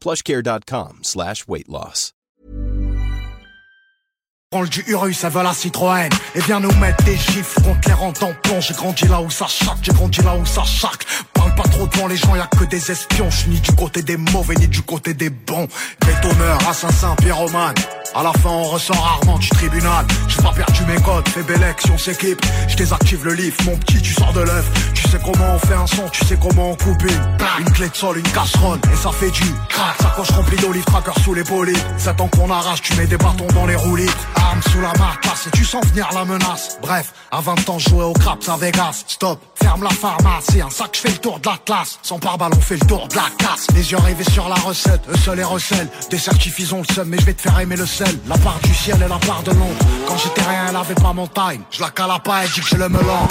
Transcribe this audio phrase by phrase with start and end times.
[0.00, 2.12] plushcare.com slash weight loss.
[4.70, 8.22] Du Urus, ça veut la Citroën Et viens nous mettre des gifs contre les rentes
[8.22, 11.04] en plomb J'ai grandi là où ça chaque, j'ai grandi là où ça chaque
[11.34, 13.28] Parle pas trop devant les gens, y'a que des espions.
[13.30, 15.68] J'suis ni du côté des mauvais, ni du côté des bons.
[16.06, 17.74] Bétonneur, assassin, pyromane
[18.16, 20.06] à la fin on ressort rarement du tribunal.
[20.28, 22.40] J'ai pas perdu mes codes, fais belle si on s'équipe.
[22.68, 24.92] Je désactive le lift, mon petit tu sors de l'œuf.
[24.94, 27.88] Tu sais comment on fait un son, tu sais comment on coupe une Une clé
[27.88, 29.96] de sol, une casserole et ça fait du crack.
[30.00, 33.46] Sacoche remplie d'olive, tracker sous les polices 7 ans qu'on arrache, tu mets des bâtons
[33.54, 36.78] dans les roulis Arme sous la marcasse et tu sens venir la menace.
[36.80, 39.04] Bref, à 20 ans jouais au craps à Vegas.
[39.06, 42.52] Stop, ferme la pharmacie, un sac je fais le tour de la classe Sans pare-balles
[42.56, 43.66] on fait le tour de la casse.
[43.74, 45.88] Les yeux rivés sur la recette, eux seuls les recèlent.
[46.10, 48.58] Des certifs ont le seum mais je vais te faire aimer le sel La part
[48.62, 49.84] du ciel et la part de l'ombre.
[50.06, 51.62] Quand j'étais rien elle avait pas mon time.
[51.70, 53.28] Je la cala pas elle dit que j'ai le melon.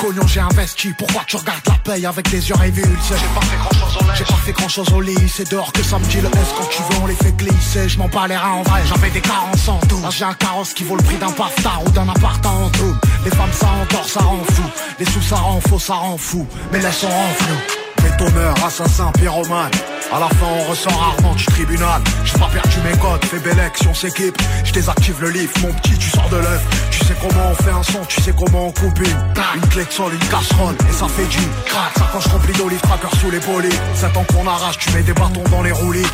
[0.00, 3.56] Cognon j'ai investi, pourquoi tu regardes la paye avec des yeux rivés J'ai pas fait
[3.56, 5.28] grand chose au lait J'ai pas fait grand chose au lit.
[5.28, 6.54] C'est dehors que ça me dit le S.
[6.56, 7.88] Quand tu veux on les fait glisser.
[7.88, 8.80] Je m'en bats les reins en vrai.
[8.86, 10.00] J'avais des carences en tout.
[10.00, 12.96] Là j'ai un carrosse qui vaut le prix d'un paftar ou d'un appart en tout.
[13.24, 14.62] Les femmes ça endort ça rend fou.
[14.98, 16.46] Les sous ça rend faux ça rend fou.
[16.72, 17.79] Mais laisse on rend flou
[18.20, 19.70] Bétonneur, assassin, pyromane.
[20.12, 22.02] À la fin on ressort rarement du tribunal.
[22.24, 24.36] J'ai pas perdu mes codes, fais belle si on s'équipe.
[24.62, 26.62] Je désactive le lift, mon petit tu sors de l'œuf.
[26.90, 29.86] Tu sais comment on fait un son, tu sais comment on coupe une Une clé
[29.86, 31.96] de sol, une casserole Et ça fait du crack.
[31.96, 35.44] Sacoche remplie d'olive, tracker sous les polis 7 ans qu'on arrache, tu mets des bâtons
[35.50, 36.06] dans les roulis.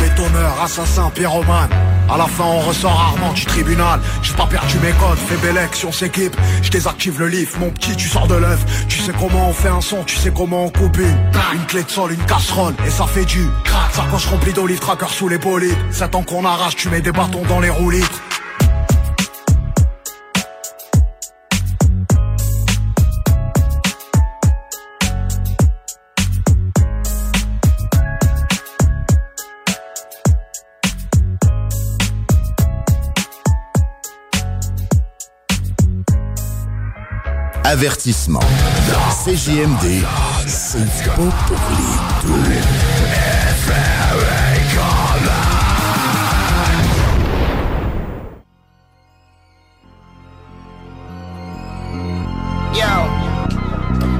[0.00, 1.70] Bétonneur, assassin, pyromane
[2.10, 4.00] à la fin on ressort rarement du tribunal.
[4.22, 6.36] J'ai pas perdu mes codes, fais belle si on s'équipe.
[6.62, 8.64] Je désactive le lift, mon petit tu sors de l'œuf.
[8.88, 11.82] Tu sais comment on fait un son, tu sais comment on coupe une Une clé
[11.82, 15.38] de sol, une casserole Et ça fait du crack Sacoche remplie d'olive, tracker sous les
[15.38, 18.22] polis 7 ans qu'on arrache, tu mets des bâtons dans les roues litres
[37.64, 38.40] Avertissement.
[39.24, 40.04] CJMD,
[40.74, 41.30] pour.
[52.74, 53.06] Yo,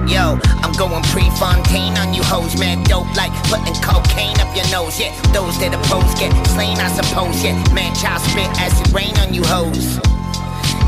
[0.07, 2.85] yo, I'm going Prefontaine on you hoes, man.
[2.85, 5.01] Dope like putting cocaine up your nose.
[5.01, 7.43] Yeah, those that oppose get slain, I suppose.
[7.43, 10.14] Yeah, man, child spit acid rain on you hoes.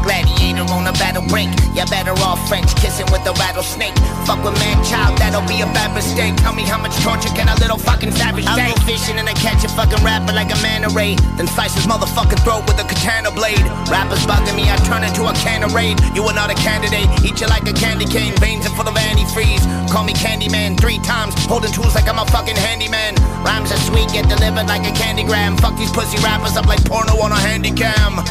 [0.06, 1.50] Gladiator on a battle break.
[1.74, 3.98] You're better off French kissing with a rattlesnake.
[4.22, 6.38] Fuck with man child, that'll be a bad mistake.
[6.38, 8.70] Tell me how much torture can a little fucking savage take?
[8.70, 11.18] I'm fishing and I catch a fucking rapper like a manta ray.
[11.34, 13.66] Then slice his motherfucking throat with a katana blade.
[13.90, 15.98] Rappers bugging me, I turn into a can of raid.
[16.14, 18.38] You are not a candidate, eat you like a candy cane.
[18.38, 19.66] Veins are full of antifreeze.
[19.90, 23.18] Call me Candyman three times, holding tools like I'm a fucking handyman.
[23.42, 25.58] Rhymes are sweet, get delivered like a candygram.
[25.58, 28.22] Fuck these pussy rappers up like porno on a handy cam.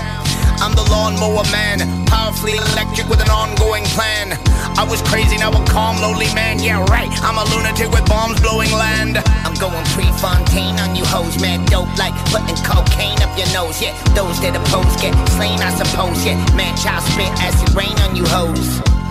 [0.61, 4.37] I'm the lawnmower man, powerfully electric with an ongoing plan.
[4.77, 6.59] I was crazy, now a calm, lonely man.
[6.59, 7.11] Yeah, right.
[7.23, 9.17] I'm a lunatic with bombs blowing land.
[9.45, 11.65] I'm going Prefontaine on you hoes, man.
[11.65, 13.81] Dope like putting cocaine up your nose.
[13.81, 16.25] Yeah, those that oppose get slain, I suppose.
[16.25, 19.04] Yeah, man, child spit acid rain on you hoes.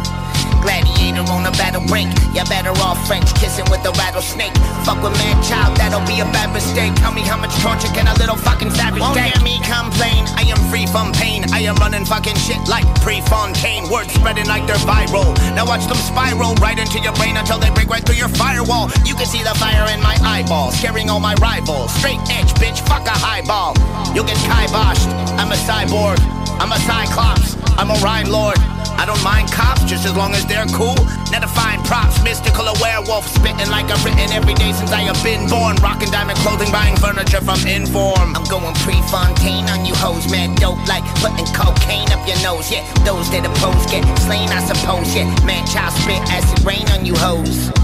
[0.64, 2.08] Gladiator on a battle break.
[2.32, 4.56] You're better off French kissing with a rattlesnake.
[4.88, 6.96] Fuck with man child, that'll be a bad mistake.
[6.96, 9.36] Tell me how much torture can a little fucking savage Won't take?
[9.36, 10.24] hear me complain.
[10.40, 11.44] I am free from pain.
[11.52, 13.92] I am running fucking shit like Prefontaine.
[13.92, 15.36] Words spreading like they're viral.
[15.54, 18.88] Now watch them spiral right into your brain until they break right through your firewall.
[19.04, 21.92] You can see the fire in my eyeball, scaring all my rivals.
[22.00, 23.76] Straight edge, bitch, fuck a highball.
[24.16, 25.12] You'll get kiboshed.
[25.36, 26.16] I'm a cyborg.
[26.56, 27.56] I'm a cyclops.
[27.76, 28.56] I'm a rhyme lord.
[28.96, 30.94] I don't mind cops just as long as they're cool.
[31.34, 35.02] Now to find props, mystical a werewolf, spitting like I've written every day since I
[35.10, 35.76] have been born.
[35.82, 38.36] Rocking diamond clothing, buying furniture from Inform.
[38.38, 40.54] I'm going Prefontaine on you hoes, man.
[40.54, 42.70] Dope like putting cocaine up your nose.
[42.70, 45.10] Yeah, those that oppose get slain, I suppose.
[45.14, 47.83] Yeah, man, child spit acid rain on you hoes.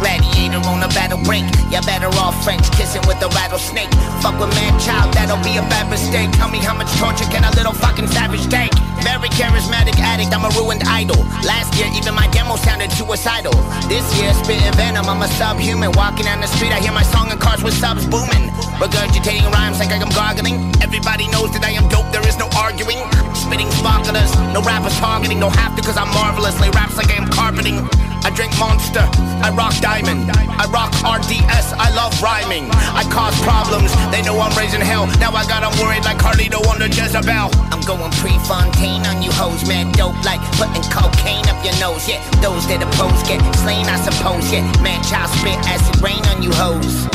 [0.00, 1.44] Gladiator on a battle break.
[1.68, 3.92] You're better off French kissing with a rattlesnake.
[4.24, 6.32] Fuck with man child, that'll be a bad mistake.
[6.32, 8.72] Tell me how much torture can a little fucking savage take?
[9.04, 11.20] Very charismatic addict, I'm a ruined idol.
[11.44, 13.52] Last year, even my demo sounded suicidal.
[13.88, 15.92] This year, spitting venom, I'm a subhuman.
[15.92, 18.48] Walking down the street, I hear my song in cars with subs booming.
[18.80, 20.72] Regurgitating rhymes like I'm gargling.
[20.80, 23.00] Everybody knows that I am dope, there is no arguing.
[23.36, 25.40] Spitting sparklers, no rappers targeting.
[25.40, 27.84] No have to, cause I'm marvelously raps like I am carpeting.
[28.22, 29.08] I drink Monster,
[29.40, 32.70] I rock Diamond, I rock RDS, I love rhyming.
[32.70, 35.10] I cause problems, they know I'm raising hell.
[35.18, 37.50] Now I got them worried like Carlito under Jezebel.
[37.74, 39.90] I'm going Prefontaine on you hoes, man.
[39.98, 42.06] Dope like putting cocaine up your nose.
[42.06, 44.46] Yeah, those that oppose get slain, I suppose.
[44.54, 47.10] Yeah, man, child spit acid rain on you hoes.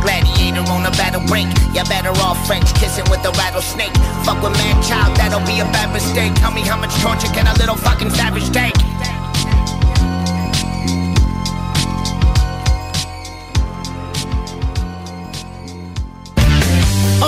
[0.00, 1.52] Gladiator on a battle break.
[1.76, 3.92] You're better off French kissing with a rattlesnake.
[4.24, 6.32] Fuck with man child, that'll be a bad mistake.
[6.40, 8.80] Tell me how much torture can a little fucking savage take?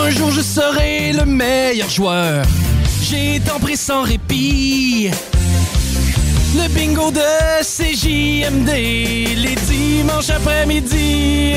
[0.04, 2.44] Un jour je serai le meilleur joueur.
[3.00, 5.10] J'ai tant pris sans répit.
[6.54, 7.22] Le bingo de
[7.62, 11.54] CJMD, les dimanches après-midi.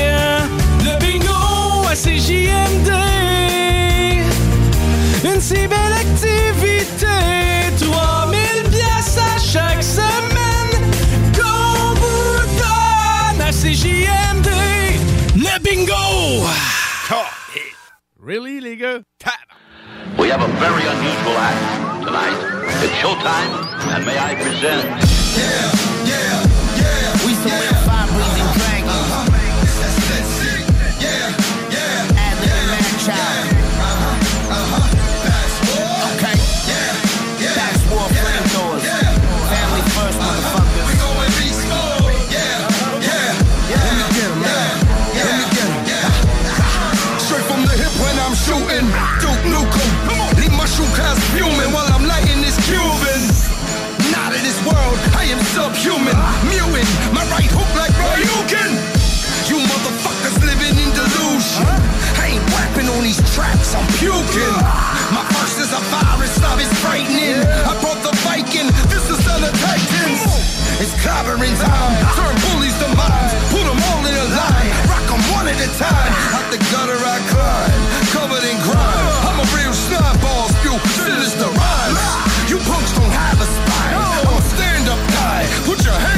[0.82, 2.90] Le bingo à CJMD.
[5.24, 7.06] Une si belle activité.
[7.78, 8.40] 3000
[8.70, 10.90] pièces à chaque semaine.
[11.36, 14.48] Qu'on vous donne à CJMD.
[15.36, 16.48] Le bingo!
[18.28, 19.00] Really, les gars?
[20.18, 22.36] We have a very unusual act tonight.
[22.84, 23.54] It's showtime,
[23.96, 24.84] and may I present.
[24.84, 25.72] Yeah,
[26.04, 26.47] yeah, yeah.
[63.68, 64.56] These I'm puking.
[65.12, 67.44] My first is a virus, love is frightening.
[67.44, 70.22] I brought the Viking, this is of Titans.
[70.80, 73.28] It's clobbering time, turn bullies to mine.
[73.52, 76.12] Put them all in a line, rock them one at a time.
[76.32, 77.80] Out the gutter I climb,
[78.14, 79.08] covered in grime.
[79.28, 82.04] I'm a real snowball, spew sinister rhymes.
[82.48, 83.96] You punks don't have a spine.
[84.28, 86.17] I'm a stand-up guy, put your hands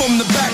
[0.00, 0.49] from the back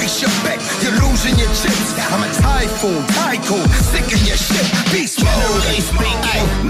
[0.00, 0.56] Place your bet.
[0.80, 1.92] You're losing your chips.
[2.08, 3.68] I'm a typhoon, tycoon.
[3.84, 4.64] Sick of your shit.
[4.90, 5.28] Beast mode.
[5.28, 6.69] Generally speaking,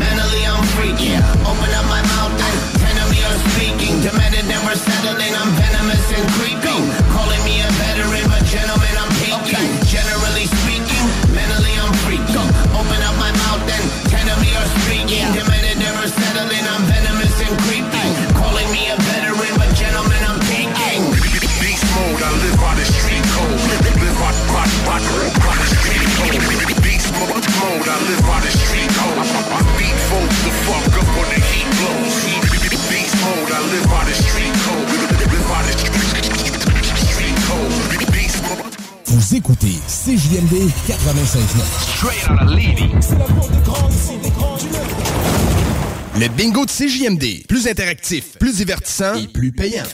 [39.50, 41.42] écoutez CJMD 96.9.
[41.96, 42.90] Straight out of Levy.
[46.18, 47.46] Le bingo de CJMD.
[47.48, 49.84] Plus interactif, plus divertissant et plus payant.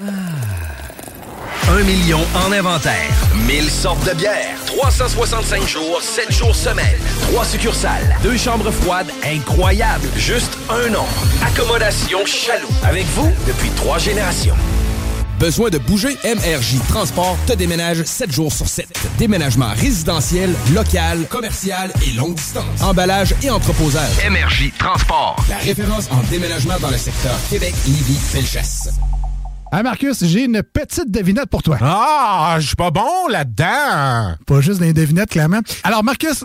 [0.00, 3.10] Un million en inventaire.
[3.46, 4.58] 1000 sortes de bières.
[4.66, 6.98] 365 jours, 7 jours semaine.
[7.30, 8.16] 3 succursales.
[8.22, 10.08] Deux chambres froides incroyables.
[10.16, 11.06] Juste un nom.
[11.44, 12.66] Accommodation Chaloux.
[12.84, 14.56] Avec vous depuis trois générations.
[15.38, 16.16] Besoin de bouger?
[16.24, 18.86] MRJ Transport te déménage 7 jours sur 7.
[19.18, 22.80] Déménagement résidentiel, local, commercial et longue distance.
[22.80, 24.12] Emballage et entreposage.
[24.30, 25.36] MRJ Transport.
[25.50, 28.88] La référence en déménagement dans le secteur Québec, Lévis, Felchasse.
[29.72, 31.76] Ah Marcus, j'ai une petite devinette pour toi.
[31.82, 34.36] Ah, je suis pas bon là-dedans.
[34.46, 35.60] Pas juste des devinettes, clairement.
[35.84, 36.44] Alors Marcus,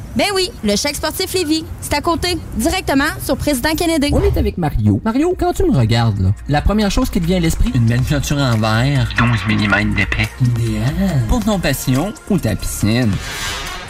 [0.15, 1.63] Ben oui, le chèque sportif Lévis.
[1.79, 4.09] C'est à côté, directement sur Président Kennedy.
[4.11, 4.99] On est avec Mario.
[5.05, 7.85] Mario, quand tu me regardes, là, la première chose qui te vient à l'esprit, une
[7.85, 9.07] belle peinture en verre.
[9.17, 10.29] 12 mm d'épais.
[10.41, 10.93] Idéal.
[11.29, 13.11] Pour ton passion ou ta piscine?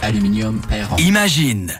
[0.00, 0.96] Aluminium Perron.
[0.98, 1.72] Imagine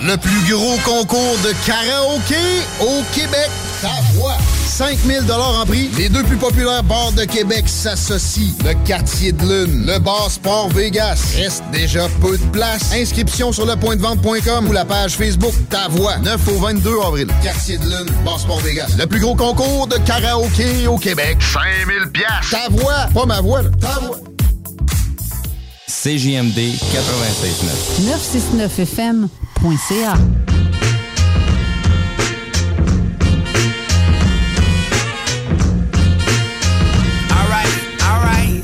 [0.00, 2.36] Le plus gros concours de karaoké
[2.80, 3.50] au Québec.
[3.82, 4.36] Ta voix
[4.66, 5.90] 5000 en prix.
[5.96, 8.54] Les deux plus populaires bars de Québec s'associent.
[8.64, 11.18] Le Quartier de Lune, le Bar Sport Vegas.
[11.36, 12.92] Reste déjà peu de place.
[12.94, 16.16] Inscription sur lepointdevente.com ou la page Facebook Ta Voix.
[16.18, 17.26] 9 au 22 avril.
[17.42, 18.94] Quartier de Lune, Bar Sport Vegas.
[18.96, 21.38] Le plus gros concours de karaoké au Québec.
[21.40, 22.50] 5000 pièces.
[22.50, 23.62] Ta voix, pas ma voix.
[23.62, 23.70] là.
[23.80, 24.16] Ta voix.
[25.98, 28.06] CJMD 96.9.
[28.06, 30.14] 969fm.ca.
[37.34, 37.74] Alright,
[38.06, 38.62] alright.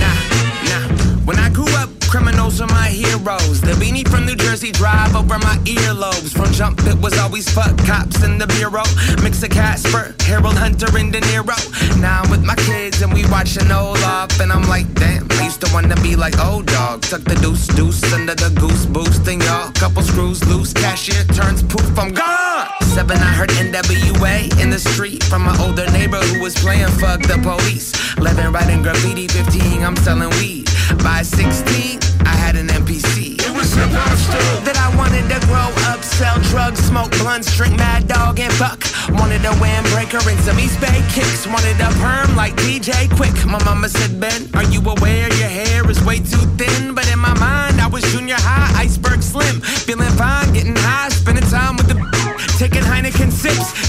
[0.00, 0.16] Nah,
[0.64, 0.88] nah.
[1.26, 3.60] When I grew up, criminals were my heroes.
[3.60, 6.32] The beanie from New Jersey drive over my earlobes.
[6.32, 8.84] From jump, it was always fuck cops in the bureau.
[9.22, 11.54] Mix of Casper, Harold Hunter, and De Niro.
[12.00, 15.28] Now I'm with my kids and we watching old off, and I'm like, damn.
[15.42, 17.02] I to wanna be like old dog.
[17.02, 20.72] Tuck the deuce deuce under the goose boost, and y'all couple screws loose.
[20.72, 22.66] Cashier turns poof, I'm gone.
[22.94, 27.20] Seven, I heard NWA in the street from my older neighbor who was playing fuck
[27.22, 27.92] the police.
[28.18, 29.28] 11, writing graffiti.
[29.28, 30.61] 15, I'm selling weed.
[31.02, 33.40] By 16, I had an MPC.
[33.40, 34.42] It was supposed to.
[34.66, 38.82] that I wanted to grow up, sell drugs, smoke blunts, drink Mad Dog and fuck.
[39.18, 41.46] Wanted a windbreaker and some East Bay kicks.
[41.46, 43.34] Wanted a perm like DJ Quik.
[43.46, 46.94] My mama said, Ben, are you aware your hair is way too thin?
[46.94, 49.60] But in my mind, I was junior high, iceberg slim.
[49.60, 51.81] Feeling fine, getting high, spending time with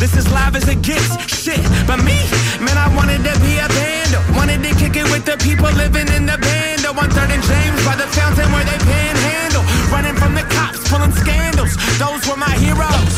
[0.04, 1.16] This is live as it gets.
[1.32, 2.20] Shit, but me,
[2.60, 4.12] man, I wanted to be a band.
[4.36, 6.84] Wanted to kick it with the people living in the band.
[6.84, 9.64] On third and James by the fountain where they panhandle.
[9.96, 11.80] Running from the cops, pulling scandals.
[12.04, 13.16] Those were my heroes.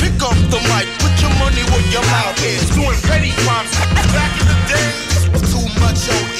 [0.00, 2.64] Pick up the mic, put your money where your mouth is.
[2.72, 3.76] Doing petty crimes
[4.16, 5.52] back in the days.
[5.52, 6.31] Too much OE,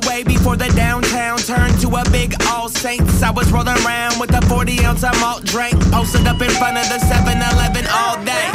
[0.00, 4.32] Broadway, before the downtown turned to a big All Saints, I was rolling around with
[4.34, 8.16] a 40 ounce of malt drink, posted up in front of the 7 Eleven all
[8.24, 8.48] day.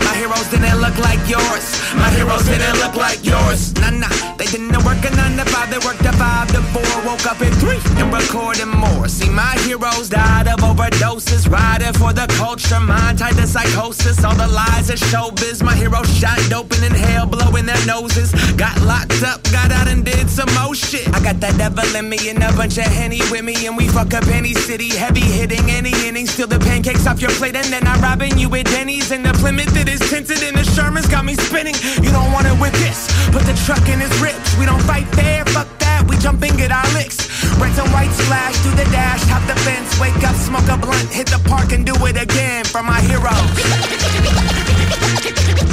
[0.00, 1.66] My heroes didn't look like yours.
[1.94, 3.74] My heroes didn't look like yours.
[3.74, 4.37] Nah, nah.
[4.50, 6.82] They didn't work a 9 to 5, they worked a 5 to 4.
[7.04, 9.06] Woke up at 3 and recording more.
[9.06, 11.50] See, my heroes died of overdoses.
[11.50, 14.24] Riding for the culture, mind tied to psychosis.
[14.24, 15.62] All the lies of showbiz.
[15.62, 18.32] My heroes shot dope and inhale, blowing their noses.
[18.56, 21.06] Got locked up, got out and did some more shit.
[21.14, 23.66] I got that devil in me and a bunch of henny with me.
[23.66, 26.26] And we fuck up any city, heavy hitting any inning.
[26.26, 29.10] Steal the pancakes off your plate and then I robbing you at Denny's.
[29.10, 31.74] And the Plymouth that is tinted and the Sherman's got me spinning.
[32.00, 33.12] You don't want it with this.
[33.28, 34.12] Put the truck in his
[34.58, 36.06] We don't fight fair, fuck that.
[36.08, 37.18] We jump and get our licks.
[37.58, 41.08] Red and white splash through the dash, hop the fence, wake up, smoke a blunt,
[41.10, 43.50] hit the park and do it again for my heroes.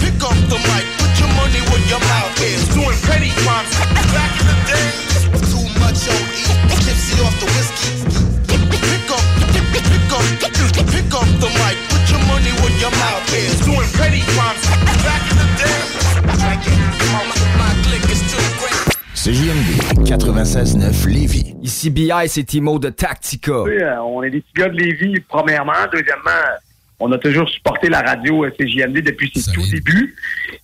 [0.01, 2.65] Pick up the mic, put your money where your mouth is.
[2.73, 3.73] Doing petty crimes
[4.13, 5.29] back in the days.
[5.49, 6.25] Too much OE,
[6.85, 8.01] tipsy off the whiskey.
[8.49, 9.23] Pick up,
[9.73, 10.25] pick up,
[10.89, 13.61] pick up the mic, put your money where your mouth is.
[13.61, 14.65] Doing petty crimes
[15.05, 15.34] back in the days.
[19.25, 21.55] CJMD 96.9 Lévis.
[21.63, 23.63] Ici BI, c'est Timo de Tactica.
[23.63, 25.73] Oui, euh, on est des petits gars de Lévis, premièrement.
[25.91, 26.29] Deuxièmement,
[26.99, 30.15] on a toujours supporté la radio euh, CJMD depuis ses tout débuts.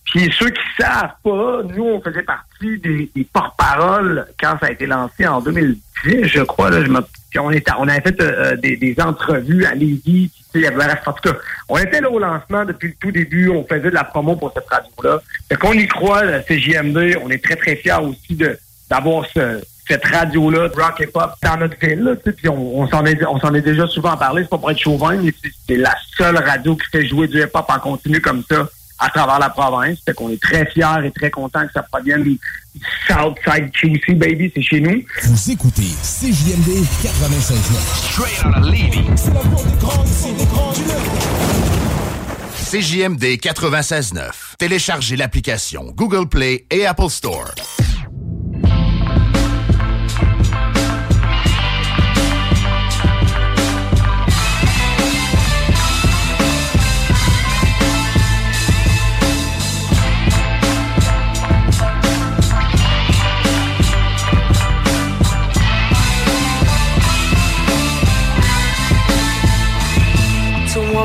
[0.04, 4.70] Puis ceux qui savent pas, nous, on faisait partie des, des porte-paroles quand ça a
[4.70, 6.70] été lancé en 2010, je crois.
[6.70, 10.30] Là, je me- puis on, était, on avait fait euh, des, des entrevues à Lévis.
[10.52, 10.70] Puis, en
[11.12, 13.48] tout cas, on était là au lancement depuis le tout début.
[13.48, 15.22] On faisait de la promo pour cette radio-là.
[15.48, 17.16] Fait qu'on y croit, la CJMD.
[17.22, 18.58] On est très, très fiers aussi de
[18.90, 22.00] d'avoir ce, cette radio-là, de rock et pop, dans notre ville.
[22.00, 24.78] Là, tu sais, puis on, on s'en est, déjà souvent parlé, c'est pas pour être
[24.78, 25.32] chauvin, mais
[25.68, 29.38] c'est- la seule radio qui fait jouer du hip-hop en continu comme ça à travers
[29.38, 29.98] la province.
[30.04, 32.38] Fait qu'on est très fiers et très contents que ça provienne du
[33.06, 35.02] Southside QC, baby, c'est chez nous.
[35.24, 38.12] Vous écoutez CJMD 96.9.
[38.12, 39.04] Straight out of Levy.
[39.16, 40.82] C'est la voix des grands, c'est des grands du
[42.80, 44.56] CJMD 96.9.
[44.58, 47.50] Téléchargez l'application Google Play et Apple Store.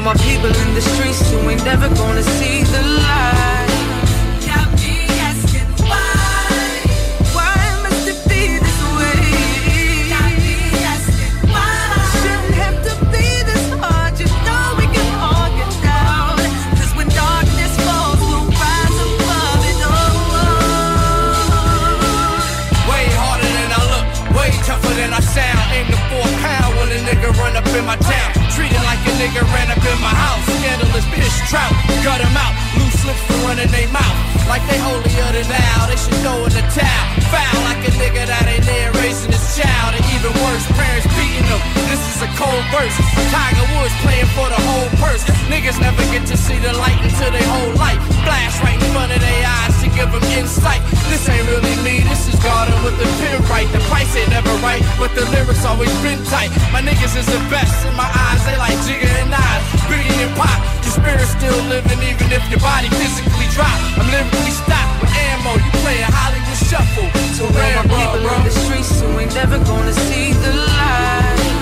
[0.07, 3.67] my people in the streets who ain't never gonna see the light.
[4.47, 6.47] Got me asking why.
[7.35, 10.07] Why must it be this way?
[10.07, 10.55] Got me
[10.93, 11.75] asking why.
[12.23, 14.15] Shouldn't have to be this hard.
[14.17, 16.39] You know we can all get down.
[16.79, 20.15] Cause when darkness falls, we'll rise above it all.
[22.87, 24.07] Way harder than I look,
[24.39, 25.65] way tougher than I sound.
[25.75, 28.36] Aim to four pound when a nigga run up in my town
[29.17, 30.45] nigga ran up in my house.
[30.61, 31.73] Scandalous fish trout,
[32.05, 32.53] gut him out.
[32.77, 34.17] Loose lips to run in they mouth.
[34.45, 37.05] Like they holier than thou, they should go in the towel.
[37.33, 39.97] Foul like a nigga that ain't there raising his child.
[39.97, 41.61] And even worse, parents beating them.
[41.89, 42.95] This is a cold verse.
[43.33, 45.25] Tiger Woods playing for the whole purse.
[45.51, 47.99] Niggas never get to see the light until they whole life.
[48.23, 50.81] Flash right in front of their eyes give them insight.
[51.09, 53.65] This ain't really me, this is Garden with the pen right.
[53.73, 56.53] The price ain't never right, but the lyrics always been tight.
[56.69, 59.61] My niggas is the best in my eyes, they like Jigga and Nas.
[59.89, 63.73] Biggie and Pop, your spirit still living even if your body physically drop.
[63.97, 67.09] I'm lyrically stopped with ammo, you playing Hollywood Shuffle.
[67.37, 71.56] To all my people in the streets who ain't never gonna see the light.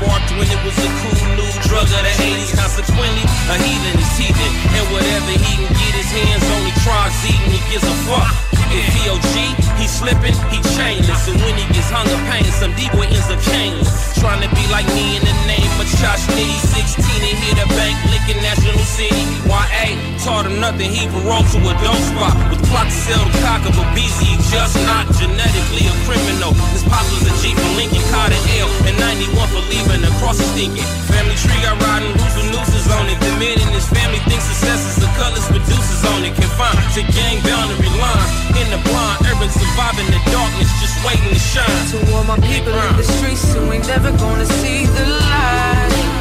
[0.00, 2.56] Sparked when it was a cool new drug of the 80s.
[2.56, 4.52] Consequently, a heathen is heathen.
[4.76, 8.49] And whatever he can get his hands on, he tries eating, he gives a fuck.
[8.70, 9.34] If he OG,
[9.82, 11.26] he slipping, he chainless.
[11.26, 14.14] And when he gets hunger pain, some D-boy ends up chainless.
[14.22, 16.54] Trying to be like me in the name of Josh Nitty.
[16.70, 19.24] 16 and hit a bank, licking National City.
[19.48, 22.36] YA taught him nothing, he paroled to a dope spot.
[22.52, 26.54] With to sell the cock of a BZ, just not genetically a criminal.
[26.70, 28.70] His pop was a G from Lincoln, caught an L.
[28.86, 30.86] And 91 for leaving across the stinking.
[31.10, 33.18] Family tree got riding loose with nooses on it.
[33.18, 36.36] The man in his family thinks success is the colors producers on it.
[36.38, 38.50] Confined to gang boundary lines.
[38.60, 41.86] In the blind, urban surviving the darkness, just waiting to shine.
[41.92, 46.19] To all my people in the streets who ain't never gonna see the light.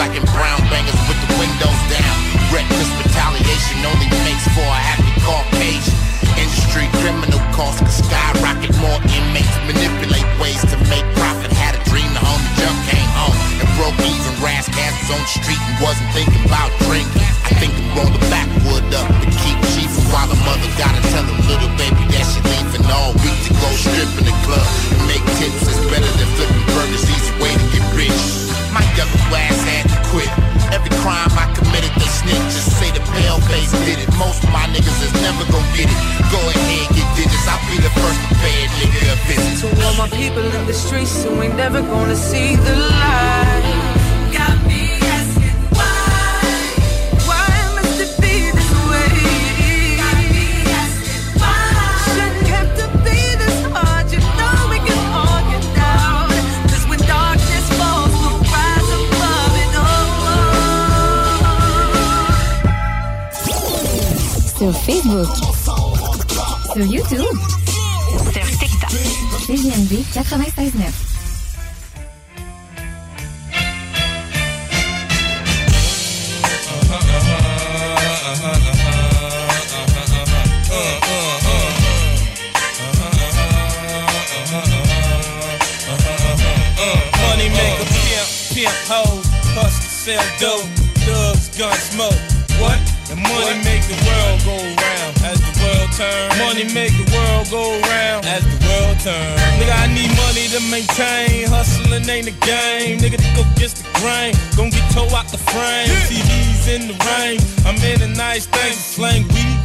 [0.00, 2.16] Black and brown bangers with the windows down.
[2.48, 5.92] Reckless retaliation only makes for a happy Caucasian.
[6.40, 11.39] Industry criminal costs could skyrocket more inmates, manipulate ways to make profit.
[70.30, 70.54] Somos
[105.30, 105.88] the frame.
[106.10, 107.38] CDs in the rain.
[107.66, 108.72] I'm in a nice thing.
[108.72, 109.58] Slang weed,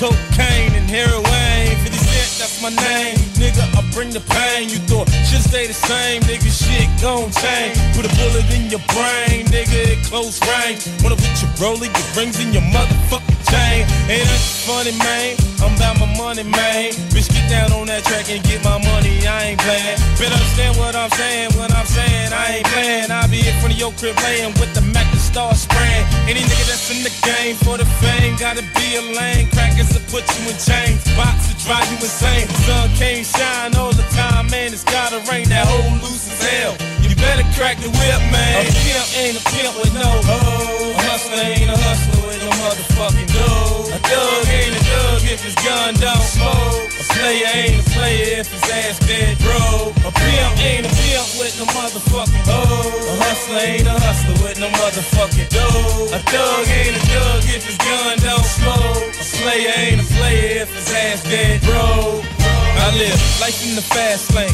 [0.00, 1.76] cocaine, and heroin.
[1.84, 3.16] 50 cent, that's my name.
[3.36, 4.68] Nigga, I bring the pain.
[4.68, 6.22] You thought should stay the same.
[6.22, 7.76] Nigga, shit gon' change.
[7.92, 9.44] Put a bullet in your brain.
[9.52, 10.80] Nigga, at close range.
[11.02, 13.84] Wanna put your roller, your rings in your motherfucking chain.
[14.08, 15.36] Ain't that funny, man?
[15.60, 16.92] I'm about my money, man.
[17.12, 18.75] Bitch, get down on that track and get my
[23.86, 26.06] your crib laying with the Mac to start spraying.
[26.26, 29.46] Any nigga that's in the game for the fame, gotta be a lane.
[29.54, 31.06] Crackers to put you in chains.
[31.14, 32.48] Box to drive you insane.
[32.66, 34.74] Sun can't shine all the time, man.
[34.74, 35.46] It's gotta rain.
[35.50, 35.70] That
[36.02, 36.74] loose as hell.
[37.02, 38.66] You better crack the whip, man.
[38.66, 40.90] A pimp ain't a pimp with no hoe.
[40.90, 43.94] A hustler ain't a hustler with no motherfucking dough.
[43.94, 46.95] A thug ain't a thug if his gun don't smoke.
[47.16, 49.96] Player ain't a player if his ass dead broke.
[50.04, 52.92] A pimp ain't a pimp with no motherfucking hoe.
[52.92, 56.12] A hustler ain't a hustler with no motherfucking dough.
[56.12, 59.08] A thug ain't a thug if his gun don't smoke.
[59.16, 62.20] A player ain't a player if his ass dead bro.
[62.84, 64.52] I live life in the fast lane.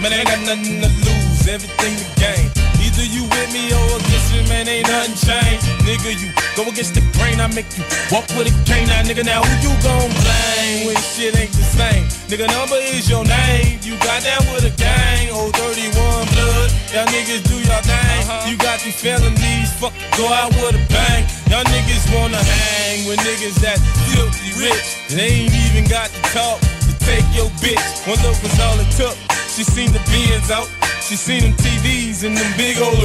[0.00, 2.57] Man, I ain't got nothing to lose, everything to gain.
[2.98, 5.62] Either you with me or against me, man, ain't nothing changed.
[5.86, 8.90] Nigga, you go against the grain, I make you walk with a cane.
[8.90, 12.10] Now, nigga, now who you gon' blame when shit ain't the same?
[12.26, 13.78] Nigga, number is your name.
[13.86, 16.74] You got that with a gang, oh 31 blood.
[16.90, 18.18] Y'all niggas do your thing.
[18.26, 18.50] Uh-huh.
[18.50, 21.22] You got these felonies, fuck, go out with a bang.
[21.54, 23.78] Y'all niggas wanna hang with niggas that
[24.10, 25.06] filthy rich.
[25.06, 27.78] They ain't even got to talk to take your bitch.
[28.10, 29.14] One look was all it took.
[29.54, 30.66] She seen the beans out.
[31.08, 33.00] She seen them TVs and them big old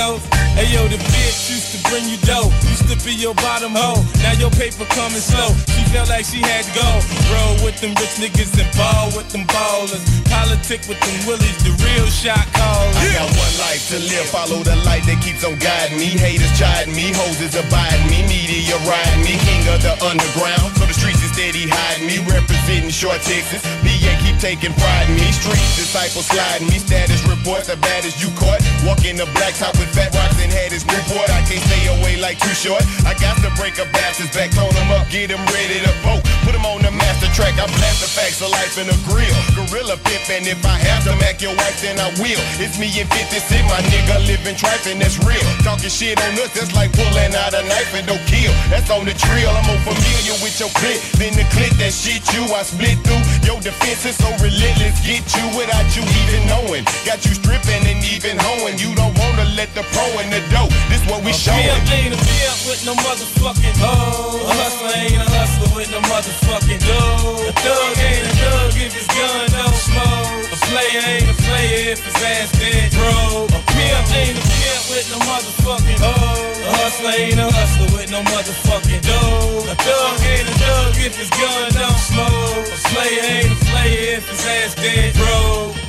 [0.00, 0.24] out.
[0.56, 2.48] Hey yo, the bitch used to bring you dough.
[2.72, 4.00] Used to be your bottom hoe.
[4.24, 5.52] Now your paper coming slow.
[5.68, 6.88] She felt like she had to go.
[7.28, 10.00] Roll with them rich niggas and ball with them ballers.
[10.32, 12.96] Politic with them willies, the real shot callers.
[12.96, 16.16] I got one life to live, follow the light that keeps on guiding me.
[16.16, 20.72] Haters chiding me, hoes is abiding me, media riding me, king of the underground.
[20.80, 23.60] So the streets is steady hiding me, representing short Texas.
[23.60, 28.26] PA keep taking pride in me, streets disciples sliding me, status report the baddest you
[28.34, 28.58] caught.
[28.82, 31.30] Walk in the black top with fat rocks and had his Newport.
[31.30, 32.82] I can't stay away like too short.
[33.06, 36.26] I got to break a bastards back, tone them up, get them ready to vote.
[36.42, 39.30] Put them on the master track, I blast the facts of life in a grill.
[39.54, 42.42] Gorilla pimp, and if I have to mac your wife, then I will.
[42.58, 45.46] It's me and 50 Cent, my nigga living trife, and that's real.
[45.62, 48.50] Talking shit on us, that's like pulling out a knife and don't kill.
[48.74, 52.26] That's on the trail, I'm more familiar with your clip than the clip that shit
[52.34, 52.42] you.
[52.50, 55.46] I split through your defense is so relentless, get you
[55.92, 56.84] without you even knowing.
[57.04, 58.78] Got you stripping and even hoeing.
[58.78, 60.68] You don't wanna let the pro in the dough.
[60.88, 61.62] This what we A showing.
[61.62, 64.40] pimp ain't a pimp with no motherfucking hoe.
[64.40, 67.48] A hustler ain't a hustler with no motherfucking dough.
[67.48, 70.52] A thug ain't a thug if his gun don't smoke.
[70.52, 73.46] A player ain't a player if his ass dead bro.
[73.52, 76.52] A pimp ain't a pimp with no motherfucking hoe.
[76.68, 79.70] A hustler ain't a hustler with no motherfucking dough.
[79.70, 82.66] A thug ain't a thug if his gun don't smoke.
[82.70, 85.81] A player ain't a player if his ass dead bro.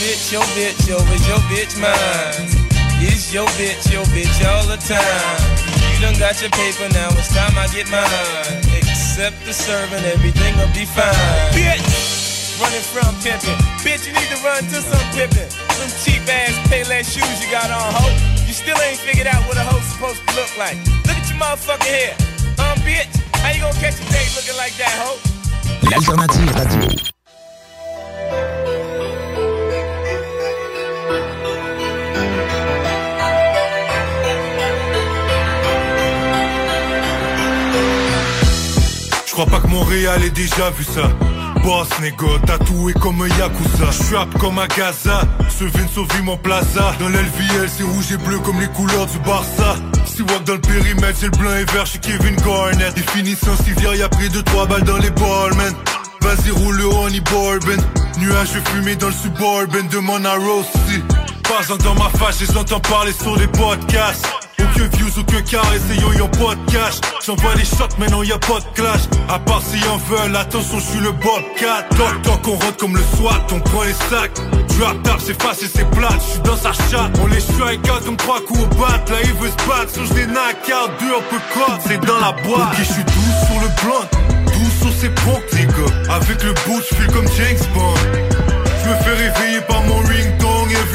[0.00, 2.48] Is your bitch your bitch, yo, is your bitch mine?
[3.04, 5.40] It's your bitch, your bitch all the time.
[5.92, 8.64] You done got your paper, now it's time I get mine.
[8.80, 11.12] Accept the serving, everything will be fine.
[11.52, 11.84] Bitch!
[12.56, 13.60] Running from pimping.
[13.84, 15.52] Bitch, you need to run to some pimping.
[15.76, 18.08] Some cheap ass Payless shoes you got on, ho.
[18.48, 20.80] You still ain't figured out what a hoe's supposed to look like.
[21.04, 22.16] Look at your motherfucking hair.
[22.56, 23.12] Um, bitch,
[23.44, 25.20] how you gonna catch a date looking like that, ho?
[25.84, 27.19] L'alternative radio.
[39.30, 41.08] Je crois pas que Montréal ait déjà vu ça.
[41.62, 43.88] Boss négo, tatoué comme un Yakuza.
[43.92, 46.96] Je comme un Gaza, ce vin sauve mon plaza.
[46.98, 49.76] Dans l'LVL, c'est rouge et bleu comme les couleurs du Barça.
[50.04, 52.92] Si walk dans le périmètre, c'est le blanc et vert chez Kevin Garnett.
[52.92, 55.74] Définition Sivir, y'a pris 2-3 balles dans les balls, man.
[56.22, 57.80] Vas-y, roule le honey bourbon.
[58.18, 61.04] Nuages fumé dans le suburban, demande à Rossi.
[61.50, 64.24] Pas dans ma face, les entends parler sur les podcasts.
[64.60, 67.00] Aucun views, aucun carré, c'est yo, y'a pas de cash.
[67.26, 69.00] J'envoie les shots, mais non, y'a pas de clash.
[69.28, 71.88] À part s'ils en veulent, attention, je suis le Bobcat.
[71.96, 74.38] Toc, toc, on rentre comme le SWAT, on prend les sacs.
[74.68, 77.18] Tu tard, c'est facile, c'est plate, je suis dans sa chatte.
[77.20, 79.02] On les strike out comme trois coups au bat.
[79.10, 82.00] Là, il veut se battre, so je les knock out, deux un peu code, c'est
[82.06, 82.74] dans la boîte.
[82.74, 84.06] Ok, je suis doux sur le blunt,
[84.46, 86.14] doux sur ses pompes, les gars.
[86.14, 87.94] Avec le bout, je file comme James Bond.
[88.82, 90.29] Je me fais réveiller par mon ringtone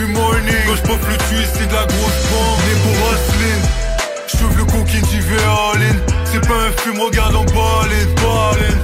[0.06, 0.56] every morning.
[0.86, 2.60] Quand le tuer c'est de la grosse bombe.
[2.84, 3.62] Pour hustling
[4.28, 8.76] J'ouvre le coquine in C'est pas un film regarde en ballin ballin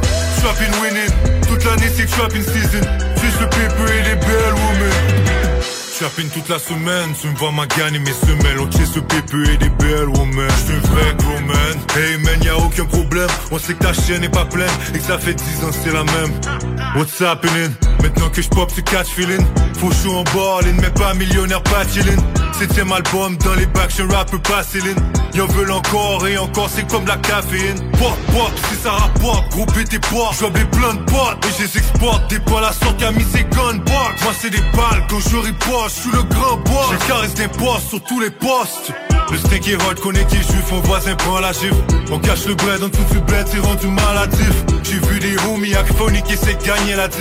[0.41, 1.41] Trapping winning.
[1.47, 2.81] Toute l'année c'est trapping season.
[3.21, 5.62] Juste le paper et les belles women.
[5.99, 8.60] Trapping toute la semaine, tu me vois ma gagne et mes semelles.
[8.60, 10.49] On chase le PPE et des belles women.
[10.65, 13.29] J'suis un vrai gros man Hey man, y'a aucun problème.
[13.51, 14.71] On sait que ta chaîne est pas pleine.
[14.95, 17.71] Et que ça fait 10 ans c'est la même What's happening?
[18.04, 19.45] Maintenant que j'pop tu catch feeling
[19.80, 22.17] Faut chaud en ballin, mais pas millionnaire, pas chillin.
[22.51, 24.99] Septième album dans les bacs, un rapper pas Céline.
[25.34, 27.80] Y'en veulent encore et encore, c'est comme de la caféine.
[27.91, 31.45] Pop, pop, si ça rapporte, gros tes portes J'vois des plein de potes.
[31.45, 34.62] Et je les exporte Des balles à sortir, à mis ses gunbox Moi c'est des
[34.75, 36.91] balles quand je riposte, je suis le grand boss.
[36.91, 38.91] Je caresse des postes sur tous les postes
[39.31, 41.75] le steak est hot, connaît qui juif, mon voisin prend la gifle
[42.11, 45.73] On cache le bread, on tout le bled, c'est rendu maladif J'ai vu des homies
[45.97, 47.17] phoniques qui essaient de gagner la 10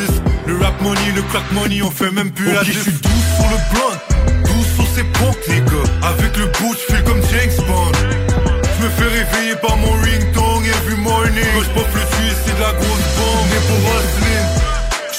[0.46, 3.08] Le rap money, le crack money, on fait même plus la diff je suis doux
[3.36, 5.90] sur le blunt, doux sur ses pompes les gars.
[6.02, 7.92] Avec le bout, je file comme James Bond.
[7.92, 11.44] Je me fais réveiller par mon ringtone every morning.
[11.54, 13.46] Quand je pop le tuer, c'est de la grosse bombe.
[13.50, 14.46] Né pour hustling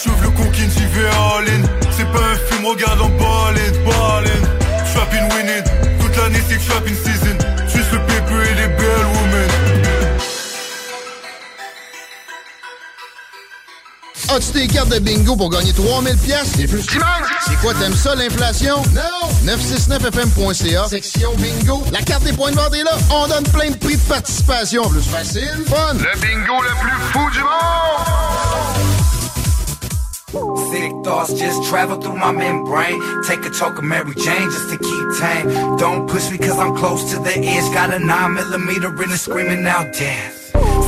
[0.04, 1.64] J'ouvre le coquine, j'y vais all in.
[1.92, 4.42] C'est pas un film, regarde en ballin, ballin
[4.94, 5.81] Trapping winning
[6.52, 7.38] c'est Peak shopping season.
[7.68, 9.50] Suisse le et les belles women.
[14.30, 16.86] As-tu tes cartes de bingo pour gagner 3000 pièces et plus?
[17.46, 18.78] C'est quoi, t'aimes ça, l'inflation?
[18.94, 19.52] Non!
[19.54, 21.84] 969fm.ca, section bingo.
[21.92, 22.98] La carte des points de vente est là.
[23.10, 24.88] On donne plein de prix de participation.
[24.90, 25.94] Plus facile, fun.
[25.96, 28.71] Le bingo le plus fou du monde!
[30.32, 33.02] Sick thoughts just travel through my membrane.
[33.24, 35.76] Take a choke of Mary Jane just to keep tame.
[35.78, 37.74] Don't push me cause I'm close to the edge.
[37.74, 40.41] Got a 9 millimeter in it screaming out death.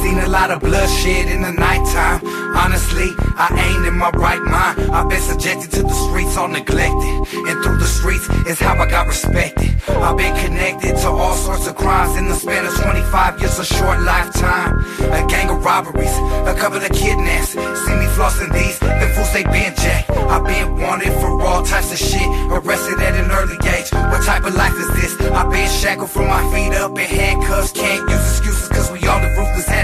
[0.03, 2.19] Seen a lot of bloodshed in the nighttime.
[2.59, 4.91] Honestly, I ain't in my right mind.
[4.91, 7.15] I've been subjected to the streets, all neglected.
[7.47, 9.71] And through the streets is how I got respected.
[9.87, 13.63] I've been connected to all sorts of crimes in the span of 25 years, a
[13.63, 14.83] short lifetime.
[15.07, 16.11] A gang of robberies,
[16.51, 17.55] a couple of kidnaps.
[17.55, 20.11] See me flossing these, the fools they been jacked.
[20.11, 23.87] I've been wanted for all types of shit, arrested at an early age.
[24.11, 25.31] What type of life is this?
[25.31, 27.71] I've been shackled from my feet up in handcuffs.
[27.71, 29.82] Can't use excuses cause we all the ruthless.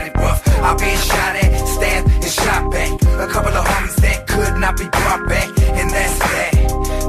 [0.61, 2.91] I've been shot at, stabbed, and shot back.
[3.19, 5.47] A couple of homies that could not be brought back,
[5.79, 6.51] and that's that.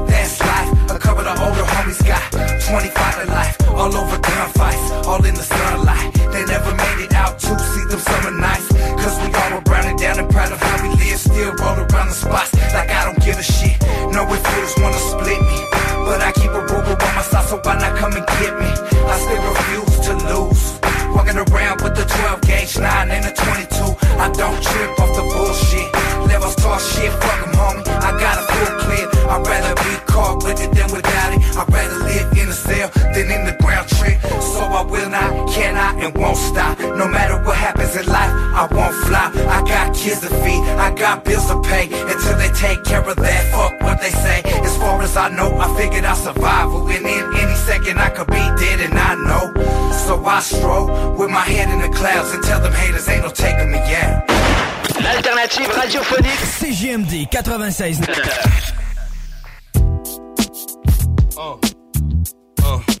[0.07, 0.69] That's life.
[0.91, 3.55] A couple of older homies got 25 to life.
[3.69, 6.13] All over gunfights, all in the sunlight.
[6.31, 8.67] They never made it out to see them summer nights.
[9.01, 11.19] Cause we all were browning down and proud of how we live.
[11.19, 13.79] Still roll around the spots like I don't give a shit.
[14.15, 15.70] No infielders wanna split me.
[34.91, 36.77] Will not, cannot, and won't stop.
[36.79, 39.33] No matter what happens in life, I won't flop.
[39.35, 41.85] I got kids to feed, I got bills to pay.
[42.11, 44.41] Until they take care of that, fuck what they say.
[44.67, 46.87] As far as I know, I figured out survival.
[46.89, 49.53] And in any second, I could be dead, and I know.
[50.05, 53.29] So I stroll with my head in the clouds and tell them haters ain't no
[53.29, 54.29] taking me out.
[54.99, 58.73] L'alternative radiophonique CJMD 96.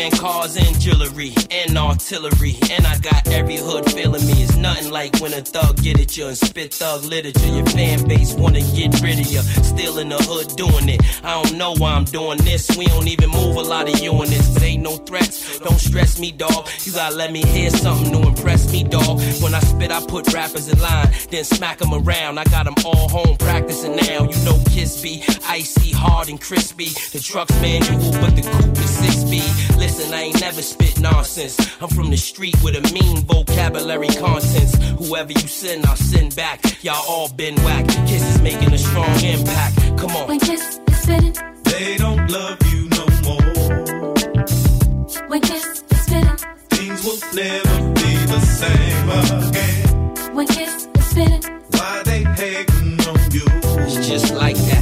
[0.00, 2.56] Land cars and jewelry and artillery.
[2.70, 4.32] And I got every hood feeling me.
[4.44, 7.46] It's nothing like when a thug get at you and spit thug literature.
[7.48, 9.42] Your fan base wanna get rid of you.
[9.62, 11.02] Still in the hood doing it.
[11.22, 12.74] I don't know why I'm doing this.
[12.78, 14.62] We don't even move a lot of you in this.
[14.62, 15.58] Ain't no threats.
[15.58, 16.66] Don't stress me, dog.
[16.84, 19.20] You gotta let me hear something to impress me, dog.
[19.42, 22.38] When I spit, I put rappers in line, then smack them around.
[22.38, 24.24] I got them all home practicing now.
[24.30, 26.88] You know Kiss be icy, hard and crispy.
[27.12, 29.80] The truck's manual, but the coupe is six speed.
[29.90, 31.58] Listen, I ain't never spit nonsense.
[31.82, 34.76] I'm from the street with a mean vocabulary contents.
[35.04, 36.60] Whoever you send, I'll send back.
[36.84, 37.88] Y'all all been whack.
[38.06, 39.74] Kiss is making a strong impact.
[39.98, 40.28] Come on.
[40.28, 44.14] When Kiss is spitting, They don't love you no more.
[45.26, 46.36] when Kiss is spitting,
[46.70, 49.08] Things will never be the same
[49.50, 50.34] again.
[50.36, 53.44] when Kiss is spitting, Why they hating on you?
[53.82, 54.79] It's just like that.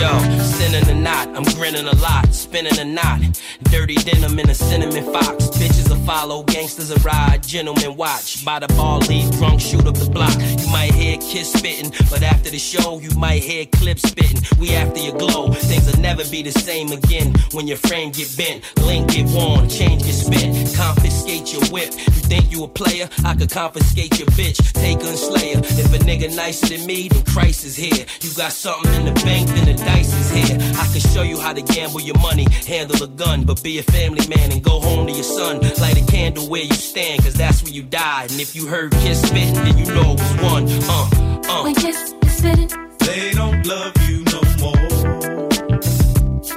[0.00, 1.28] Yo, sending a knot.
[1.36, 3.20] I'm grinning a lot, spinning a knot.
[3.64, 5.48] Dirty denim in a cinnamon fox.
[5.58, 8.44] Bitches will follow, gangsters will ride, gentlemen watch.
[8.44, 10.38] By the bar, leave drunk, shoot up the block.
[10.70, 14.40] Might hear kiss spitting, but after the show, you might hear clips spitting.
[14.58, 17.34] We after your glow, things will never be the same again.
[17.52, 21.92] When your frame get bent, link get worn, change get spit, confiscate your whip.
[21.92, 23.08] You think you a player?
[23.24, 25.58] I could confiscate your bitch, take her and.
[25.58, 28.06] If a nigga nicer than me, then Christ is here.
[28.20, 30.56] You got something in the bank, then the dice is here.
[30.78, 33.82] I can show you how to gamble your money, handle a gun, but be a
[33.82, 35.60] family man and go home to your son.
[35.80, 38.24] Light a candle where you stand, cause that's where you die.
[38.30, 40.59] And if you heard kiss spitting, then you know it was one.
[40.62, 41.08] Uh,
[41.48, 41.62] uh.
[41.62, 42.68] When Kiss is spitting,
[42.98, 44.76] They don't love you no more.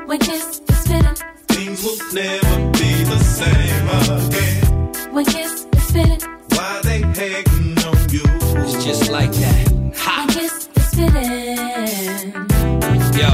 [0.08, 1.16] when Kiss is spitting,
[1.47, 5.14] Things will never be the same again.
[5.14, 8.24] when Kiss is spitting, Why they hating on you?
[8.66, 9.72] It's just like that.
[9.72, 12.34] when Kiss is spitting.
[13.14, 13.30] Yo,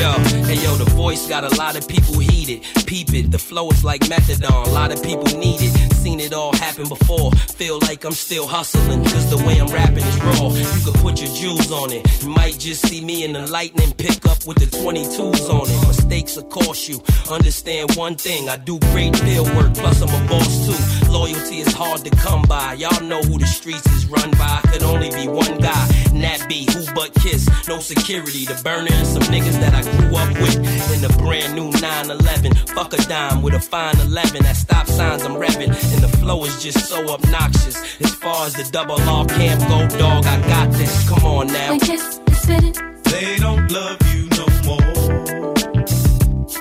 [0.00, 0.12] yo,
[0.44, 2.62] hey yo, the voice got a lot of people heated.
[2.86, 4.66] Peep it, the flow is like methadone.
[4.66, 5.89] A lot of people need it.
[6.00, 7.30] Seen it all happen before.
[7.32, 10.48] Feel like I'm still hustling, cause the way I'm rapping is raw.
[10.48, 12.22] You could put your jewels on it.
[12.22, 15.88] You might just see me in the lightning pick up with the 22s on it.
[15.88, 17.02] Mistakes will cost you.
[17.30, 21.10] Understand one thing, I do great field work, plus I'm a boss too.
[21.12, 22.74] Loyalty is hard to come by.
[22.74, 24.60] Y'all know who the streets is run by.
[24.72, 25.86] Could only be one guy,
[26.24, 27.46] that be who but kiss.
[27.68, 30.56] No security, the burner and some niggas that I grew up with.
[30.96, 34.46] In a brand new 911, fuck a dime with a fine 11.
[34.46, 37.76] At stop signs I'm revving, and the flow is just so obnoxious.
[38.00, 41.08] As far as the double R camp go, dog, I got this.
[41.08, 41.70] Come on now.
[41.70, 42.74] When kiss is fitting,
[43.04, 45.54] They don't love you no more.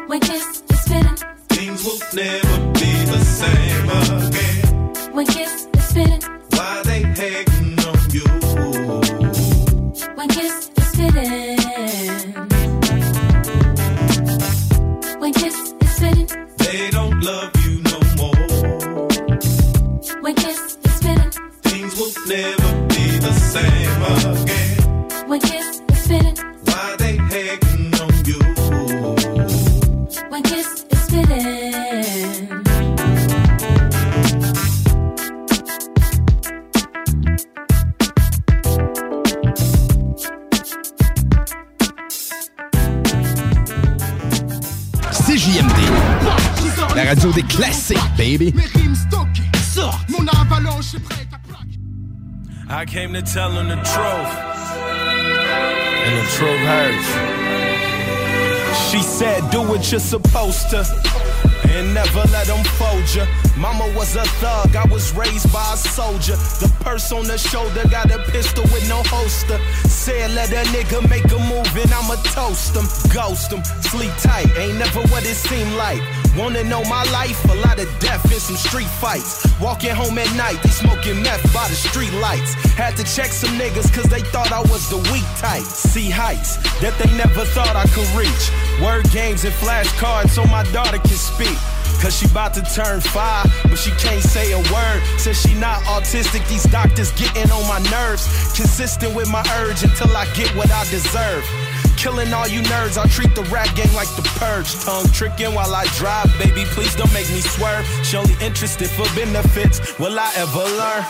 [0.07, 1.17] when kiss is fitting,
[1.49, 5.13] Things will never be the same again.
[5.13, 6.21] when kiss is fitting,
[6.55, 8.27] Why they hating on you?
[10.15, 11.59] when kiss is fitting.
[15.19, 16.27] When kiss is fitting,
[16.57, 17.58] They don't love you
[21.99, 24.01] will never be the same
[24.33, 25.27] again.
[25.27, 26.35] when kiss is fitting,
[26.65, 28.39] Why they hating on you?
[30.29, 32.59] when kiss is fitting.
[45.11, 45.79] CJMD,
[46.95, 48.53] la radio des classiques, baby.
[50.09, 51.27] Mon avalanche est prête
[52.71, 54.33] I came to tell him the truth.
[56.05, 57.07] And the truth hurts.
[58.91, 60.85] She said, do what you're supposed to.
[61.79, 63.25] And never let them fold ya.
[63.55, 66.35] Mama was a thug, I was raised by a soldier.
[66.59, 69.57] The purse on the shoulder got a pistol with no holster.
[69.87, 72.83] Said let a nigga make a move and I'ma toast him,
[73.15, 74.51] ghost him, sleep tight.
[74.57, 76.01] Ain't never what it seemed like.
[76.35, 77.39] Wanna know my life?
[77.45, 79.47] A lot of death and some street fights.
[79.61, 82.55] Walking home at night, they smoking meth by the street lights.
[82.75, 85.63] Had to check some niggas cause they thought I was the weak type.
[85.63, 88.51] See heights that they never thought I could reach.
[88.83, 91.57] Word games and flashcards so my daughter can speak.
[92.01, 94.99] Cause she about to turn five, but she can't say a word.
[95.17, 98.23] Says she not autistic, these doctors getting on my nerves.
[98.55, 101.43] Consistent with my urge until I get what I deserve.
[101.97, 104.73] Killing all you nerds, I treat the rap game like the purge.
[104.85, 107.85] Tongue tricking while I drive, baby, please don't make me swerve.
[108.05, 111.03] She only interested for benefits, will I ever learn?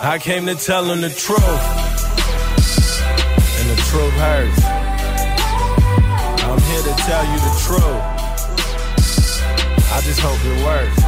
[0.00, 1.42] I came to tell him the truth,
[3.60, 4.64] and the truth hurts.
[6.48, 8.21] I'm here to tell you the truth.
[9.92, 11.04] I just hope it works.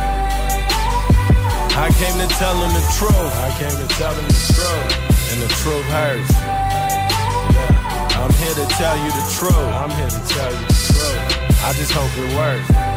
[1.74, 3.34] I came to tell him the truth.
[3.40, 5.32] I came to tell him the truth.
[5.32, 6.32] And the truth hurts.
[6.32, 8.20] Yeah.
[8.20, 9.56] I'm here to tell you the truth.
[9.56, 11.64] I'm here to tell you the truth.
[11.64, 12.93] I just hope it works.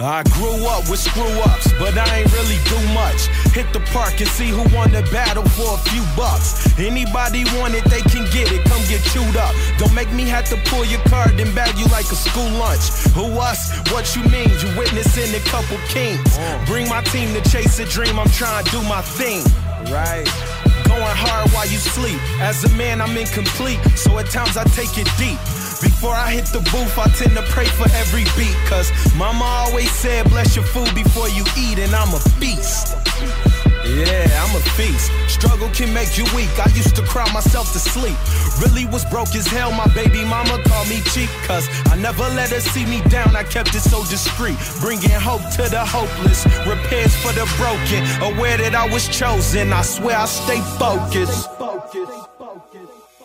[0.00, 3.28] I grew up with screw ups, but I ain't really do much.
[3.52, 6.66] Hit the park and see who won the battle for a few bucks.
[6.78, 8.64] Anybody want it, they can get it.
[8.64, 9.54] Come get chewed up.
[9.76, 12.88] Don't make me have to pull your card and bag you like a school lunch.
[13.12, 13.76] Who us?
[13.92, 14.48] What you mean?
[14.48, 16.20] You witnessing a couple kings.
[16.32, 16.64] Oh.
[16.66, 18.18] Bring my team to chase a dream.
[18.18, 19.44] I'm trying to do my thing.
[19.92, 20.24] Right.
[20.88, 22.18] Going hard while you sleep.
[22.40, 25.38] As a man, I'm incomplete, so at times I take it deep.
[25.80, 28.56] Before I hit the booth, I tend to pray for every beat.
[28.68, 32.96] Cause mama always said, bless your food before you eat, and I'm a beast.
[33.84, 35.10] Yeah, I'm a feast.
[35.28, 36.50] Struggle can make you weak.
[36.58, 38.16] I used to cry myself to sleep.
[38.60, 39.72] Really was broke as hell.
[39.72, 41.30] My baby mama called me cheap.
[41.44, 43.34] Cause I never let her see me down.
[43.34, 44.56] I kept it so discreet.
[44.80, 46.44] Bringing hope to the hopeless.
[46.68, 48.04] Repairs for the broken.
[48.32, 49.72] Aware that I was chosen.
[49.72, 51.48] I swear I stay focused.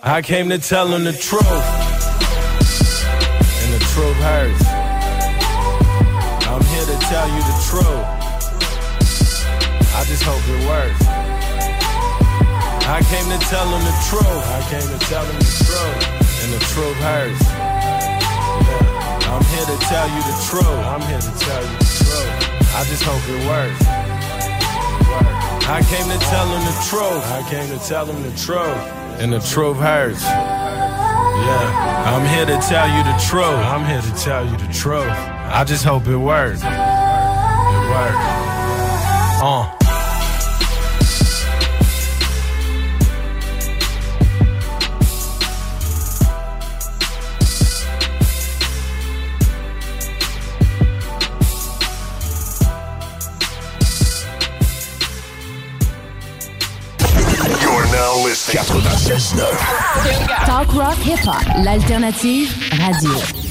[0.03, 1.94] I came to tell him the truth.
[4.26, 4.65] Hurts.
[6.49, 8.05] I'm here to tell you the truth.
[9.93, 10.97] I just hope it works.
[12.89, 14.26] I came to tell him the truth.
[14.26, 16.01] I came to tell him the truth.
[16.41, 17.45] And the truth hurts.
[19.30, 20.82] I'm here to tell you the truth.
[20.89, 22.34] I'm here to tell you the truth.
[22.73, 23.86] I just hope it works.
[25.69, 27.23] I came to tell him the truth.
[27.30, 29.21] I came to tell him the truth.
[29.21, 30.64] And the truth hurts.
[31.45, 32.13] Yeah.
[32.13, 33.45] I'm here to tell you the truth.
[33.45, 35.09] I'm here to tell you the truth.
[35.09, 36.61] I just hope it works.
[36.61, 36.65] It
[37.89, 38.26] works.
[39.41, 39.84] Uh.
[58.36, 60.45] 96.9.
[60.45, 63.44] Talk rock hip hop, l'alternative radio.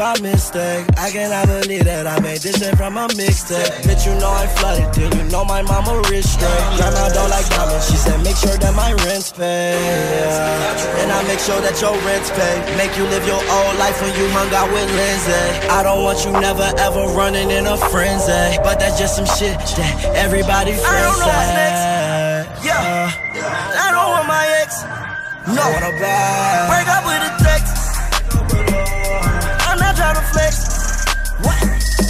[0.00, 0.88] By mistake.
[0.96, 3.84] I cannot believe that I made this shit from a mixtape.
[3.84, 6.64] Bitch, you know I flooded till you know my mama rich straight.
[6.80, 7.84] Grandma don't like diamonds.
[7.84, 9.76] She said make sure that my rent's paid.
[9.76, 11.04] Yeah.
[11.04, 12.64] And I make sure that your rent's paid.
[12.80, 15.68] Make you live your old life when you hung out with Lindsay.
[15.68, 18.56] I don't want you never ever running in a frenzy.
[18.64, 21.84] But that's just some shit that everybody friends I don't know what's next.
[22.64, 22.80] Yeah.
[22.80, 24.80] Uh, I don't want my ex.
[25.44, 25.60] No.
[25.60, 26.72] I want a bag.
[26.72, 27.79] Break up with a text.
[30.10, 30.66] I'm to flex.
[31.46, 31.62] What?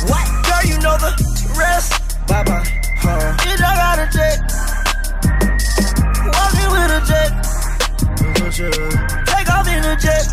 [0.09, 0.25] What?
[0.49, 1.13] Girl, you know the
[1.53, 2.01] rest.
[2.27, 2.65] Bye bye.
[2.97, 3.37] Huh.
[3.45, 4.41] Bitch, I got a jet.
[6.33, 7.31] Walking with a jet.
[9.29, 10.25] Take off in a jet.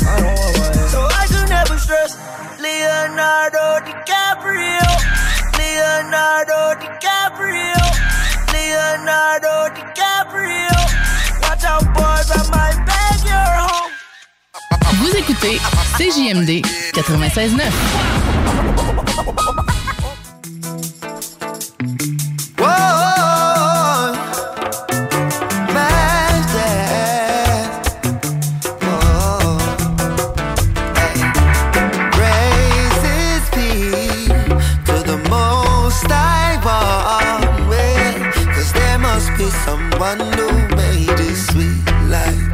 [0.00, 0.88] I don't want my ex.
[0.88, 2.16] So I could never stress.
[2.56, 4.88] Leonardo DiCaprio.
[5.60, 7.84] Leonardo DiCaprio.
[8.48, 10.72] Leonardo DiCaprio.
[11.44, 12.07] Watch out, boys,
[38.54, 42.47] 'cause there must be someone who made this sweet.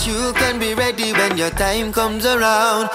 [0.00, 2.88] That you can be ready when your time comes around.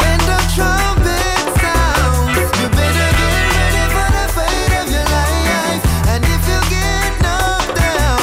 [0.00, 5.82] When the trumpet sounds, you better get ready for the fight of your life.
[6.12, 8.20] And if you get knocked down,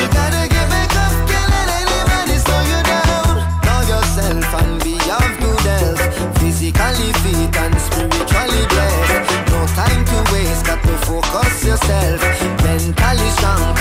[0.00, 3.36] you gotta get back up, can't let anybody slow you down.
[3.64, 6.02] Know yourself and be of good health,
[6.40, 9.28] physically fit and spiritually blessed.
[9.52, 12.20] No time to waste, got to focus yourself.
[12.64, 13.76] Mentally strong,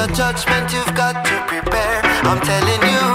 [0.00, 2.00] your judgment, you've got to prepare.
[2.24, 3.09] I'm telling you,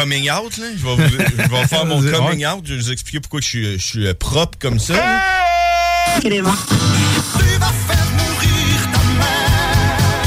[0.00, 0.66] coming out, là.
[0.76, 2.62] Je vais, vous- je vais faire mon coming out.
[2.64, 4.94] Je vais vous expliquer pourquoi je suis, je suis euh, propre comme ça.
[4.94, 5.20] là.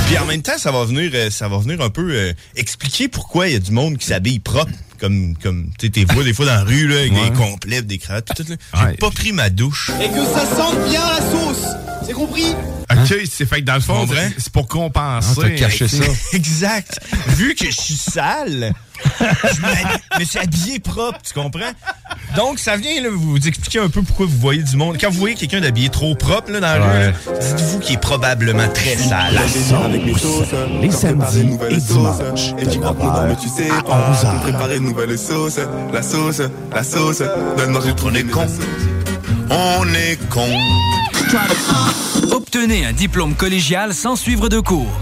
[0.07, 3.07] Puis en même temps, ça va venir, euh, ça va venir un peu euh, expliquer
[3.07, 4.71] pourquoi il y a du monde qui s'habille propre.
[4.99, 7.29] Comme, comme tu sais, t'es vois des fois dans la rue, là, avec Ouais.
[7.29, 8.43] des complets, des cravates, tout.
[8.47, 9.91] J'ai pas pris ma douche.
[10.01, 11.65] Et que ça sente bien la sauce.
[12.05, 12.45] C'est compris?
[13.03, 15.29] Ok, c'est fait que dans le fond, c'est- c'est pour compenser.
[15.37, 16.03] Ah, t'as caché ça.
[16.33, 16.99] exact.
[17.29, 18.73] Vu que je suis sale,
[19.19, 21.71] je me suis habillé propre, tu comprends?
[22.35, 24.97] Donc, ça vient là, vous expliquer un peu pourquoi vous voyez du monde.
[24.99, 27.07] Quand vous voyez quelqu'un d'habillé trop propre là, dans la Ouais.
[27.07, 29.39] rue, là, dites-vous qu'il est probablement très sale.
[30.81, 31.39] les samedis
[31.69, 34.39] et dimanches, Et tu crois mais tu sais pas.
[34.43, 35.59] Préparer une nouvelle sauce.
[35.91, 36.41] La sauce,
[36.73, 37.21] la sauce.
[37.57, 37.81] Donne-moi.
[38.05, 38.45] On est con.
[39.49, 40.47] On est con.
[42.31, 44.99] Obtenez un diplôme collégial sans suivre de cours.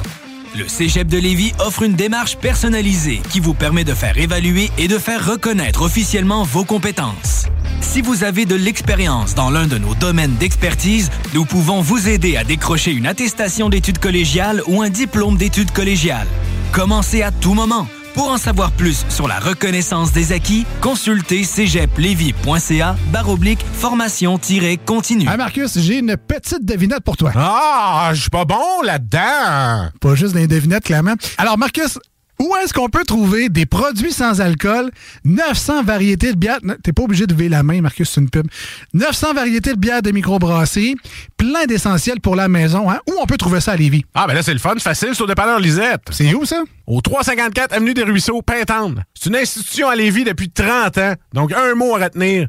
[0.57, 4.87] Le Cégep de Lévis offre une démarche personnalisée qui vous permet de faire évaluer et
[4.87, 7.47] de faire reconnaître officiellement vos compétences.
[7.81, 12.37] Si vous avez de l'expérience dans l'un de nos domaines d'expertise, nous pouvons vous aider
[12.37, 16.27] à décrocher une attestation d'études collégiales ou un diplôme d'études collégiales.
[16.71, 17.87] Commencez à tout moment.
[18.13, 25.27] Pour en savoir plus sur la reconnaissance des acquis, consultez cégeplevy.ca baroblique formation-continue.
[25.29, 27.31] Ah Marcus, j'ai une petite devinette pour toi.
[27.35, 29.89] Ah, je suis pas bon là-dedans.
[29.99, 31.13] Pas juste des devinettes, clairement.
[31.37, 31.99] Alors Marcus,
[32.41, 34.89] où est-ce qu'on peut trouver des produits sans alcool,
[35.25, 38.47] 900 variétés de bières, t'es pas obligé de lever la main, Marcus, c'est une pub,
[38.93, 40.95] 900 variétés de bières de microbrasserie,
[41.37, 42.99] plein d'essentiels pour la maison, hein?
[43.07, 44.03] Où on peut trouver ça à Lévis?
[44.15, 46.01] Ah, ben là, c'est le fun, facile, c'est au dépanneur Lisette.
[46.09, 46.63] C'est où ça?
[46.87, 49.03] Au 354 Avenue des Ruisseaux, Pintendre.
[49.13, 51.13] C'est une institution à Lévis depuis 30 ans.
[51.33, 52.47] Donc, un mot à retenir.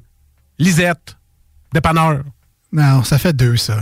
[0.59, 1.17] Lisette.
[1.73, 2.23] Dépanneur.
[2.75, 3.81] Non, ça fait deux, ça.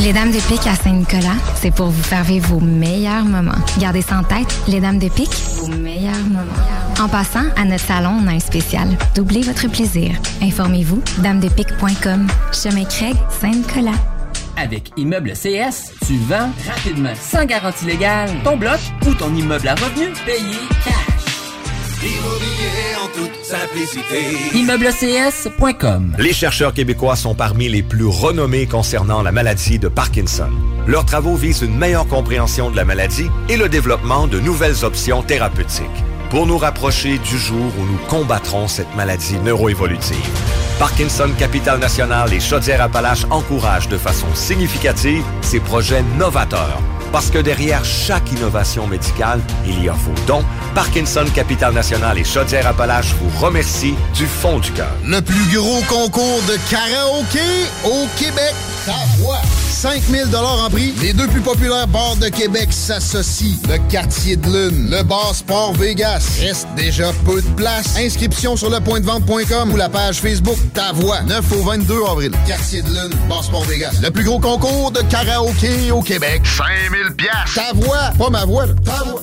[0.00, 3.52] Les Dames de Pique à Saint-Nicolas, c'est pour vous faire vivre vos meilleurs moments.
[3.78, 6.40] Gardez ça en tête, les Dames de Pique, vos meilleurs moments.
[6.98, 8.88] En passant, à notre salon, on a un spécial.
[9.14, 10.12] Doublez votre plaisir.
[10.40, 12.26] Informez-vous, damedepique.com.
[12.52, 13.98] Chemin Craig, Saint-Nicolas.
[14.56, 19.74] Avec Immeuble CS, tu vends rapidement, sans garantie légale, ton bloc ou ton immeuble à
[19.74, 21.11] revenu payé cash.
[22.04, 24.56] Immobilier en toute simplicité.
[24.56, 30.50] ImmeubleCS.com Les chercheurs québécois sont parmi les plus renommés concernant la maladie de Parkinson.
[30.88, 35.22] Leurs travaux visent une meilleure compréhension de la maladie et le développement de nouvelles options
[35.22, 35.86] thérapeutiques
[36.28, 40.16] pour nous rapprocher du jour où nous combattrons cette maladie neuroévolutive.
[40.80, 46.80] Parkinson Capital National et Chaudière-Appalaches encouragent de façon significative ces projets novateurs.
[47.12, 50.42] Parce que derrière chaque innovation médicale, il y a vos dons.
[50.74, 54.92] Parkinson Capital National et Chaudière-Appalaches vous remercient du fond du cœur.
[55.04, 58.54] Le plus gros concours de karaoké au Québec.
[58.84, 59.40] Ta voix.
[59.70, 60.92] 5000 en prix.
[61.00, 63.56] Les deux plus populaires bars de Québec s'associent.
[63.68, 66.38] Le quartier de lune, le bar Sport Vegas.
[66.40, 67.96] Reste déjà peu de place.
[67.96, 71.20] Inscription sur lepointdevente.com ou la page Facebook Ta voix.
[71.22, 72.32] 9 au 22 avril.
[72.46, 73.92] Quartier de lune, bar Sport Vegas.
[74.02, 76.42] Le plus gros concours de karaoké au Québec.
[76.44, 77.54] 5000 piastres.
[77.54, 78.66] Ta voix, pas ma voix.
[78.66, 78.74] là.
[78.84, 79.22] Ta voix.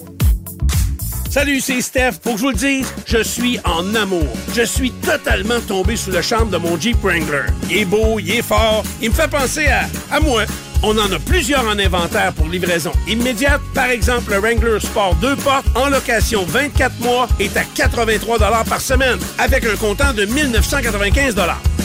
[1.30, 2.14] Salut, c'est Steph.
[2.24, 4.28] Pour que je vous le dise, je suis en amour.
[4.56, 7.46] Je suis totalement tombé sous le charme de mon Jeep Wrangler.
[7.70, 10.46] Il est beau, il est fort, il me fait penser à, moi.
[10.82, 13.62] On en a plusieurs en inventaire pour livraison immédiate.
[13.76, 18.82] Par exemple, le Wrangler Sport 2 portes en location 24 mois est à 83 par
[18.82, 21.36] semaine avec un comptant de 1995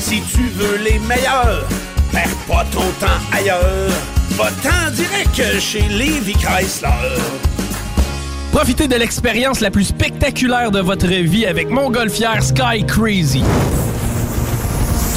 [0.00, 1.68] Si tu veux les meilleurs,
[2.12, 3.90] perds pas ton temps ailleurs.
[4.30, 7.53] Va-t'en direct chez Levi Chrysler.
[8.54, 13.42] Profitez de l'expérience la plus spectaculaire de votre vie avec Montgolfière Sky Crazy.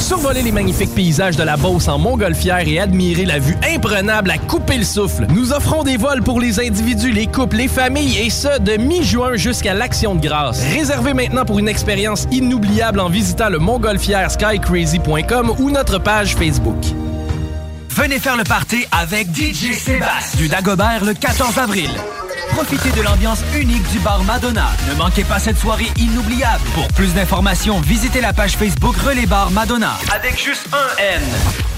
[0.00, 4.38] Survolez les magnifiques paysages de la Beauce en Montgolfière et admirez la vue imprenable à
[4.38, 5.26] couper le souffle.
[5.28, 9.36] Nous offrons des vols pour les individus, les couples, les familles et ce, de mi-juin
[9.36, 10.60] jusqu'à l'Action de grâce.
[10.74, 16.84] Réservez maintenant pour une expérience inoubliable en visitant le montgolfièreskycrazy.com ou notre page Facebook.
[17.90, 21.90] Venez faire le party avec DJ Sébastien du Dagobert le 14 avril.
[22.50, 24.68] Profitez de l'ambiance unique du bar Madonna.
[24.88, 26.62] Ne manquez pas cette soirée inoubliable.
[26.74, 29.92] Pour plus d'informations, visitez la page Facebook Relais Bar Madonna.
[30.14, 31.22] Avec juste un N.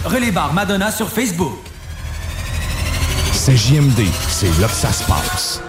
[0.05, 1.59] Relais Bar Madonna sur Facebook.
[3.33, 5.63] C'est JMD, c'est là que ça se passe.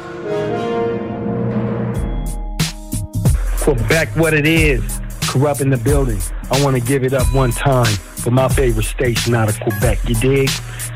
[3.64, 4.82] Quebec, what it is.
[5.28, 6.20] Corrupt in the building.
[6.52, 10.00] I want to give it up one time for my favorite station out of Quebec.
[10.08, 10.50] You dig?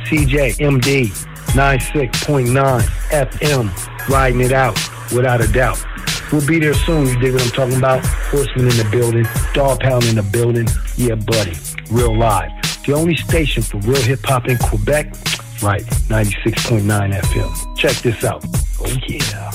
[0.05, 1.11] CJMD
[1.53, 2.81] 96.9
[3.11, 3.94] FM.
[4.09, 4.75] Riding it out
[5.13, 5.83] without a doubt.
[6.31, 7.07] We'll be there soon.
[7.07, 8.05] You dig what I'm talking about?
[8.05, 9.25] Horseman in the building.
[9.53, 10.67] Dog pound in the building.
[10.95, 11.53] Yeah, buddy.
[11.91, 12.51] Real live.
[12.85, 15.15] The only station for real hip hop in Quebec.
[15.61, 15.83] Right.
[16.09, 17.77] 96.9 FM.
[17.77, 18.43] Check this out.
[18.79, 19.51] Oh, yeah.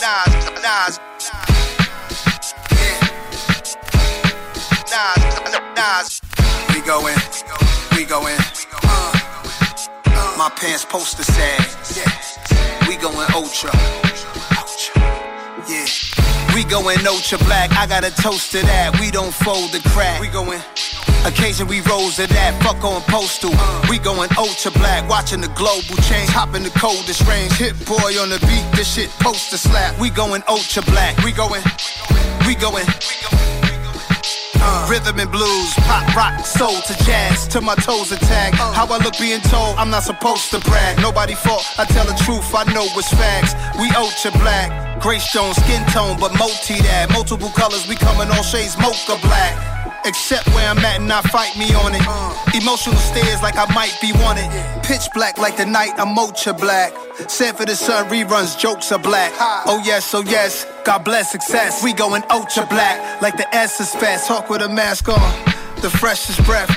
[0.00, 1.00] Nas, Nas.
[4.90, 6.20] Nas, Nas.
[6.74, 7.69] We go in,
[8.00, 8.38] we go in.
[8.82, 9.12] Uh,
[10.06, 11.60] uh, my pants poster said,
[11.92, 12.88] yeah.
[12.88, 13.70] We going ultra.
[15.68, 15.84] Yeah.
[16.54, 17.70] We going ultra black.
[17.72, 18.98] I got a toast to that.
[18.98, 20.18] We don't fold the crack.
[20.18, 20.62] We going.
[21.26, 23.52] Occasion we rose to that, fuck on postal.
[23.90, 27.52] We going ultra black, watching the global change, hopping the coldest range.
[27.52, 30.00] Hit-Boy on the beat, this shit poster slap.
[30.00, 31.62] We going ultra black, we going,
[32.46, 32.86] we going.
[34.62, 38.54] Uh, rhythm and blues, pop, rock, soul to jazz, till my toes attack.
[38.54, 40.98] How I look being told, I'm not supposed to brag.
[41.00, 43.54] Nobody fault, I tell the truth, I know it's facts.
[43.80, 47.10] We ultra black, Grace Jones, skin tone, but multi that.
[47.10, 49.79] Multiple colors, we come in all shades, mocha black.
[50.04, 52.02] Except where I'm at and not fight me on it.
[52.54, 54.48] Emotional stares like I might be wanted.
[54.82, 56.92] Pitch black like the night, I'm ultra black.
[57.28, 59.32] Said for the sun, reruns, jokes are black.
[59.66, 61.84] Oh yes, oh yes, God bless success.
[61.84, 64.26] We going ultra black, like the S is fast.
[64.26, 65.44] Talk with a mask on,
[65.82, 66.70] the freshest breath.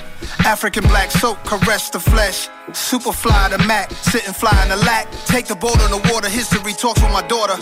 [0.46, 2.50] African black soap caress the flesh.
[2.70, 5.10] Superfly the Mac, sitting fly in the lack.
[5.26, 7.56] Take the boat on the water, history talks with my daughter.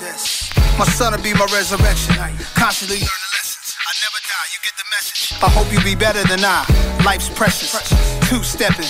[0.77, 2.15] My son will be my resurrection.
[2.55, 3.30] Constantly learning.
[3.91, 5.35] I never die, you get the message.
[5.43, 6.63] I hope you be better than I.
[7.03, 7.75] Life's precious.
[8.29, 8.87] Two stepping.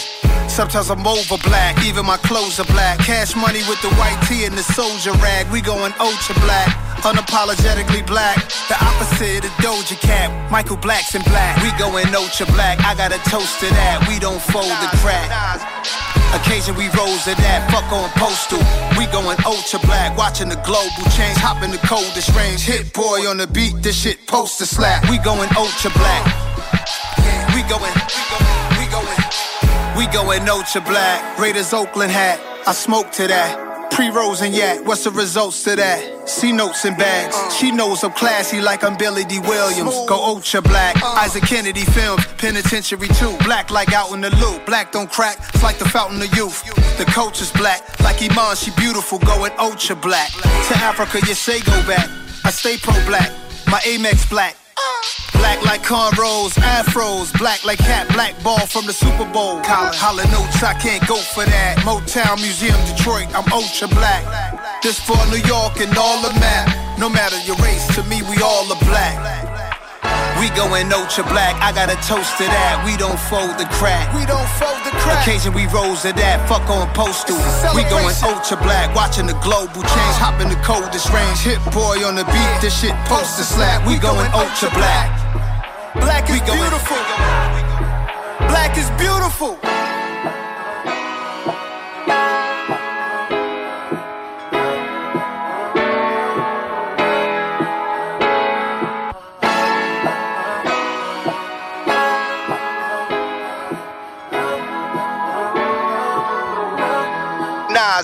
[0.52, 3.00] Sometimes I'm over black, even my clothes are black.
[3.00, 5.50] Cash money with the white tee and the soldier rag.
[5.50, 6.68] We going ultra black,
[7.08, 8.36] unapologetically black.
[8.68, 10.28] The opposite of Doja Cat.
[10.52, 11.56] Michael Black's in black.
[11.64, 12.84] We going ultra black.
[12.84, 14.06] I got a toast to that.
[14.12, 15.32] We don't fold the crack.
[16.36, 18.60] Occasion we rose to that, fuck on postal.
[19.00, 22.60] We going ultra black, watching the global change, hop in the coldest range.
[22.60, 25.10] Hit-Boy on the beat, this shit poster slap.
[25.10, 26.24] We going ultra black.
[27.24, 28.61] Going, we going, we going.
[30.02, 31.38] We going ultra black.
[31.38, 33.92] Raiders Oakland hat, I smoke to that.
[33.92, 36.28] Pre-rolls and yak, what's the results to that?
[36.28, 37.38] C notes and bags.
[37.56, 39.94] She knows I'm classy like I'm Billy Dee Williams.
[40.08, 40.96] Go ultra black.
[41.04, 43.38] Isaac Kennedy films, penitentiary too.
[43.44, 44.66] Black like out in the loop.
[44.66, 46.64] Black don't crack, it's like the fountain of youth.
[46.98, 50.32] The coach is black, like Iman, she beautiful, going ultra black.
[50.32, 52.10] To Africa, you say go back.
[52.44, 53.32] I stay pro black,
[53.68, 54.58] my Amex black.
[55.34, 59.62] Black like cornrows, afros, black like cat, black ball from the Super Bowl.
[59.62, 61.78] Colin, Hall & Oates, I can't go for that.
[61.80, 64.24] Motown Museum, Detroit, I'm ultra black.
[64.84, 67.00] This for New York and all the map.
[67.00, 69.51] No matter your race, to me we all are black.
[70.42, 72.82] We goin' ultra black, I got a toast to that.
[72.82, 74.10] We don't fold the crack.
[74.18, 75.22] We don't fold the crack.
[75.22, 77.38] Occasion we rose to that, fuck on postal.
[77.78, 81.46] We goin' ultra black, watching the global change, hop in the coldest range.
[81.46, 83.86] Hit-Boy on the beat, this shit poster slap.
[83.86, 85.14] We goin' ultra black.
[86.02, 86.98] Black is beautiful.
[88.50, 89.62] Black is beautiful.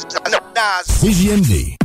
[0.10, 1.76] CJMD.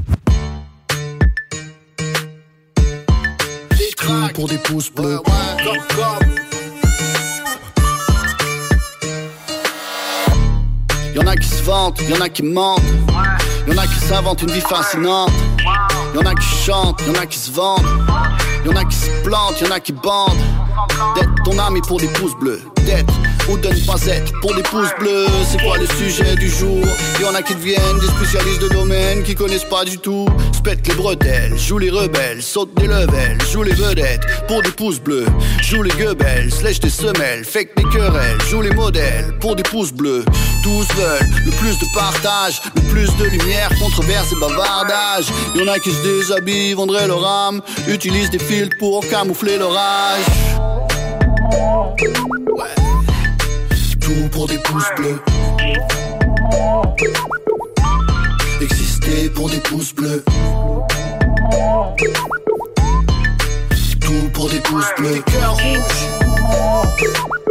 [4.35, 5.21] Pour des pouces bleus.
[11.15, 12.81] Y'en a qui se vantent, y'en a qui mentent.
[13.67, 15.31] Y'en a qui s'inventent une vie fascinante.
[16.15, 17.87] Y'en a qui chantent, y'en a qui se vendent.
[18.65, 20.39] Y'en a qui se plantent, y'en a qui bandent.
[21.15, 22.63] D'être ton ami pour des pouces bleus.
[22.87, 23.13] D'être
[23.49, 25.27] ou de ne pas être pour des pouces bleus.
[25.51, 26.85] C'est quoi le sujet du jour?
[27.21, 30.27] Y'en a qui deviennent des spécialistes de domaine qui connaissent pas du tout.
[30.53, 34.71] Se pètent les bretelles, jouent les rebelles, sautent des levels, jouent les vedettes pour des
[34.71, 35.27] pouces bleus.
[35.61, 39.93] Joue les gueubelles, lèche des semelles, fake des querelles, joue les modèles pour des pouces
[39.93, 40.25] bleus.
[40.63, 45.27] Tous veulent le plus de partage, le plus de lumière, controverse et bavardage.
[45.57, 50.23] Y'en a qui se déshabillent, vendraient leur âme, utilisent des filtres pour camoufler l'orage.
[54.01, 55.21] Tout pour des pouces bleus.
[58.61, 60.25] Exister pour des pouces bleus.
[64.01, 65.15] Tout pour des pouces bleus.
[65.15, 67.42] Des cœurs rouges.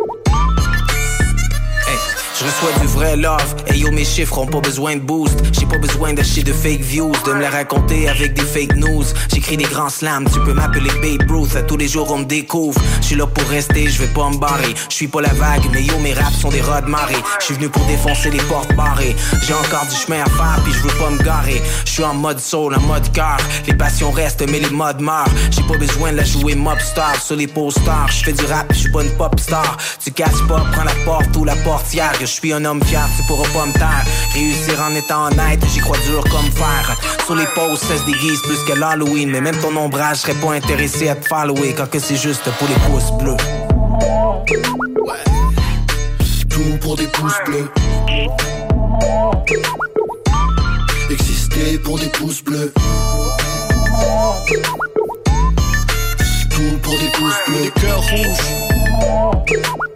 [2.42, 5.38] Je reçois du vrai love, et yo mes chiffres ont pas besoin de boost.
[5.52, 9.04] J'ai pas besoin d'acheter de fake views, de me les raconter avec des fake news.
[9.32, 11.56] J'écris des grands slams, tu peux m'appeler Babe Ruth.
[11.56, 14.28] À tous les jours on me découvre, je suis là pour rester, je vais pas
[14.32, 14.74] me barrer.
[14.90, 17.22] Je suis pas la vague, mais yo mes raps sont des rods marées.
[17.42, 19.16] Je suis venu pour défoncer les portes barrées.
[19.44, 21.62] J'ai encore du chemin à faire, puis je veux pas me garer.
[21.86, 23.38] Je suis en mode soul, en mode car
[23.68, 25.30] Les passions restent, mais les modes meurent.
[25.52, 28.08] J'ai pas besoin de la jouer mob star sur les posters.
[28.10, 29.78] Je fais du rap, je suis pas une pop star.
[30.04, 33.48] Tu casses pas, prends la porte ou la portière suis un homme fier, tu pourras
[33.50, 37.86] pas me taire Réussir en étant honnête, j'y crois dur comme fer Sur les posts,
[37.86, 41.28] ça se déguise plus que l'Halloween Mais même ton ombrage serait pas intéressé à te
[41.28, 43.38] follower Quand que c'est juste pour les pouces bleus
[46.50, 47.70] Tout pour des pouces bleus.
[51.10, 52.74] Exister pour des pouces bleus.
[56.50, 57.64] Tout pour des pouces bleus.
[57.64, 59.91] Des cœurs rouges.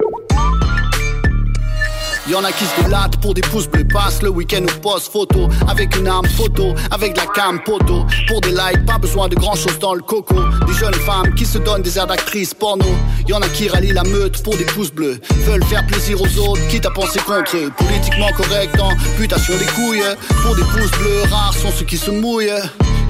[2.28, 5.48] Y'en a qui se délatent pour des pouces bleus Passe le week-end ou post photo
[5.68, 9.36] Avec une arme photo, avec de la cam poteau Pour des likes, pas besoin de
[9.36, 10.36] grand chose dans le coco.
[10.66, 12.86] Des jeunes femmes qui se donnent des airs d'actrices porno.
[13.28, 15.20] Y'en a qui rallient la meute pour des pouces bleus.
[15.46, 17.72] Veulent faire plaisir aux autres, quitte à penser contre eux.
[17.78, 20.04] Politiquement correct en putation des couilles.
[20.42, 22.50] Pour des pouces bleus, rares sont ceux qui se mouillent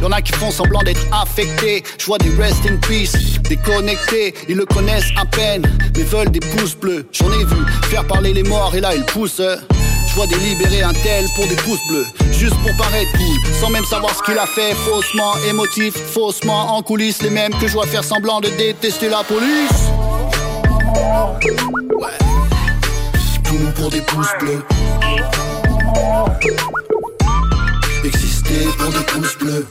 [0.01, 1.83] Y'en a qui font semblant d'être affectés.
[1.97, 4.33] Je vois des rest in peace, déconnectés.
[4.49, 5.63] Ils le connaissent à peine,
[5.95, 7.07] mais veulent des pouces bleus.
[7.11, 9.41] J'en ai vu faire parler les morts et là ils poussent.
[10.07, 13.69] Je vois des libérés un tel pour des pouces bleus, juste pour paraître cool, sans
[13.69, 17.73] même savoir ce qu'il a fait, faussement émotif, faussement en coulisses, les mêmes que je
[17.73, 19.89] vois faire semblant de détester la police.
[23.75, 24.63] pour des pouces bleus.
[28.45, 29.65] Pour des pouces bleus.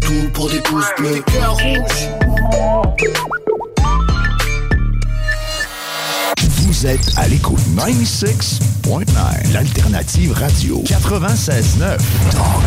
[0.00, 1.14] Tout pour des pouces bleus.
[1.14, 2.08] Des cœurs rouges.
[6.58, 11.98] Vous êtes à l'écoute 96.9, l'alternative radio 96.9.
[12.30, 12.62] Talk,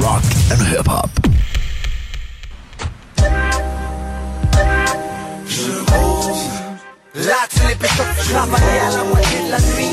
[0.00, 0.22] rock
[0.52, 1.10] and hip-hop.
[5.46, 6.50] Je rose.
[7.26, 9.89] Là, tu les pétons, je travaillais à la moitié de la nuit.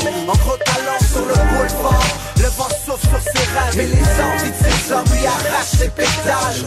[3.00, 6.64] Souffle sur ses rêves et les envies de ses hommes lui arrachent ses pétales.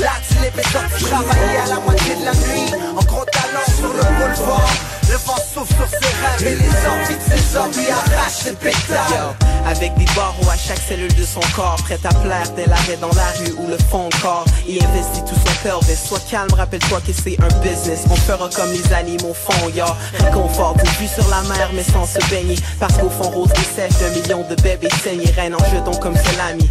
[0.00, 2.72] Là, tu les pétons, je travaillais à la moitié de la nuit.
[2.96, 4.95] En gros talent sur le boulevard.
[5.08, 8.52] Le vent souffle sur ses rêves et les envies de ses hommes lui arrachent ses
[8.52, 9.36] pétales.
[9.64, 13.10] Avec des barreaux à chaque cellule de son corps Prêt à plaire dès l'arrêt dans
[13.14, 14.44] la rue ou le fond corps.
[14.66, 18.04] Il investit tout son pelvis Sois calme, rappelle-toi que c'est un business.
[18.10, 19.86] On fera comme les animaux font, y'a
[20.24, 22.56] Réconfort d'une vue sur la mer mais sans se baigner.
[22.80, 26.16] Parce qu'au fond rose et sèche d'un million de bébés saignés Reine en jetons comme
[26.16, 26.68] salami.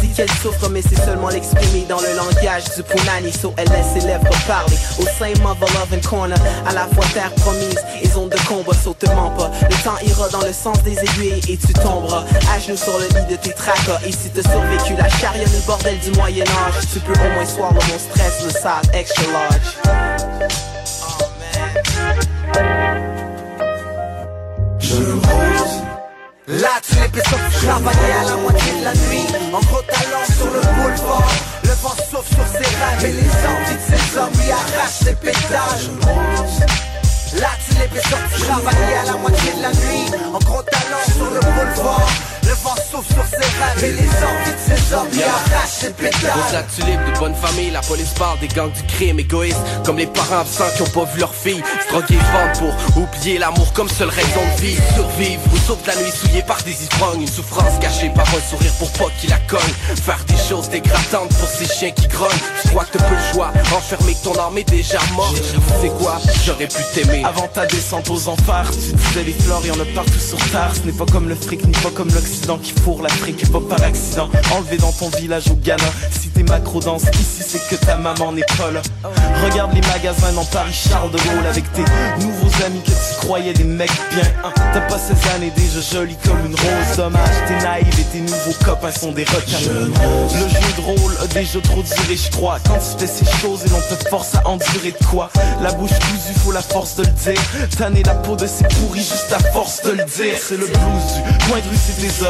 [0.00, 3.32] Dit qu'elle souffre mais c'est seulement l'exprimer dans le langage du punani.
[3.32, 4.76] So elle laisse ses lèvres parler.
[5.00, 6.38] Au sein mother love and corner.
[6.68, 7.63] À la fois terre promise
[8.02, 10.98] et zone de combat So te mens pas, le temps ira dans le sens des
[10.98, 14.42] aiguilles Et tu tomberas à genoux sur le lit de tes tracas Et si t'as
[14.42, 18.50] survécu la chariot le bordel du Moyen-Âge Tu peux au moins swallow mon stress, le
[18.50, 20.64] sale extra large
[24.78, 25.82] Je rose.
[26.46, 29.26] Là, tu les pétons, je travaillais à la moitié de la nuit.
[29.52, 31.32] En gros talent sur le boulevard.
[31.62, 35.14] Le vent souffle sur ses rêves et les envies de ses hommes lui arrachent ses
[35.14, 36.04] pétales.
[36.60, 36.64] Là,
[37.34, 40.10] tu les pétons, je travaillais à la moitié de la nuit.
[40.32, 42.33] En gros talent sur le boulevard.
[42.54, 45.90] Le vent souffle sur ses rêves et les envies de ses hommes lui arrachent ses
[45.90, 46.30] pétales.
[46.52, 49.58] la tulipe de bonne famille, la police parle des gangs du crime égoïste.
[49.84, 51.60] Comme les parents absents qui ont pas vu leur fille.
[51.82, 55.96] Se droguer vendre pour oublier l'amour comme seule raison de vie Survivre ou sauve la
[55.96, 57.22] nuit souillée par des ivrognes.
[57.22, 59.74] Une souffrance cachée par un sourire pour pas qu'il la cogne.
[60.04, 62.30] Faire des choses dégradantes pour ces chiens qui grognent.
[62.62, 65.42] Je crois que t'as peu le choix, enfermé que ton arme est déjà morte.
[65.80, 67.24] C'est quoi, j'aurais pu t'aimer.
[67.24, 70.70] Avant ta descente aux enfers, tu disais les fleurs, y'en a partout sur terre.
[70.72, 72.10] Ce n'est pas comme le fric, ni pas comme
[72.62, 74.28] qui fourre l'Afrique, et pas par accident.
[74.52, 75.82] Enlevé dans ton village au Ghana.
[76.10, 78.42] Si t'es macro danse, ici c'est que ta maman n'est
[78.72, 78.82] là.
[79.44, 81.84] Regarde les magasins dans Paris Charles de Gaulle avec tes
[82.20, 84.24] nouveaux amis que tu croyais des mecs bien.
[84.44, 84.52] hein.
[84.72, 86.96] T'as pas ces années déjà jolie comme une rose.
[86.96, 89.58] Dommage, t'es naïve et tes nouveaux copains sont des requins.
[89.68, 92.58] Le jeu de rôle a déjà trop duré, je crois.
[92.66, 95.30] Quand tu fais ces choses et l'on te force à endurer de quoi?
[95.62, 97.40] La bouche cousue, faut la force de le dire.
[97.76, 100.36] Tanner la peau de ces pourris juste à force de le dire.
[100.40, 102.24] C'est le blues du point de vue, c'est des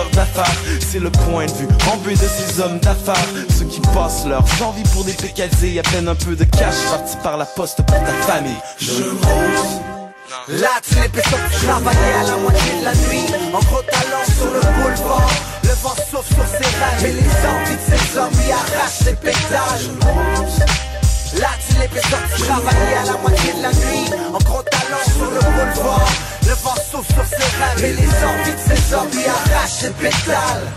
[0.81, 1.67] C'est le point de vue
[2.05, 3.29] vue de ces hommes d'affaires.
[3.59, 5.79] Ceux qui passent leurs envies pour des pécadilles.
[5.79, 8.57] À peine un peu de cash parti par la poste pour ta famille.
[8.79, 9.81] Je rose.
[10.49, 13.27] Là, tu les pétons, je travaillais à la moitié de la nuit.
[13.53, 15.31] En gros talent sur le boulevard.
[15.63, 19.15] Le vent souffle sur ses rêves et les envies de ses hommes lui arrachent ses
[19.15, 19.81] pétales.
[21.41, 24.11] Là, tu les pétons, je travaillais à la moitié de la nuit.
[24.33, 26.09] En gros talent sur le boulevard.
[26.47, 28.77] Le vent souffle sur ses rêves et les envies de ses
[29.13, 30.69] lui arrachent ses pétales.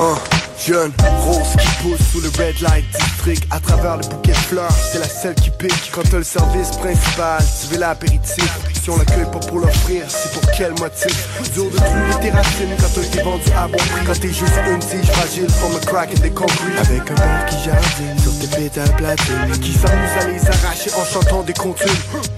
[0.00, 0.92] Un jeune
[1.26, 4.72] rose qui pousse sous le red light district à travers le bouquet de fleurs.
[4.92, 7.42] C'est la seule qui pique quand t'as le service principal.
[7.60, 8.50] Tu veux l'apéritif.
[8.82, 11.28] Si on l'accueille pas pour l'offrir, c'est pour quel motif?
[11.54, 14.06] Dur de trouver tes racines quand t'as été vendu à bon prix.
[14.06, 16.78] Quand t'es juste une tige fragile from a crack in the concrete.
[16.78, 19.58] Avec un père qui jardine sur tes pétales platines.
[19.60, 21.88] Qui s'amuse à les arracher en chantant des comptines.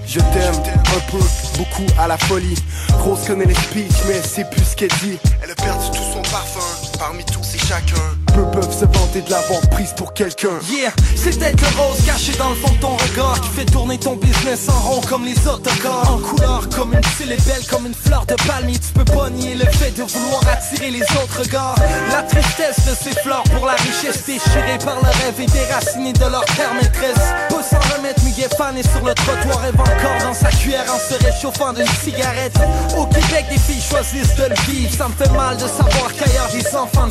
[0.05, 1.17] Je t'aime un peu,
[1.57, 2.55] beaucoup à la folie.
[2.99, 5.17] Rose connaît les speeches, mais c'est plus ce qu'elle dit.
[5.43, 6.86] Elle a perdu tout son parfum.
[6.99, 7.95] Parmi tous et chacun.
[8.33, 10.59] Peu peuvent se vanter de l'avoir prise pour quelqu'un.
[10.69, 13.97] Yeah, c'est peut-être le rose caché dans le fond de ton regard Qui fait tourner
[13.97, 16.11] ton business en rond comme les autocars.
[16.11, 18.77] En couleur comme une fille est belle comme une fleur de palmier.
[18.79, 21.75] Tu peux pas nier le fait de vouloir attirer les autres regards.
[22.11, 26.25] La tristesse de ces fleurs pour la richesse Déchirée par le rêve et déracinée de
[26.25, 27.17] leur terre maîtresse
[27.49, 31.23] Peut s'en remettre, Miguel fané sur le trottoir Rêve encore dans sa cuillère en se
[31.23, 32.57] réchauffant d'une cigarette.
[32.97, 34.93] Au Québec des filles choisissent de le vivre.
[34.97, 37.09] Ça me fait mal de savoir qu'ailleurs des enfants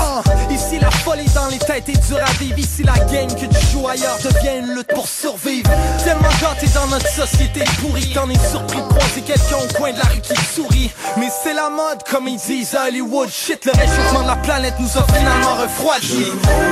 [0.00, 3.46] Ah, Ici la folie dans les têtes est dure à vivre Ici la game que
[3.46, 5.70] tu joues ailleurs devient une lutte pour survivre
[6.04, 9.98] Tellement gâté dans notre société pourrie T'en es surpris de croiser quelqu'un au coin de
[9.98, 13.72] la rue qui sourit Mais c'est la mode comme ils disent à Hollywood Shit le
[13.72, 16.26] réchauffement de la planète nous a finalement refroidi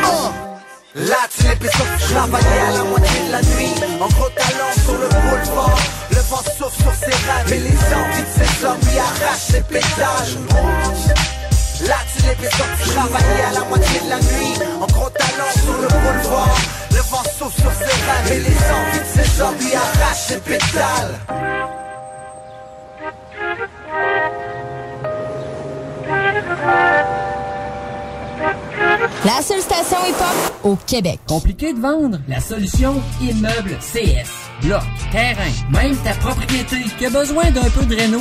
[0.05, 0.33] Ah.
[0.99, 3.75] Là, tu les pétons, je travaillais à la moitié de la nuit.
[4.01, 5.79] En gros talent sur le boulevard.
[6.11, 9.61] Le vent souffle sur ses rêves et les envies de ses hommes lui arrachent ses
[9.61, 11.36] pétales.
[11.83, 15.73] Là tu l'épaisseur, tu travaillais à la moitié de la nuit En gros talent sur
[15.75, 16.59] le boulevard
[16.91, 20.39] Le vent souffle sur ses rêves Et les envies de ses hommes lui arrachent ses
[20.41, 21.21] pétales
[29.25, 31.21] La seule station hip-hop au Québec.
[31.27, 32.19] Compliqué de vendre?
[32.29, 34.31] La solution Immeuble CS.
[34.63, 38.21] Bloc, terrain, même ta propriété qui a besoin d'un peu de réno?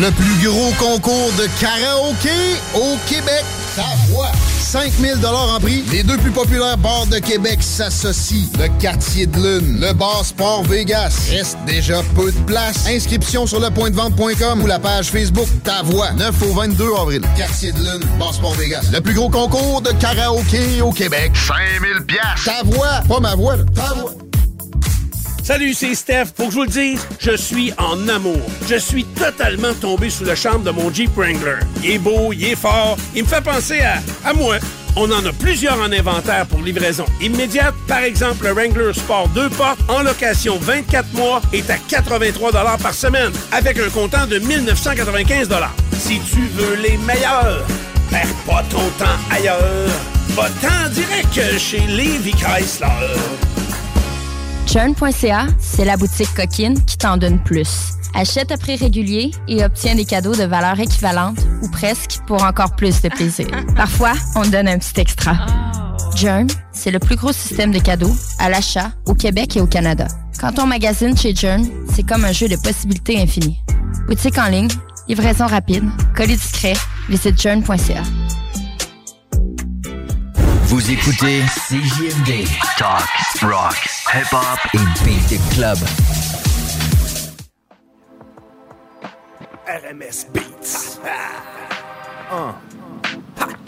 [0.00, 2.30] Le plus gros concours de karaoké
[2.74, 3.44] au Québec.
[3.76, 4.30] Ta voix.
[4.58, 5.84] 5000 en prix.
[5.92, 8.48] Les deux plus populaires bars de Québec s'associent.
[8.58, 11.28] Le Quartier de Lune, le Bar Sport Vegas.
[11.30, 12.86] Reste déjà peu de place.
[12.88, 16.10] Inscription sur lepointdevente.com ou la page Facebook Ta Voix.
[16.12, 17.20] 9 au 22 avril.
[17.36, 18.86] Quartier de Lune, Bar Sport Vegas.
[18.92, 21.32] Le plus gros concours de karaoké au Québec.
[21.36, 22.44] 5000 pièces.
[22.46, 23.56] Ta voix, pas ma voix.
[23.56, 23.64] là.
[23.74, 24.12] Ta voix.
[25.52, 26.32] Salut, c'est Steph.
[26.34, 28.40] Pour que je vous le dise, je suis en amour.
[28.70, 31.58] Je suis totalement tombé sous le charme de mon Jeep Wrangler.
[31.84, 34.56] Il est beau, il est fort, il me fait penser à, à moi.
[34.96, 37.74] On en a plusieurs en inventaire pour livraison immédiate.
[37.86, 42.94] Par exemple, le Wrangler Sport 2 portes en location 24 mois est à 83 par
[42.94, 45.50] semaine avec un comptant de 1995
[45.98, 47.66] Si tu veux les meilleurs,
[48.10, 49.60] perds pas ton temps ailleurs.
[50.30, 53.51] Va-t'en direct chez Levi Chrysler.
[54.72, 57.90] Churn.ca, c'est la boutique coquine qui t'en donne plus.
[58.14, 62.74] Achète à prix régulier et obtiens des cadeaux de valeur équivalente ou presque pour encore
[62.74, 63.48] plus de plaisir.
[63.76, 65.36] Parfois, on te donne un petit extra.
[66.16, 70.06] Jern, c'est le plus gros système de cadeaux à l'achat au Québec et au Canada.
[70.40, 73.60] Quand on magasine chez Jern, c'est comme un jeu de possibilités infinies.
[74.08, 74.70] Boutique en ligne,
[75.06, 75.84] livraison rapide,
[76.16, 76.76] colis discret,
[77.10, 78.02] visite jern.ca.
[80.72, 82.48] Vous écoutez CJMD.
[82.78, 83.06] Talk,
[83.42, 83.76] rock,
[84.14, 85.76] hip-hop et beat the club.
[89.68, 90.98] RMS Beats.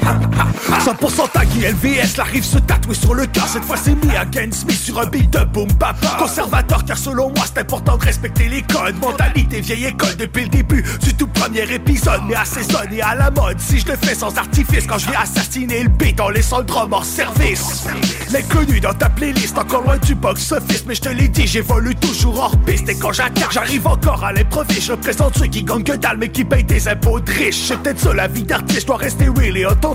[0.04, 3.48] 100% taggy LVS, la rive se tatouer sur le cœur.
[3.48, 7.30] Cette fois c'est mis against me sur un beat de boom papa Conservateur car selon
[7.30, 8.96] moi c'est important de respecter les codes.
[9.00, 12.20] Mentalité vieille école depuis le début du tout premier épisode.
[12.28, 15.84] Mais assaisonné à la mode si je le fais sans artifice Quand je vais assassiner
[15.84, 17.84] le beat en laissant le drum hors service.
[18.30, 21.94] L'inconnu dans ta playlist encore loin du box office Mais je te l'ai dit j'évolue
[21.94, 22.88] toujours hors piste.
[22.90, 24.82] Et quand j'attaque j'arrive encore à l'improviste.
[24.82, 27.68] Je représente ceux qui gagnent que dalle mais qui payent des impôts de riches.
[27.68, 29.93] C'est peut-être ça la vie d'artiste, je dois rester real et authentique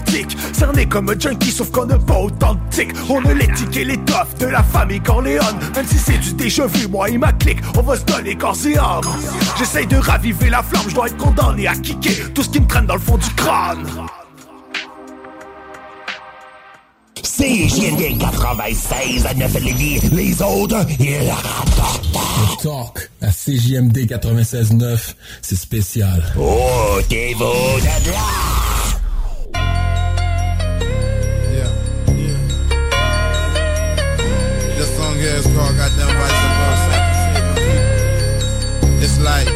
[0.53, 3.85] Cerné comme un junkie sauf qu'on n'a pas autant de tic On a l'éthique et
[3.85, 7.59] l'étoffe de la famille Corleone Même si c'est du déjà vu, moi et ma clique
[7.77, 9.01] On va se donner corps et âme
[9.57, 12.67] J'essaye de raviver la flamme, je dois être condamné à kicker Tout ce qui me
[12.67, 13.85] traîne dans le fond du crâne
[17.39, 20.01] CJMD 96 à 9 Lévis.
[20.11, 22.05] Les autres, ils rapportent.
[22.13, 26.21] Le talk à CJMD 96.9, c'est spécial.
[26.37, 28.58] Oh, t'es vous de là!
[39.01, 39.47] It's like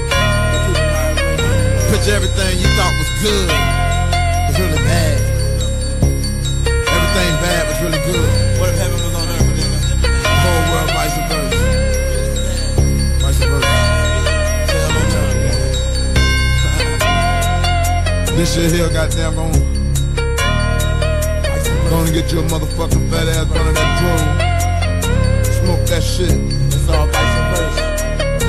[1.92, 3.50] picture everything you thought was good
[4.48, 5.20] was really bad.
[6.64, 8.30] Everything bad was really good.
[8.60, 9.72] What if heaven was on earth then
[10.02, 11.60] the whole world vice versa?
[13.20, 13.94] Vice versa.
[18.36, 19.52] This shit here, goddamn, gon'
[21.90, 24.28] Gonna get you a motherfucking fat ass of that drone.
[25.44, 26.53] Smoke that shit.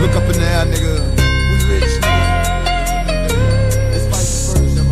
[0.04, 1.00] Look up in the air, nigga.
[1.48, 3.32] We rich, nigga.
[3.96, 4.84] It's vice versa.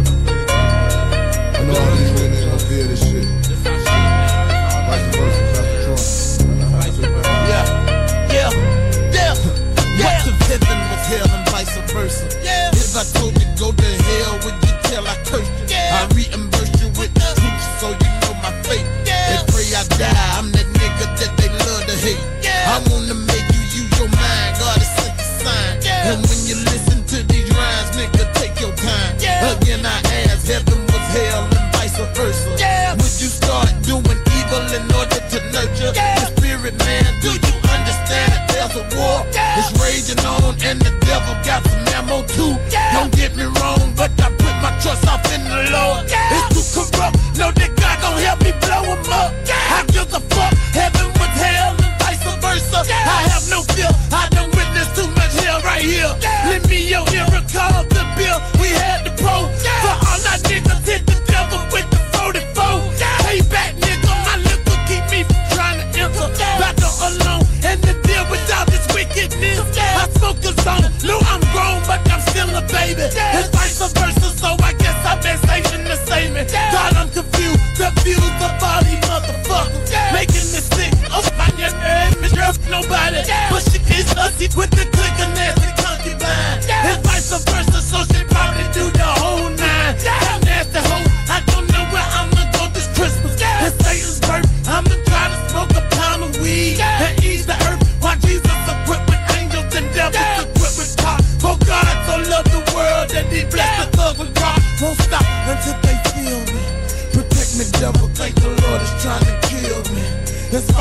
[1.53, 3.29] I know all these niggas feel this shit.
[4.89, 7.05] Vice versa, that's the.
[7.45, 7.65] Yeah,
[8.33, 8.51] yeah,
[9.13, 9.37] yeah.
[10.01, 12.25] What if heaven was hell and vice versa?
[12.43, 12.73] Yeah.
[12.73, 15.77] If I told you go to hell, would you tell I cursed you?
[15.77, 18.89] I reimburse you with proof so you know my fate.
[19.05, 20.49] They pray I die, I'm
[43.33, 46.05] get me wrong, but I put my trust off in the Lord.
[46.07, 49.33] It's too corrupt, know that God gon' help me blow him up.
[49.49, 50.52] I give a fuck,
[76.51, 80.13] God, I'm confused, confused the body motherfucker.
[80.13, 83.23] Making this sick up on your nerve, nobody.
[83.51, 84.92] But she is a secret.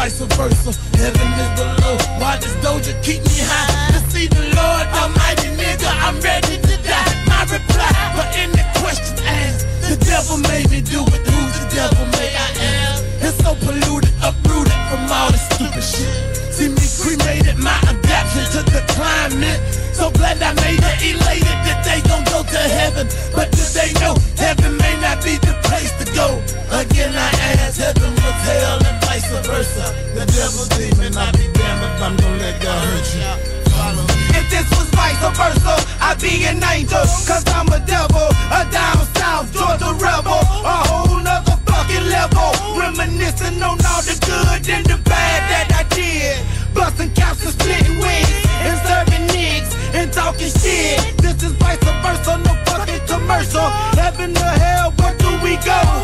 [0.02, 0.72] Vice versa.
[0.98, 1.96] Heaven is below.
[2.18, 3.94] Why does Doja keep me high?
[3.94, 7.14] To see the Lord Almighty, nigga, I'm ready to die.
[7.30, 11.22] My reply, but in the question asked, the devil made me do it.
[11.30, 12.98] Who the devil may I am?
[13.22, 16.14] It's so polluted, uprooted from all this stupid shit.
[16.50, 19.62] See me cremated, my adaptation to the climate.
[19.94, 23.06] So glad I made it, elated that they gon' go to heaven.
[23.36, 24.61] But do they know heaven
[30.42, 33.22] The devil demon, I be damned if I'm gonna let God hurt you.
[34.34, 37.06] If this was vice versa, I'd be an angel.
[37.30, 40.42] Cause I'm a devil, a down south Georgia rebel.
[40.66, 42.58] A whole nother fucking level.
[42.74, 46.42] Reminiscing on all the good and the bad that I did.
[46.74, 48.42] Busting caps and splitting wigs.
[48.66, 51.22] And serving nicks and talking shit.
[51.22, 53.70] This is vice versa, no fucking commercial.
[53.94, 56.01] Heaven or hell, where do we go?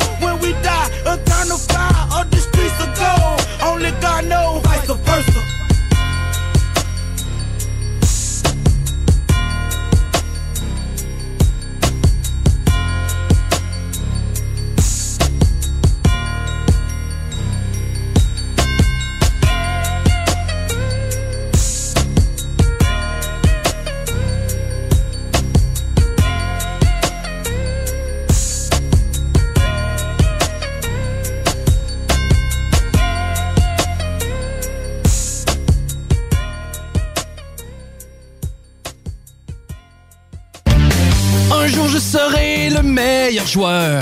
[43.47, 44.01] Joueur.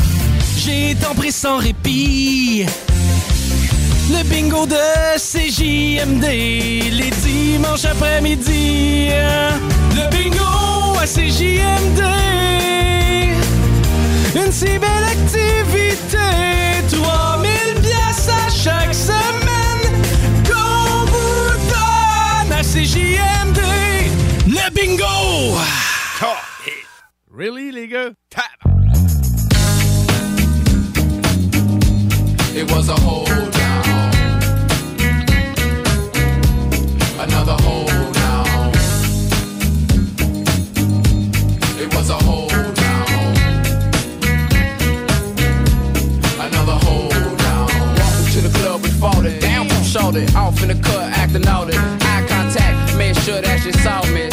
[0.58, 2.66] J'ai tant pris sans répit.
[4.10, 4.76] Le bingo de
[5.18, 6.26] CJMD,
[6.92, 9.10] les dimanches après-midi.
[9.96, 12.02] Le bingo à CJMD.
[14.36, 16.18] Une si belle activité.
[16.92, 17.50] 3000
[17.82, 20.02] pièces à chaque semaine.
[20.48, 23.60] Qu'on vous donne à CJMD.
[24.48, 25.60] Le bingo!
[27.38, 28.12] Really, les gars?
[32.68, 34.12] It was a hold down.
[37.20, 38.72] Another hold down.
[41.78, 43.36] It was a hold down.
[46.40, 47.68] Another hold down.
[48.34, 48.82] The club.
[50.36, 51.76] Off in the cut, acting it.
[52.04, 54.30] Eye contact, make sure that she saw me.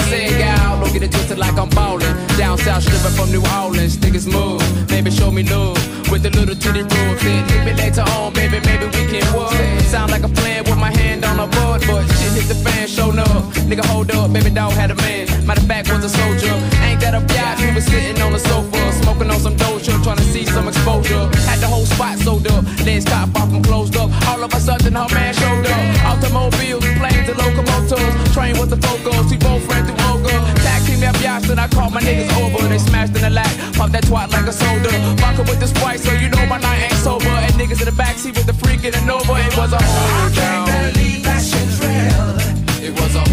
[0.81, 2.17] Don't get it twisted like I'm ballin'.
[2.39, 2.83] Down south,
[3.15, 3.99] from New Orleans.
[3.99, 5.77] Niggas move, baby, show me love.
[6.13, 7.41] With the little titty rule fit.
[7.49, 9.57] Hit me later on, baby, maybe we can work.
[9.89, 12.87] Sound like I'm playing with my hand on a board, but shit hit the fan,
[12.87, 13.25] show no.
[13.65, 15.25] Nigga, hold up, baby, dog had a man.
[15.47, 16.53] Matter of fact, was a soldier.
[16.85, 17.65] Ain't that a biatch?
[17.65, 21.33] We was sitting on the sofa, smoking on some doja, trying to see some exposure.
[21.49, 24.11] Had the whole spot sold up, legs top off and closed up.
[24.29, 26.05] All of a sudden, her man showed up.
[26.13, 28.35] Automobiles, planes, and locomotives.
[28.35, 30.62] Train with the focus, we both ran through Olga.
[31.03, 32.69] Team FBI, and I called my niggas over.
[32.69, 34.91] They smashed in the lap, popped that twat like a soda.
[35.19, 37.27] Vodka with the sprite, so you know my night ain't sober.
[37.27, 39.35] And niggas in the backseat with the freak and over.
[39.39, 40.67] It was a hold down.
[40.67, 42.87] believe that shit's real.
[42.87, 43.32] It was a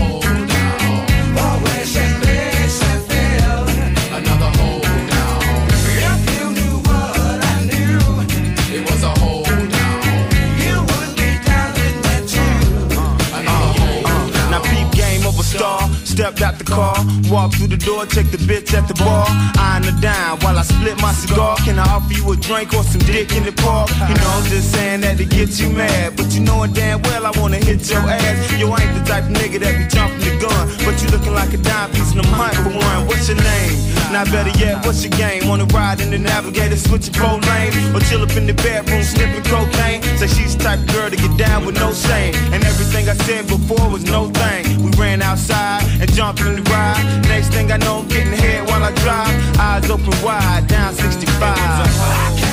[16.19, 16.99] stepped out the car,
[17.31, 19.23] walked through the door, check the bitch at the bar,
[19.55, 21.55] eyeing her down while I split my cigar.
[21.63, 23.87] Can I offer you a drink or some dick in the park?
[24.03, 27.01] You know, I'm just saying that to get you mad, but you know it damn
[27.03, 28.35] well I wanna hit your ass.
[28.59, 31.31] Yo, I ain't the type of nigga that be jumping the gun, but you looking
[31.31, 33.07] like a dime piece in the mic for one.
[33.07, 33.79] What's your name?
[34.11, 35.47] Now better yet, what's your game?
[35.47, 39.47] Wanna ride in the navigator, switching four lanes, or chill up in the bedroom sniffing
[39.47, 40.03] cocaine?
[40.19, 43.15] Say she's the type of girl to get down with no shame, and everything I
[43.23, 44.83] said before was no thing.
[44.83, 47.21] We ran outside and jumped in the ride.
[47.27, 49.59] Next thing I know, I'm getting head while I drive.
[49.59, 52.48] Eyes open wide, down 65.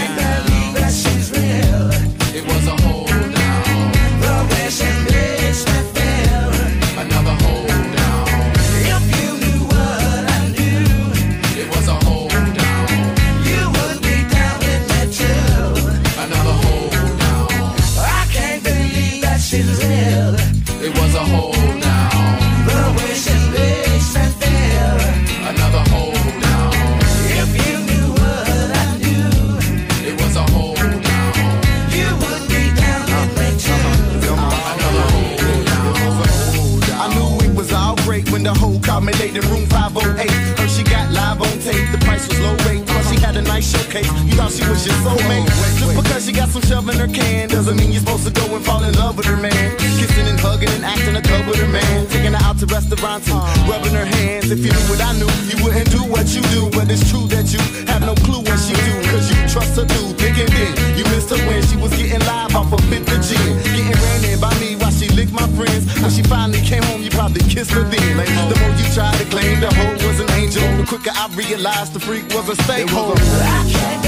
[71.36, 74.05] Realized the freak was a stakeholder.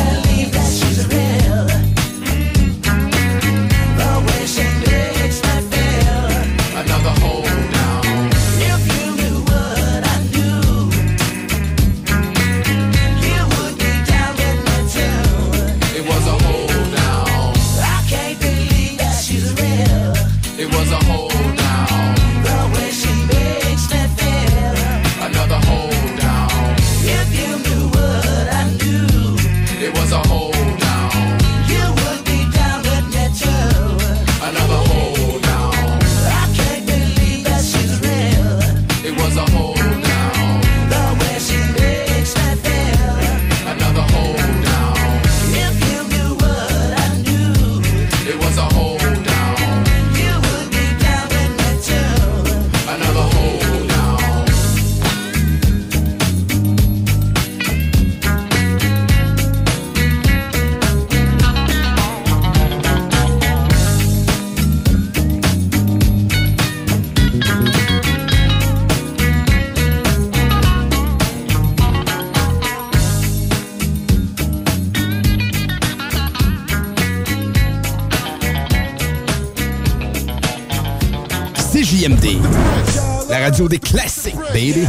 [83.58, 84.86] Radio des classiques, baby.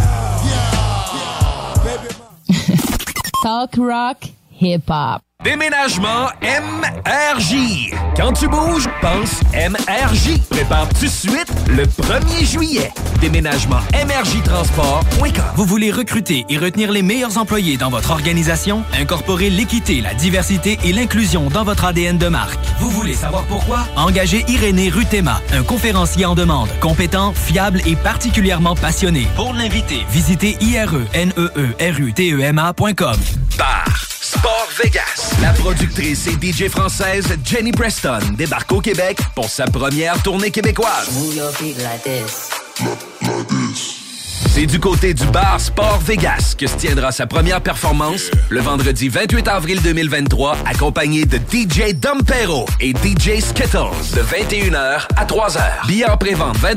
[3.43, 4.17] Talk rock,
[4.61, 5.21] hip hop.
[5.43, 7.91] Déménagement MRJ.
[8.15, 10.39] Quand tu bouges, pense MRJ.
[10.49, 12.91] Prépare tout de suite le 1er juillet.
[13.19, 15.43] Déménagement MRJ Transport.com.
[15.55, 18.83] Vous voulez recruter et retenir les meilleurs employés dans votre organisation?
[18.93, 22.59] Incorporer l'équité, la diversité et l'inclusion dans votre ADN de marque.
[22.79, 23.85] Vous voulez savoir pourquoi?
[23.95, 29.27] Engagez Irénée Rutema, un conférencier en demande, compétent, fiable et particulièrement passionné.
[29.35, 33.17] Pour l'inviter, visitez ireneerutema.com.
[33.57, 33.85] Bar
[34.21, 35.33] Sport Vegas.
[35.41, 41.09] La productrice et DJ française Jenny Preston débarque au Québec pour sa première tournée québécoise.
[44.59, 49.07] C'est du côté du bar Sport Vegas que se tiendra sa première performance le vendredi
[49.07, 55.87] 28 avril 2023, accompagné de DJ Dompero et DJ Skittles de 21h à 3h.
[55.87, 56.75] Billets en pré-vente 20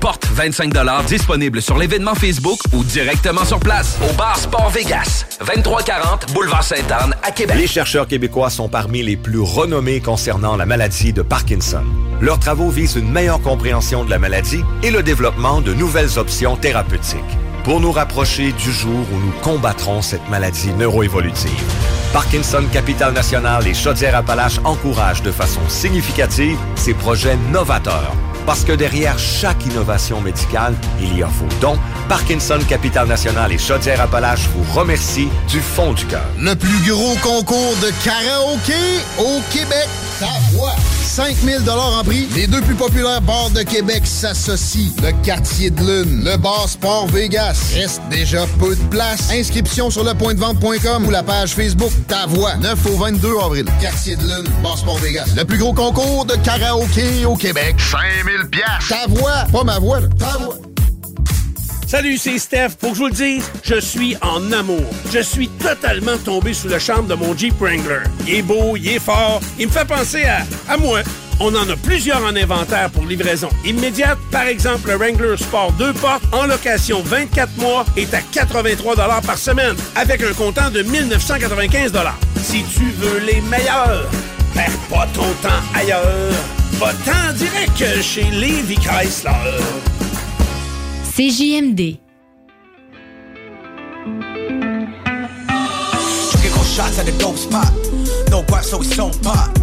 [0.00, 0.72] porte 25
[1.06, 7.14] disponible sur l'événement Facebook ou directement sur place au bar Sport Vegas, 2340 Boulevard Sainte-Anne
[7.22, 7.58] à Québec.
[7.58, 11.82] Les chercheurs québécois sont parmi les plus renommés concernant la maladie de Parkinson.
[12.22, 16.56] Leurs travaux visent une meilleure compréhension de la maladie et le développement de nouvelles options
[16.56, 17.20] thérapeutiques
[17.62, 21.62] pour nous rapprocher du jour où nous combattrons cette maladie neuroévolutive.
[22.14, 28.16] Parkinson Capital National et Chaudière-Appalaches encouragent de façon significative ces projets novateurs.
[28.50, 31.78] Parce que derrière chaque innovation médicale, il y a vos dons.
[32.08, 36.26] Parkinson Capital National et Chaudière-Appalaches vous remercient du fond du cœur.
[36.36, 39.88] Le plus gros concours de karaoké au Québec.
[40.18, 40.74] Ta voix.
[41.20, 42.26] 5000 en prix.
[42.34, 44.90] Les deux plus populaires bars de Québec s'associent.
[45.02, 47.72] Le Quartier de Lune, le bar Sport Vegas.
[47.74, 49.30] Reste déjà peu de place.
[49.30, 52.56] Inscription sur lepointdevente.com ou la page Facebook Ta Voix.
[52.56, 53.66] 9 au 22 avril.
[53.82, 55.26] Quartier de Lune, bar Sport Vegas.
[55.36, 57.76] Le plus gros concours de karaoké au Québec.
[57.78, 58.88] 5000 pièces.
[58.88, 60.00] Ta voix, pas ma voix.
[60.00, 60.08] là.
[60.18, 60.69] Ta.
[61.90, 62.68] Salut, c'est Steph.
[62.80, 64.88] Faut que je vous le dise, je suis en amour.
[65.12, 68.04] Je suis totalement tombé sous le charme de mon Jeep Wrangler.
[68.28, 71.00] Il est beau, il est fort, il me fait penser à, à moi.
[71.40, 74.18] On en a plusieurs en inventaire pour livraison immédiate.
[74.30, 79.36] Par exemple, le Wrangler Sport 2 portes en location 24 mois est à 83 par
[79.36, 81.92] semaine avec un comptant de 1995
[82.36, 84.08] Si tu veux les meilleurs,
[84.54, 86.06] perds pas ton temps ailleurs.
[86.74, 89.99] Va-t'en direct chez Levi Chrysler.
[91.10, 91.98] CJMD.
[96.70, 97.72] Shots at the dope spot.
[98.30, 99.59] No guap, so we so pop.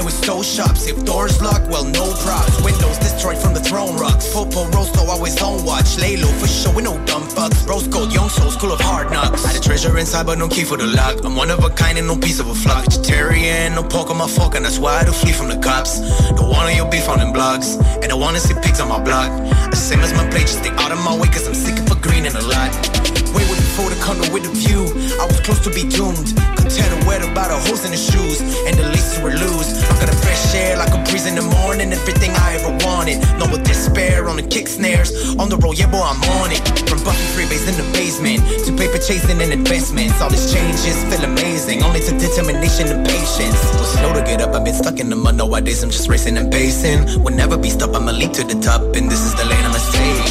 [0.00, 0.86] And we stole shops.
[0.86, 2.56] If doors locked, well, no props.
[2.64, 4.32] Windows destroyed from the throne rocks.
[4.32, 5.98] Football rosto always on watch.
[5.98, 7.68] Lay low for sure, we no dumb fucks.
[7.68, 9.44] Rose gold, young souls, school of hard knocks.
[9.44, 11.22] Had a treasure inside, but no key for the lock.
[11.22, 12.84] I'm one of a kind and no piece of a flock.
[12.86, 16.00] Vegetarian, no pork on my fork, and that's why I do flee from the cops.
[16.30, 17.76] Don't want your beef on them blogs.
[18.02, 19.28] And I wanna see pigs on my block.
[19.68, 21.90] The same as my plate, just stay out of my way, cause I'm sick of
[21.92, 22.72] a green and a lot.
[23.36, 23.44] Way
[23.84, 24.84] with for the condo with a view.
[25.20, 26.34] I was close to be doomed.
[26.56, 29.70] Could tell the weather by the holes in the shoes and the laces were loose.
[29.88, 31.92] I got a fresh air like a breeze in the morning.
[31.92, 33.20] Everything I ever wanted.
[33.38, 35.36] No more despair on the kick snares.
[35.38, 36.62] On the road, yeah, boy, I'm on it.
[36.88, 40.20] From Buffy freebays in the basement to paper chasing and investments.
[40.20, 41.82] All these changes feel amazing.
[41.82, 43.58] Only to determination and patience.
[43.78, 44.54] Was slow to get up.
[44.54, 45.36] I've been stuck in the mud.
[45.36, 47.22] Nowadays, I'm just racing and pacing.
[47.22, 47.94] Will never be stopped.
[47.94, 50.29] I'ma leap to the top, and this is the lane I'ma stay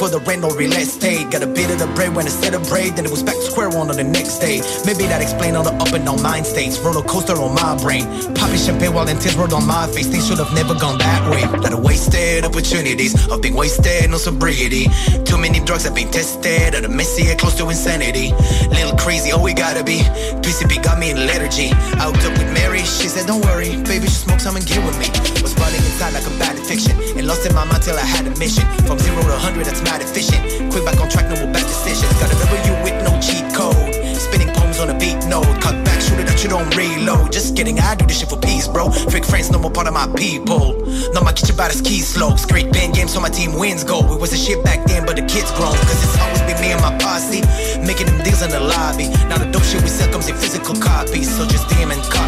[0.00, 1.30] for the rent or real estate.
[1.30, 2.96] Got a bit of the bread when I celebrate.
[2.96, 4.64] Then it was back to square one on the next day.
[4.88, 6.80] Maybe that explain all the up and down mind states.
[6.80, 8.08] Roller coaster on my brain.
[8.32, 10.08] Popping champagne while tears rolled on my face.
[10.08, 11.44] Things should have never gone that way.
[11.60, 13.12] Lot of wasted opportunities.
[13.28, 14.88] I've been wasted, no sobriety.
[15.28, 16.74] Too many drugs have been tested.
[16.74, 18.32] At a messy close to insanity.
[18.72, 20.00] Little crazy, oh we gotta be.
[20.40, 21.76] PCP got me in lethargy.
[22.00, 24.96] Out up with Mary, she said don't worry, baby, she smoke some and get with
[24.96, 25.12] me.
[25.44, 26.96] Was running inside like a bad addiction.
[27.18, 28.64] And lost in my mind till I had a mission.
[28.88, 30.70] From zero to hundred, that's mad efficient.
[30.70, 32.12] Quick back on track, no more bad decisions.
[32.22, 33.90] Gotta remember you with no cheat code.
[34.14, 35.50] Spinning poems on a beat note.
[35.60, 37.32] Cut back, shoot it that you don't reload.
[37.32, 38.90] Just kidding, I do this shit for peace, bro.
[39.10, 40.78] Fake friends, no more part of my people.
[41.14, 42.46] No, my kitchen the ski slopes.
[42.46, 43.98] Great pen games so my team wins go.
[44.14, 45.74] It was a shit back then, but the kids grown.
[45.88, 47.42] Cause it's always been me and my posse.
[47.82, 49.08] Making them deals in the lobby.
[49.28, 51.28] Now the dope shit we sell comes in physical copies.
[51.36, 52.19] So just DM and cop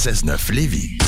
[0.00, 0.99] 96.9 Lévis.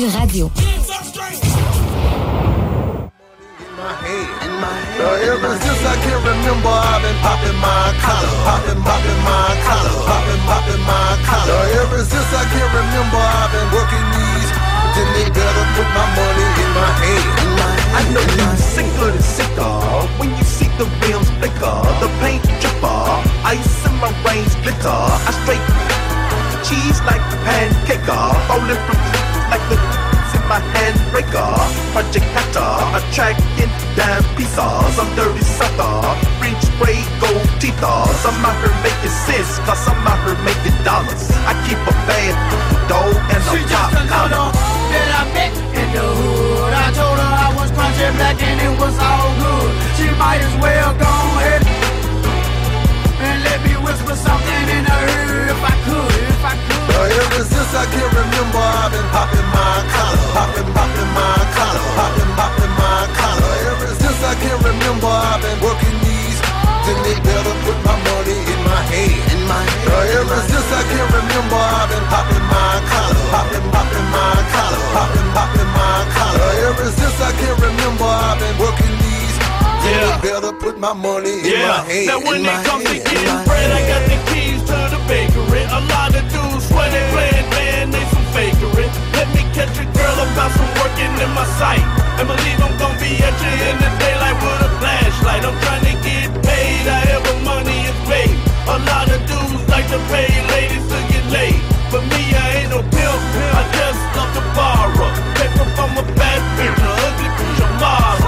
[0.00, 0.50] Radio.
[32.92, 34.94] Attracting damn pieces.
[35.00, 36.04] I'm dirty sucker,
[36.44, 38.20] ring spray gold teethers.
[38.28, 41.24] I'm out here making sense, cause I'm out here making dollars.
[41.48, 42.34] I keep a bad
[42.88, 44.52] dough and a She pop just another collar.
[44.92, 46.72] that I met in the hood.
[46.72, 49.70] I told her I was Crunchy Black and it was all good.
[49.96, 51.62] She might as well go ahead
[53.24, 56.11] and let me whisper something in her ear if I could,
[57.00, 62.32] ever since I can remember, I've been popping my collar, popping, popping my collar, popping,
[62.36, 63.54] popping my collar.
[63.72, 66.38] Ever since I can remember, I've been working these.
[66.84, 69.32] Then they better put my money in my hand.
[69.32, 69.80] In my hand.
[70.20, 75.28] Ever since I can remember, I've been popping my collar, popping, popping my collar, popping,
[75.32, 76.50] popping my collar.
[76.68, 79.36] Ever since I can remember, I've been working these.
[79.82, 82.06] Then they better put my money in my hand.
[82.06, 85.64] Now when it comes to getting bread, I got the keys to the bakery.
[85.66, 86.11] A lot
[86.74, 88.88] of they playing man, they some fakery.
[89.16, 91.84] Let me catch a girl about some working in my sight.
[92.18, 95.44] And believe I'm gonna be at you in the daylight with a flashlight.
[95.44, 98.36] I'm trying to get paid, I however money is paid.
[98.68, 101.60] A lot of dudes like to pay ladies to get laid.
[101.90, 103.20] But me, I ain't no pimp,
[103.58, 105.08] I just love to borrow.
[105.36, 108.21] Paper from a bad bitch, a ugly bitch, a model.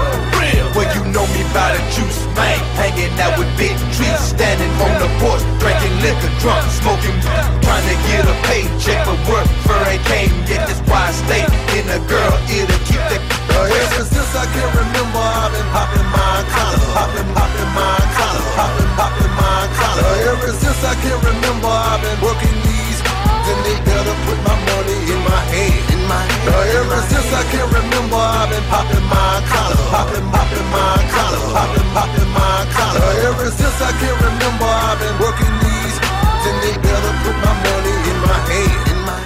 [1.55, 2.59] By the juice, man.
[2.75, 7.15] Hanging out with big trees, standing on the porch, drinking liquor, drunk, smoking,
[7.63, 9.07] trying to get a paycheck.
[9.07, 9.47] But work
[9.87, 10.67] ain't came yet.
[10.67, 11.43] That's why I stay
[11.79, 13.17] in a girl keep the.
[13.55, 18.45] So ever since I can remember, I've been popping my collar, popping, popping my collar,
[18.59, 20.03] popping, popping my collar.
[20.03, 22.99] So ever since I can remember, I've been working these.
[23.47, 25.94] Then they better put my money in my hand.
[26.07, 26.45] My hand.
[26.45, 31.41] So ever since I can remember, I've been popping my collar, popping, popping my collar,
[31.53, 32.99] popping, popping my collar.
[32.99, 35.95] So ever since I can remember, I've been working these.
[36.43, 38.85] Then they better put my money in my hand.
[38.91, 39.19] In my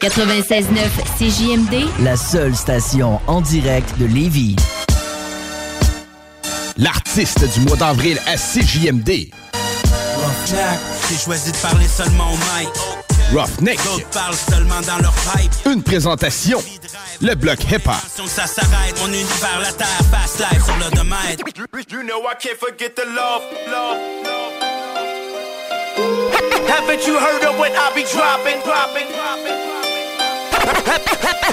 [0.00, 0.88] 96.9
[1.18, 4.56] CJMD, La seule station en direct de Lévis.
[6.76, 9.30] L'artiste du mois d'avril à CJMD.
[11.08, 13.03] J'ai choisi de parler seulement au mic.
[13.32, 13.82] Roughneck.
[13.84, 15.50] D'autres parlent seulement dans leur pipe.
[15.66, 16.62] Une présentation.
[17.20, 17.94] Le bloc hip-hop.
[18.26, 21.44] Ça s'arrête, mon univers, la terre, fast life sur l'odomètre.
[21.90, 24.52] You know I can't forget the love, love, love.
[26.68, 29.58] Haven't you heard of what I be dropping, dropping, dropping?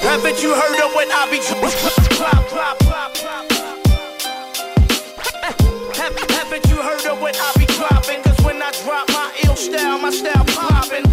[0.01, 3.51] Haven't you heard of what I be drop, drop, drop, drop?
[5.95, 8.21] Have- Haven't you heard of what I be dropping?
[8.23, 11.05] Cause when I drop my ill style, my style popping.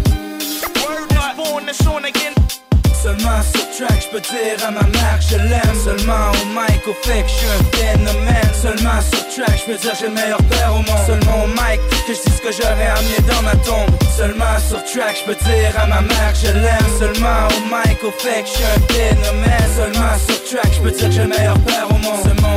[3.01, 5.75] Seulement sur track, je peux dire à ma mère que je l'aime.
[5.83, 8.51] Seulement au mic, au fait que je suis un phénomène.
[8.59, 11.05] Seulement sur track, je peux dire j'ai le meilleur père au monde.
[11.05, 13.89] Seulement au mic, que je dis ce que j'aurais amené dans ma tombe.
[14.17, 16.89] Seulement sur track, je peux dire à ma mère que je l'aime.
[16.97, 19.69] Seulement au mic, au fait que je suis un phénomène.
[19.77, 22.23] Seulement sur track, je peux dire j'ai le meilleur père au monde.
[22.23, 22.48] Seulement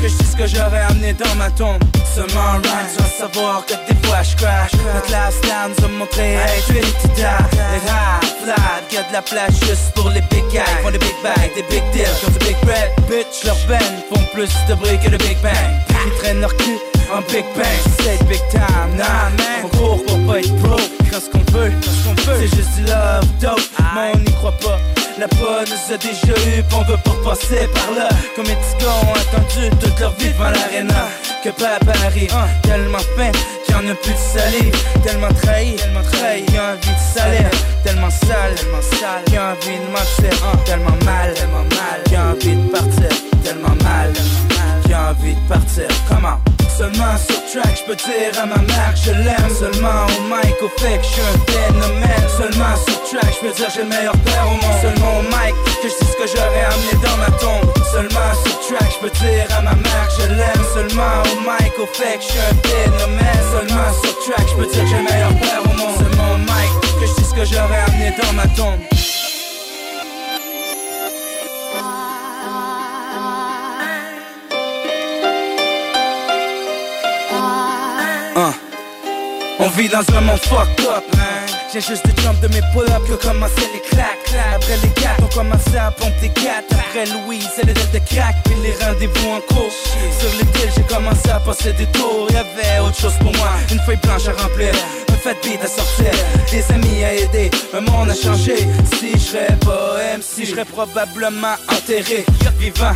[0.00, 1.82] que je dis ce que j'aurais amené dans ma tombe.
[2.14, 5.88] Seulement en rhyme, vas savoir que des fois je crash Notre last time nous a
[5.88, 8.54] montré être une petite Les high fly,
[8.88, 10.64] qu'il y a de la place juste pour les big guys.
[10.82, 14.24] Font des big bags, des big deals, comme des big red Bitch, leur band font
[14.32, 15.52] plus de bruit que le big bang.
[16.06, 16.78] Ils traînent leur cul
[17.12, 17.80] en big bang.
[18.00, 19.64] C'est big time, nah man.
[19.64, 20.80] On court pour pas être broke.
[21.10, 23.60] Quand ce qu'on veut, c'est juste du love dope.
[23.94, 24.78] Mais on n'y croit pas
[25.18, 28.08] la bonne nous a déjà eu, on veut pas passer par là.
[28.34, 31.08] Comme les ont attendu toute leur vie devant l'aréna
[31.42, 33.32] Que papa arrive, tellement faim
[33.64, 34.76] qu'il en a plus de salive.
[35.02, 37.50] Tellement trahi, tellement trahi, qu'il a envie de salir.
[37.84, 42.26] Tellement sale, tellement sale, qu'il a envie de mentir Tellement mal, tellement mal, qu'il a
[42.26, 43.08] envie de partir
[43.44, 44.55] Tellement mal, tellement mal,
[44.86, 45.88] qu'il a envie de partir.
[46.08, 46.38] Comment
[46.76, 49.50] Seulement sur track, je peux dire à ma mère que je l'aime.
[49.50, 52.26] Seulement au mic, au fait que je suis un phénomène.
[52.36, 54.78] Seulement sur track, je peux dire j'ai le meilleur père au monde.
[54.82, 57.68] Seulement au mic, que je dis ce que j'aurais amené dans ma tombe.
[57.90, 60.64] Seulement sur track, je peux dire à ma mère que je l'aime.
[60.74, 63.42] Seulement au mic, au fait que je suis un phénomène.
[63.52, 65.96] Seulement sur track, je peux dire j'ai le meilleur père au monde.
[65.96, 68.80] Seulement au mic, que je dis ce que j'aurais amené dans ma tombe
[79.66, 81.02] On vit dans un monde fucked up.
[81.72, 84.32] J'ai juste des jump de mes pull-ups que commencer les claques.
[84.54, 86.70] Après les gars, on commençait à pomper des gâtes.
[86.70, 89.72] Après Louise, c'est le deal de crack, puis les rendez-vous en cours.
[90.20, 92.28] Sur les deals, j'ai commencé à passer des tours.
[92.30, 94.72] Y'avait autre chose pour moi, une feuille blanche à remplir.
[95.08, 96.12] Un fait beat à sortir,
[96.48, 97.50] des amis à aider.
[97.74, 98.58] Un monde a changé.
[98.94, 102.24] Si je serais pas MC, je probablement enterré,
[102.56, 102.94] vivant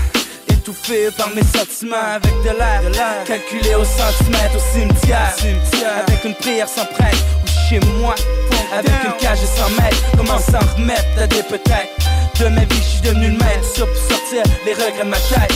[0.71, 1.97] étouffé par mes sentiments.
[2.15, 5.35] Avec de l'air calculé au centimètre au cimetière,
[6.07, 8.15] avec une prière sans prêtre ou chez moi
[8.73, 9.97] avec une cage 100 mètres.
[10.17, 12.10] Comment s'en remettre à des peut-être
[12.41, 13.65] de ma vie je suis devenu le maître.
[13.75, 15.53] Sur pour sortir les regrets de ma tête.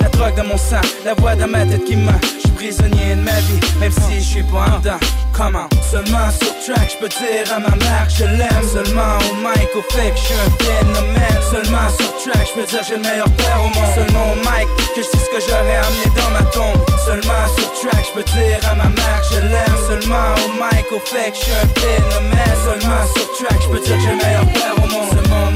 [0.00, 2.12] La drogue dans mon sang la voix dans ma tête qui ment.
[2.36, 4.98] Je suis prisonnier de ma vie même si je suis pas en dedans.
[5.32, 8.66] Comment seulement sur track je peux dire à ma mère que je l'aime.
[8.72, 11.40] Seulement au mic au fait que je suis un phénomène.
[11.50, 13.92] Seulement sur track je peux dire j'ai le meilleur père au monde.
[13.94, 16.82] Seulement au mic que je sais ce que j'aurais amené dans ma tombe.
[17.06, 19.78] Seulement sur track je peux dire à ma mère que je l'aime.
[19.86, 22.56] Seulement au mic au fait que je suis un phénomène.
[22.66, 25.08] Seulement sur track je peux dire j'ai le meilleur père au monde.
[25.10, 25.46] Seulement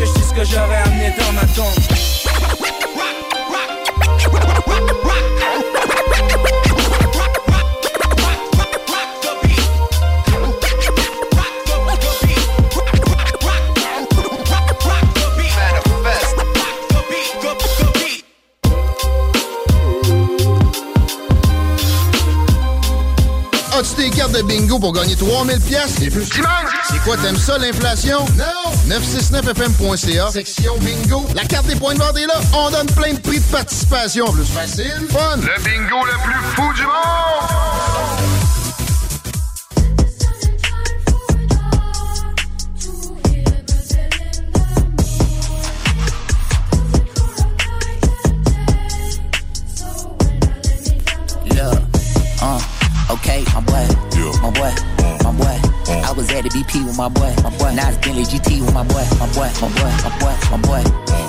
[0.00, 1.90] que je sais ce que j'aurais amené dans ma tombe
[24.42, 26.28] de bingo pour gagner 3000 pièces et plus?
[26.88, 28.24] C'est quoi, t'aimes ça, l'inflation?
[28.36, 28.94] Non!
[28.96, 31.26] 969fm.ca, section bingo.
[31.34, 32.40] La carte des points de vente est là.
[32.54, 34.32] On donne plein de prix de participation.
[34.32, 35.36] Plus facile, fun.
[35.36, 38.09] Le bingo le plus fou du monde!
[56.60, 57.74] I was at the BP with my boy, my boy.
[57.74, 60.82] Now it's Bentley GT with my boy, my boy, my boy, my boy, my boy.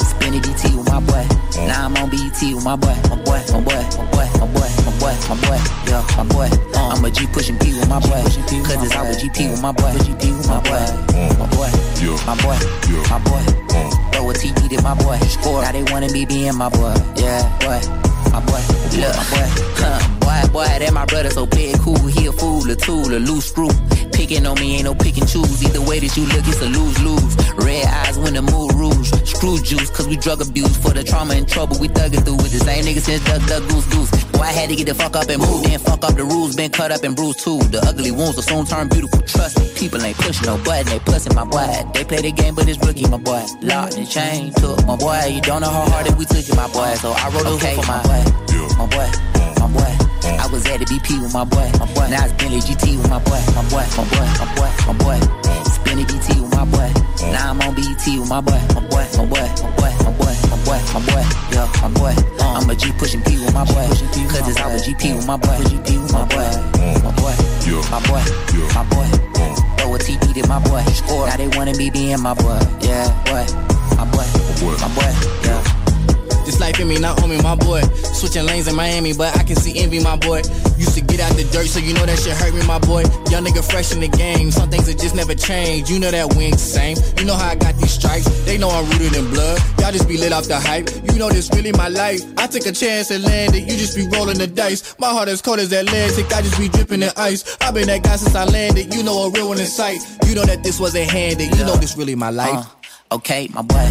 [0.04, 1.26] Spinny DT with my boy.
[1.68, 4.70] Now I'm on BET with my boy, my boy, my boy, my boy, my boy,
[4.84, 5.60] my boy, my boy.
[5.88, 6.50] Yeah, my boy.
[6.76, 8.22] Uh, I'm a G pushing P with my boy.
[8.22, 10.84] Cause it's always GP with my boy, GP with my boy,
[11.40, 11.72] my boy,
[12.28, 12.58] my boy,
[13.10, 13.44] my boy.
[14.12, 15.18] Throw a TD to my boy.
[15.28, 15.62] Score.
[15.62, 16.94] Now they wanna be being my boy.
[17.16, 18.11] Yeah, boy.
[18.48, 18.62] Boy,
[18.98, 19.48] look, my boy,
[19.78, 21.98] huh, boy, boy, that my brother so big, cool.
[22.08, 23.70] He a fool, a tool, a loose screw.
[24.12, 25.64] Picking on me ain't no pick and choose.
[25.64, 27.36] Either way that you look, it's a lose lose.
[27.56, 29.12] Red eyes when the mood rouge.
[29.26, 30.78] Screw juice, cause we drug abuse.
[30.78, 33.68] For the trauma and trouble, we thugging through with the same nigga since duck, duck,
[33.70, 34.31] goose, goose.
[34.42, 35.64] I had to get the fuck up and move.
[35.64, 37.60] Then fuck up the rules, been cut up and bruised too.
[37.60, 39.22] The ugly wounds will soon turn beautiful.
[39.22, 41.68] Trust me, people ain't pushing no button, they pussing my boy.
[41.94, 43.44] They play the game, but it's rookie, my boy.
[43.62, 45.26] Locked and chain took my boy.
[45.30, 46.94] You don't know how hard it we took it, my boy.
[46.96, 48.24] So I wrote a okay, for my boy,
[48.78, 49.41] my boy, my boy.
[50.24, 52.08] I was at the BP with my boy, my boy.
[52.10, 55.20] Now it's Bentley GT with my boy, my boy, my boy, my boy, my boy.
[55.70, 56.90] Spinny BT with my boy.
[57.32, 60.34] Now I'm on BET with my boy, my boy, my boy, my boy, my boy,
[60.50, 61.24] my boy, my boy,
[61.54, 62.14] yeah, my boy.
[62.42, 63.88] I'm a G pushing P with my boy,
[64.30, 66.50] cause it's our GP with my boy, GP with my boy,
[67.02, 67.36] my boy,
[67.90, 68.24] my boy,
[68.74, 69.08] my boy.
[69.78, 70.84] Throw a TD to my boy,
[71.28, 75.12] now they wanna be being my boy, yeah, my boy, my boy, my boy,
[75.46, 75.81] yeah.
[76.52, 77.80] This life in me, not on me, my boy.
[78.12, 80.42] Switching lanes in Miami, but I can see envy, my boy.
[80.76, 83.04] Used to get out the dirt, so you know that shit hurt me, my boy.
[83.32, 85.90] Young nigga fresh in the game, some things that just never change.
[85.90, 86.98] You know that we ain't the same.
[87.18, 89.62] You know how I got these stripes, they know I'm rooted in blood.
[89.80, 90.90] Y'all just be lit off the hype.
[91.14, 92.20] You know this really my life.
[92.36, 94.94] I took a chance and landed, you just be rolling the dice.
[95.00, 97.56] My heart as cold as Atlantic, I just be dripping in ice.
[97.62, 100.02] i been that guy since I landed, you know a real one in sight.
[100.28, 102.68] You know that this wasn't handed, you know this really my life.
[103.10, 103.88] Uh, okay, my boy,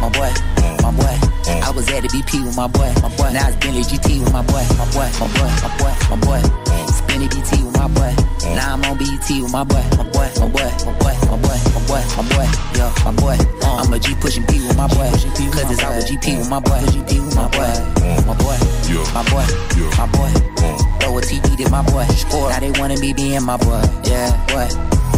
[0.00, 0.32] my boy,
[0.80, 1.37] my boy.
[1.48, 3.32] I was at the BP with my boy, my boy.
[3.32, 6.40] Now it's Bentley GT with my boy, my boy, my boy, my boy, my boy.
[6.92, 8.12] Spinny BT with my boy.
[8.54, 11.56] Now I'm on BET with my boy, my boy, my boy, my boy, my boy,
[11.72, 13.36] my boy, my boy, yeah, my boy.
[13.64, 16.80] I'm a G pushing P with my boy, cause it's our GP with my boy,
[16.92, 17.72] GP with my boy,
[18.26, 18.58] my boy,
[19.14, 19.46] my boy,
[19.96, 20.32] my boy.
[21.00, 22.06] Throw a TD to my boy,
[22.48, 24.68] now they wanna be being my boy, yeah, boy,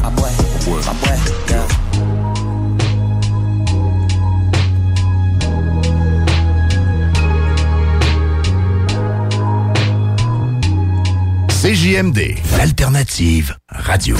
[0.02, 0.30] my boy,
[0.86, 1.16] my boy,
[1.50, 1.89] yeah.
[11.60, 14.16] CJMD, l'alternative radio.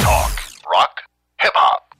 [0.00, 0.32] Talk,
[0.64, 1.02] rock,
[1.36, 1.94] hip hop.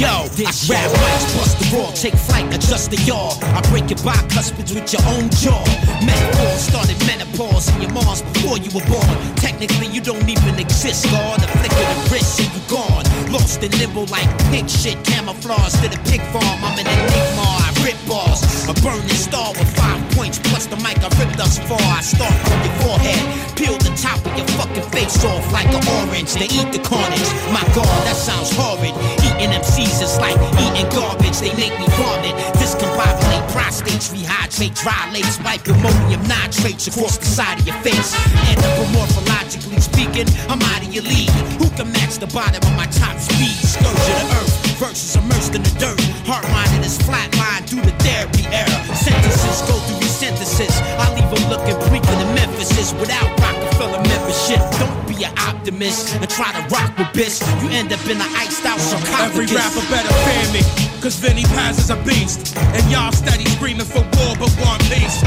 [0.00, 3.36] Yo, I grab mics, bust the raw, take flight, adjust the yaw.
[3.52, 5.62] I break your bicuspids with your own jaw.
[6.06, 9.34] Metaphor started menopause in your Mars before you were born.
[9.36, 11.38] Technically, you don't even exist, God.
[11.40, 13.07] The flick of the wrist and you gone.
[13.30, 16.58] Lost in limbo like pig shit, camouflage to the pig farm.
[16.64, 18.40] I'm an enigma, I rip bars.
[18.68, 21.80] A burning star with five points plus the mic I ripped thus far.
[21.80, 23.20] I start from your forehead,
[23.56, 26.32] peel the top of your fucking face off like an orange.
[26.34, 27.28] They eat the carnage.
[27.52, 28.96] My God, that sounds horrid.
[29.38, 31.38] Eating MCs is like eating garbage.
[31.38, 32.34] They make me vomit.
[32.58, 38.18] Discombobulate prostates, rehydrate, dry lace, wipe ammonium nitrates across the side of your face.
[38.50, 41.30] And anthropomorphologically speaking, I'm out of your league.
[41.62, 43.54] Who can match the bottom of my top speed?
[43.62, 46.00] Scourge of the earth versus immersed in the dirt.
[46.26, 48.74] Heart minded is flatline through the therapy era.
[48.90, 50.74] Sentences go through your synthesis.
[50.98, 54.58] I leave them looking bleaker than Memphis is without Rockefeller membership.
[54.82, 57.40] Don't an optimist and try to rock with this.
[57.62, 59.20] You end up in an iced out sarcophagus.
[59.26, 60.62] Every rapper better fear me,
[61.00, 62.56] cause Vinnie Paz is a beast.
[62.56, 65.22] And y'all steady screaming for war but want peace.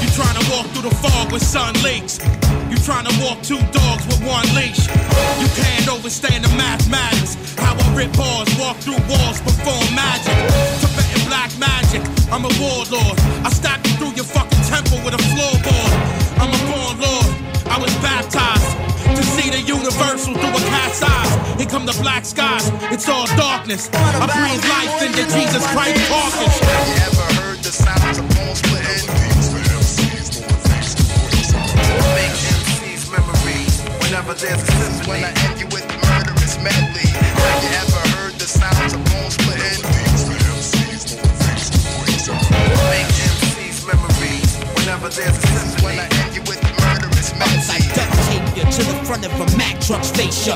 [0.00, 2.20] You trying to walk through the fog with sun leaks.
[2.70, 4.88] You trying to walk two dogs with one leash.
[5.40, 7.36] You can't overstand the mathematics.
[7.58, 10.36] How I rip bars, walk through walls, perform magic.
[10.80, 12.02] Tibetan black magic,
[12.32, 13.16] I'm a warlord.
[13.44, 15.92] I stab you through your fucking temple with a floorboard.
[16.40, 17.30] I'm a born lord,
[17.68, 18.63] I was baptized
[21.64, 21.70] eyes.
[21.70, 23.88] Here come the black skies, it's all darkness.
[23.92, 26.58] I breathe life into Jesus Christ carcass.
[26.60, 29.06] Have you ever heard the sounds of bones splitting?
[32.14, 35.08] Make MC's memories whenever there's a symphony.
[35.08, 37.08] When I end you with murderous medley.
[37.08, 39.82] Have you ever heard the sounds of bones splitting?
[42.90, 46.23] Make MC's memories whenever there's a symphony.
[48.56, 50.46] You to the front of a Mack truck's face.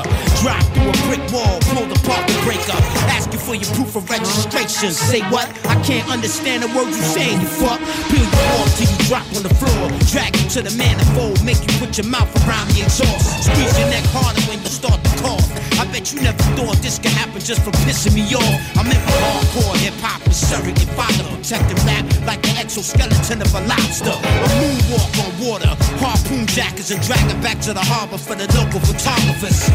[0.41, 2.81] Drop through a brick wall, pull the parking brake up.
[3.11, 4.91] Ask you for your proof of registration.
[4.91, 5.47] Say what?
[5.67, 7.79] I can't understand the words you saying, you fuck.
[8.11, 9.91] Peel you off till you drop on the floor.
[10.11, 13.45] Drag you to the manifold, make you put your mouth around the exhaust.
[13.45, 15.47] Squeeze your neck harder when you start to cough.
[15.79, 18.55] I bet you never thought this could happen just for pissing me off.
[18.77, 23.53] I'm in for hardcore hip hop with surrogate father protecting rap like the exoskeleton of
[23.55, 24.13] a lobster.
[24.13, 28.47] A moonwalk on water, harpoon jackets and drag it back to the harbor for the
[28.55, 29.67] local photographers.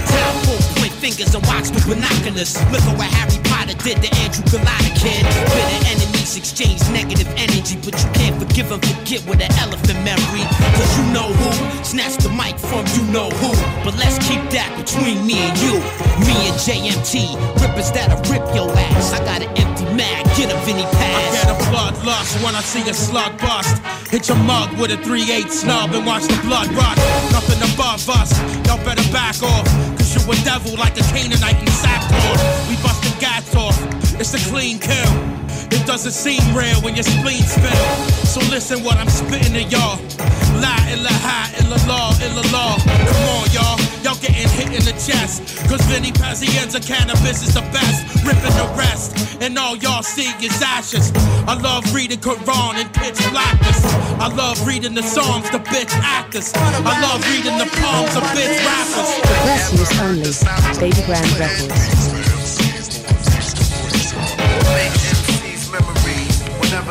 [0.49, 2.57] Full point fingers and watch the binoculars.
[2.73, 5.21] Look at what Harry Potter did to Andrew Galata kid.
[5.53, 10.45] Bitter enemies exchange negative energy, but you can't forgive and forget with an elephant memory.
[10.73, 11.51] Cause you know who
[11.85, 13.53] snatched the mic from you know who.
[13.85, 15.77] But let's keep that between me and you.
[16.25, 18.73] Me and JMT, rippers that'll rip your
[22.05, 23.81] when I see a slug bust.
[24.11, 26.99] Hit your mug with a 3-8 snub and watch the blood rush.
[27.33, 28.37] Nothing above us,
[28.67, 29.65] y'all better back off.
[29.97, 32.69] Cause you a devil like a Canaanite in sackcloth.
[32.69, 33.79] We busting gats off,
[34.21, 35.13] it's a clean kill.
[35.73, 37.89] It doesn't seem real when your spleen spill.
[38.29, 39.97] So listen what I'm spitting to y'all.
[40.61, 42.79] La ilaha illallah.
[42.85, 43.44] Come on,
[44.15, 45.43] without getting hit in the chest.
[45.69, 49.43] Cause Vinny Pazienza Canibus is the best, ripping the rest.
[49.43, 51.13] And all y'all see is ashes.
[51.47, 53.85] I love reading Quran and pitch blackness.
[54.21, 56.53] I love reading the Psalms, the bitch actors.
[56.55, 59.11] I love reading the palms of bitch rappers.
[59.47, 62.15] Restless only, Baby Grand Records.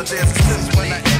[0.06, 1.13] There's a symphony.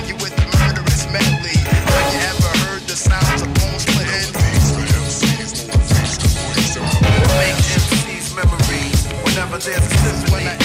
[9.64, 10.63] jazz when I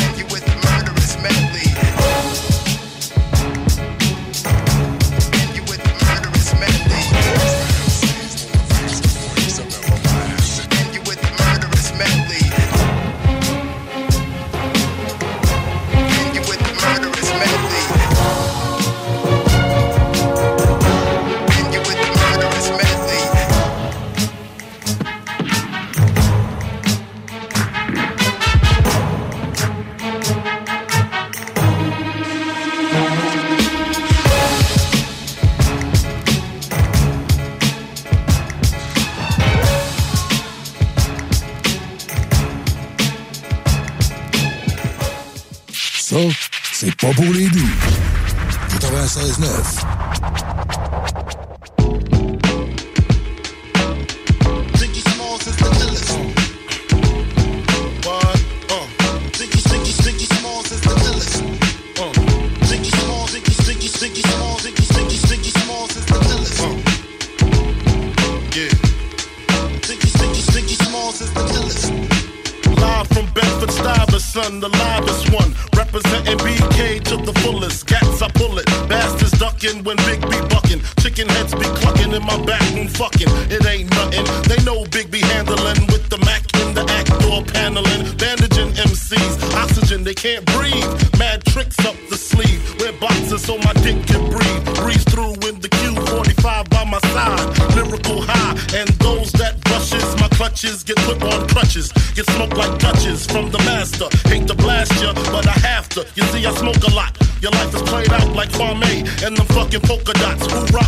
[109.68, 110.46] Smoking polka dots.
[110.50, 110.87] Who rock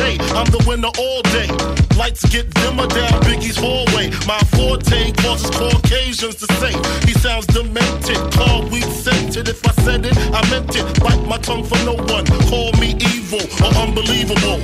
[0.00, 1.48] I'm the winner all day.
[1.98, 4.08] Lights get dimmer down Biggie's hallway.
[4.26, 6.72] My forte causes Caucasians to say
[7.06, 8.16] he sounds demented.
[8.32, 9.48] Call weak scented.
[9.48, 10.86] If I said it, I meant it.
[11.00, 12.24] Bite my tongue for no one.
[12.48, 14.60] Call me evil or unbelievable.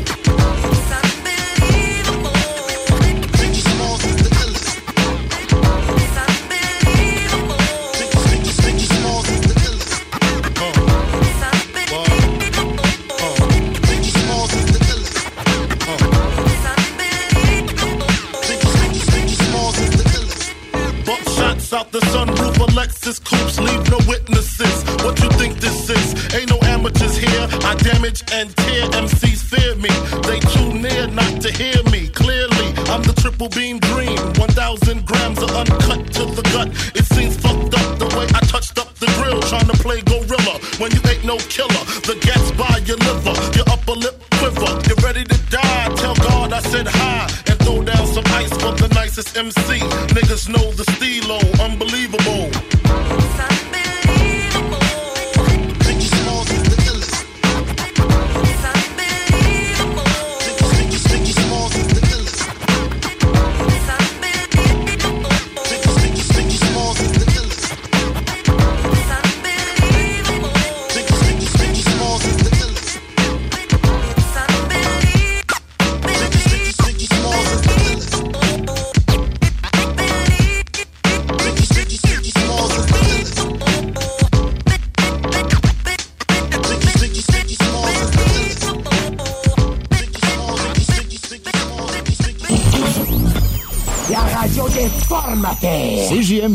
[33.48, 33.75] people being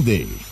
[0.01, 0.51] formateurs.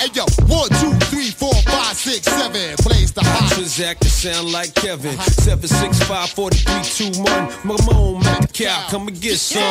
[0.00, 2.76] Hey yo, one, two, three, four, five, six, seven.
[2.76, 3.52] Plays the hot.
[3.52, 5.16] Transact to sound like Kevin.
[5.18, 7.48] Seven six five four three two one.
[7.64, 9.62] Mamone, make the cow come and get some.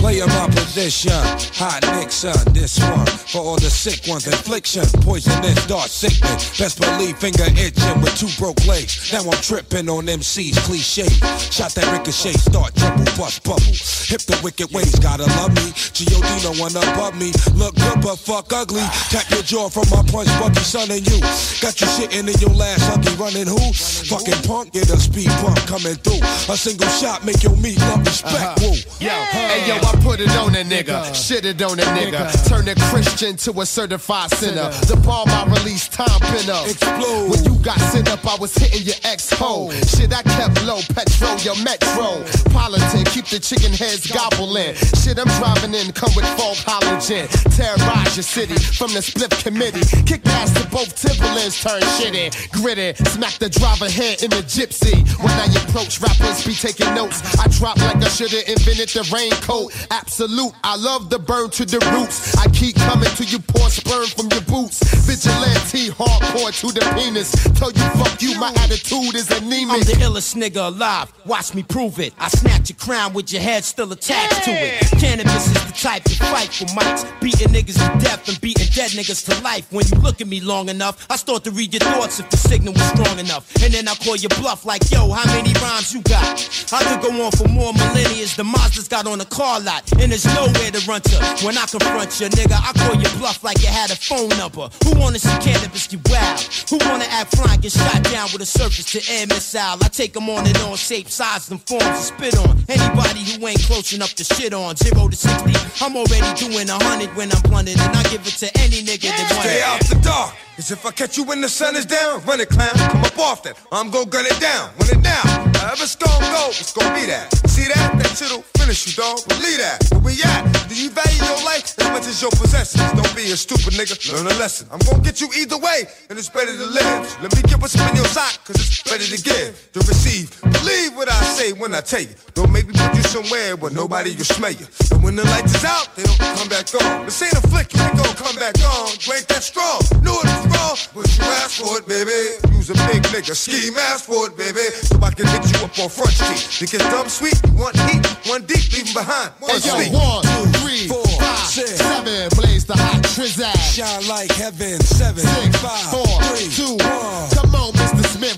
[0.00, 5.86] Play my position, hot Nixon, this one for all the sick ones, infliction, poisonous, dark
[5.86, 6.58] sickness.
[6.58, 9.12] Best believe finger itching with two broke legs.
[9.14, 11.06] Now I'm tripping on MC's cliche.
[11.54, 13.70] Shot that ricochet, start trouble, bust bubble.
[14.10, 15.70] Hip the wicked ways, gotta love me.
[15.94, 16.28] G.O.D.
[16.42, 17.30] no one above me.
[17.54, 18.82] Look good but fuck ugly.
[19.14, 21.22] Tap your jaw from my punch, Bucky, son, and you.
[21.62, 23.62] Got you shitting in your last ugly running who?
[24.10, 26.18] Fucking punk, get a speed bump coming through.
[26.50, 28.58] A single shot make your meat love respect.
[28.58, 28.74] Uh-huh.
[28.74, 28.76] Woo.
[28.98, 32.66] Yo, hey yo, I put it on a nigga, shit it on a nigga, turn
[32.66, 34.70] a Christian to a certified sinner.
[34.88, 36.64] The bomb I release, time pin up.
[36.64, 37.28] Explode.
[37.28, 39.70] When you got sent up, I was hitting your ex hole.
[39.92, 42.24] Shit, I kept low, petrol, your metro.
[42.48, 44.72] Politic, keep the chicken heads gobbling.
[45.04, 47.28] Shit, I'm driving in, come with fog halogen.
[47.52, 49.84] Terrorize your city from the split committee.
[50.08, 52.32] Kick ass to both Timberlands, turn shit in.
[52.56, 54.96] Gritty, smack the driver head in the gypsy.
[55.20, 57.20] When I approach, rappers be taking notes.
[57.36, 59.76] I drop like I should've invented the raincoat.
[59.92, 62.32] Absolute, I love the burn to the roots.
[62.40, 64.82] I keep coming to you, pour sperm from your boots.
[65.06, 67.32] Vigilante, hardcore to the penis.
[67.58, 69.74] Tell you fuck you, my attitude is anemic.
[69.74, 71.12] I'm the illest nigga alive.
[71.26, 72.14] Watch me prove it.
[72.18, 74.80] I snatch your crown with your head still attached to it.
[75.00, 77.04] Canibus is the type to fight for mics.
[77.20, 79.70] Beating niggas to death and beating dead niggas to life.
[79.72, 82.36] When you look at me long enough, I start to read your thoughts if the
[82.36, 83.50] signal was strong enough.
[83.62, 86.40] And then I call your bluff like, yo, how many rhymes you got?
[86.72, 88.26] I could go on for more millennia.
[88.36, 89.90] The Mazda's got on a car lot.
[90.00, 91.16] And there's nowhere to run to.
[91.44, 94.68] When I confront you, nigga, I call you bluff like you had a phone number.
[94.84, 96.40] Who wanna see Canibus get wild?
[96.70, 99.78] Who wanna act fly and get shot down with a surface to air missile?
[99.82, 102.58] I take them on and on, shape, size, and forms to spit on.
[102.68, 104.76] Anybody who ain't close enough to shit on.
[104.76, 107.78] Zero to 60, I'm already doing a hundred when I'm blunted.
[107.80, 110.34] And I give it to any nigga that wants Stay out the dark.
[110.56, 112.74] Cause if I catch you when the sun is down, run it, clown.
[112.74, 113.56] Come up off that.
[113.72, 114.70] I'm gonna gun it down.
[114.78, 115.54] Run it down.
[115.54, 117.32] However it's gon' go, it's gonna be that.
[117.60, 117.92] See that?
[118.00, 119.20] That shit'll finish you, dog.
[119.28, 119.84] Believe that.
[120.00, 120.48] Where we at?
[120.64, 122.80] Do you value your life as much as your possessions?
[122.96, 124.00] Don't be a stupid nigga.
[124.16, 124.64] Learn a lesson.
[124.72, 127.04] I'm gon' get you either way, and it's better to live.
[127.20, 130.40] Let me get what's in your sock, cause it's better to give, to receive.
[130.40, 132.16] Believe what I say when I tell you.
[132.32, 134.64] Don't make me put you somewhere where nobody will smell you.
[134.96, 137.04] And when the lights is out, they don't come back on.
[137.04, 138.88] This ain't a flick, you ain't gon' come back on.
[139.04, 139.84] You ain't that strong.
[140.00, 142.40] Knew it was wrong, but you asked for it, baby.
[142.56, 144.64] You's a big nigga, ski mask for it, baby.
[144.88, 146.60] So I can hit you up on front street.
[146.60, 149.30] You get dumb sweet, want heat, one deep, leave 'em behind.
[149.38, 150.88] One Hey yo, one, two, three,
[151.18, 152.28] five, seven.
[152.30, 153.56] Blaze the hot trizag.
[153.74, 154.80] Shine like heaven.
[154.80, 157.29] Seven, Six, five, four, three, two, one.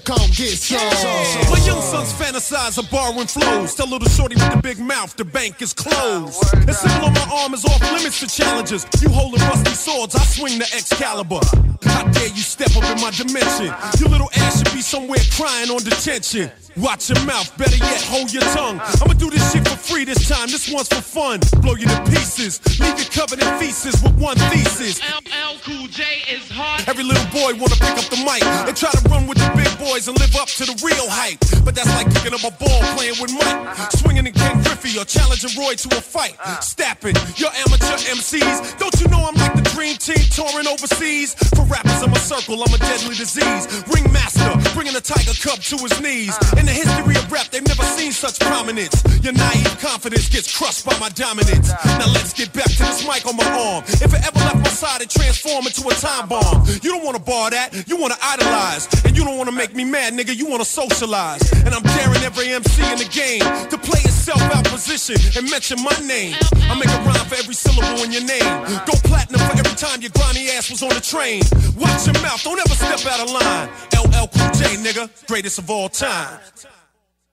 [0.05, 0.57] Come on, Mr.
[0.57, 1.53] Smith, come get some.
[1.53, 3.75] My young sons fantasize of borrowing flows.
[3.75, 6.43] Tell little shorty with the big mouth, the bank is closed.
[6.67, 8.87] The symbol on my arm is off limits to challenges.
[9.01, 11.41] You holding rusty swords, I swing the Excalibur.
[11.83, 13.71] How dare you step up in my dimension?
[14.01, 16.51] Your little ass should be somewhere crying on detention.
[16.77, 18.81] Watch your mouth, better yet, hold your tongue.
[18.81, 21.41] I'ma do this shit for free this time, this one's for fun.
[21.61, 25.01] Blow you to pieces, leave you covered in feces with one thesis.
[25.03, 26.03] LL Cool J
[26.33, 26.89] is hard.
[26.89, 29.69] Every little boy wanna pick up the mic and try to run with the big
[29.93, 31.39] boys and live up to the real hype.
[31.65, 35.05] But that's like picking up a ball playing with Mike, swinging in Ken Griffey or
[35.05, 36.37] challenging Roy to a fight.
[36.65, 38.79] Stapping your amateur MCs.
[38.79, 41.35] Don't you know I'm like the dream team touring overseas?
[41.53, 43.69] For rappers in my circle, I'm a deadly disease.
[43.93, 46.33] Ringmaster, bringing a tiger cub to his knees.
[46.57, 48.97] In the history of rap, they've never seen such prominence.
[49.21, 51.69] Your naive confidence gets crushed by my dominance.
[52.01, 53.85] Now let's get back to this mic on my arm.
[54.01, 56.65] If it ever left my side, it transformed into a time bomb.
[56.81, 58.89] You don't wanna bar that, you wanna idolize.
[59.05, 61.43] And you don't wanna make me mad, nigga, you wanna socialize.
[61.65, 63.41] And I'm daring every MC in the game
[63.71, 66.35] to play itself out position and mention my name.
[66.71, 68.53] I make a rhyme for every syllable in your name.
[68.87, 71.43] Go platinum for every time your grimy ass was on the train.
[71.77, 73.69] Watch your mouth, don't ever step out of line.
[73.95, 76.39] LL Cool J, nigga, greatest of all time.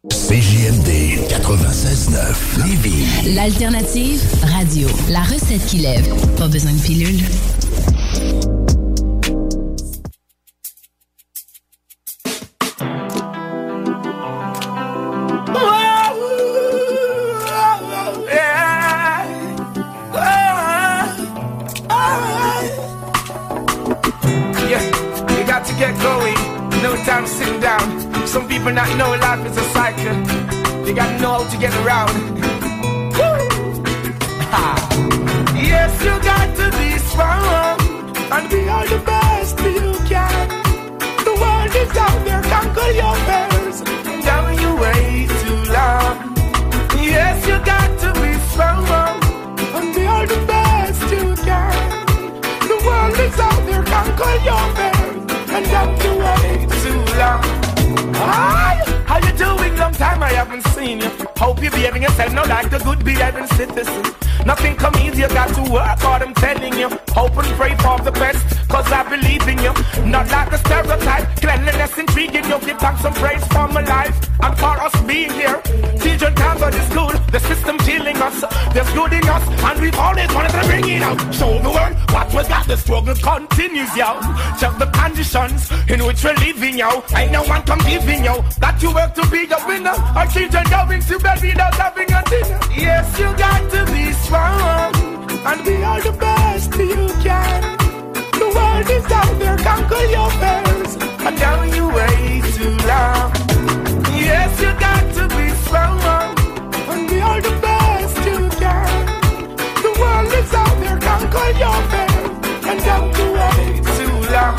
[0.07, 3.35] CJMD 96.9 Lévis.
[3.35, 4.87] L'alternative radio.
[5.09, 6.07] La recette qui lève.
[6.37, 7.19] Pas besoin de pilule.
[27.09, 28.27] No time sitting down.
[28.27, 30.13] Some people not know life is a cycle.
[30.85, 32.13] They gotta know how to get around.
[35.69, 37.79] Yes, you got to be strong.
[38.35, 40.49] and be all the best you can.
[41.25, 43.81] The world is out there, conquer your fears.
[44.25, 46.15] Now you wait too long.
[47.13, 48.85] Yes, you got to be strong
[49.77, 51.89] and be all the best you can.
[52.71, 54.88] The world is out there, conquer your fears,
[59.07, 59.75] how you doing?
[59.77, 61.09] Long time I haven't seen you.
[61.37, 64.03] Hope you're behaving yourself now like the good behaving citizen.
[64.45, 66.89] Nothing come easy, you got to work hard, I'm telling you.
[67.09, 69.73] Hope and pray for the best, cause I believe in you.
[70.05, 72.59] Not like a stereotype, cleanliness intriguing you.
[72.59, 75.61] Give thanks some praise for my life and for us being here.
[76.01, 77.11] Children go to school,
[78.73, 81.19] There's good in us, and we've always wanted to bring it out.
[81.33, 84.21] Show the world what we got, the struggle continues, yo.
[84.59, 87.03] Check the conditions in which we're living, yo.
[87.15, 88.41] Ain't no one giving, yo.
[88.59, 89.97] that you work to be a winner.
[90.15, 92.59] Our children going to bed without having a dinner.
[92.75, 94.93] Yes, you got to be strong
[95.49, 97.77] and be all the best you can.
[98.39, 103.33] The world is out there, conquer your fears, and don't you wait too long.
[104.13, 105.99] Yes, you got to be strong
[106.91, 107.68] and be all the best
[111.29, 114.57] conquer your fears, and don't you wait too long.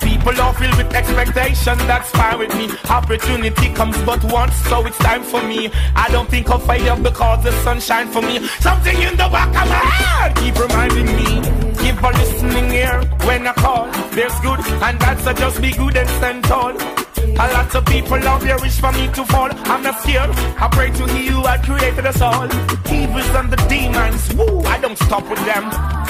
[0.00, 2.70] People are filled with expectation, that's fine with me.
[2.88, 5.70] Opportunity comes but once, so it's time for me.
[5.94, 8.46] I don't think of failure because the sun shine for me.
[8.60, 11.63] Something in the back of my head keep reminding me.
[12.02, 13.86] A listening here when I call.
[14.10, 16.72] There's good and bad, so just be good and stand tall.
[16.72, 19.50] A lot of people out there wish for me to fall.
[19.72, 20.30] I'm not scared.
[20.60, 22.46] I pray to He who created us all.
[22.92, 25.64] Evils and the demons, woo, I don't stop with them.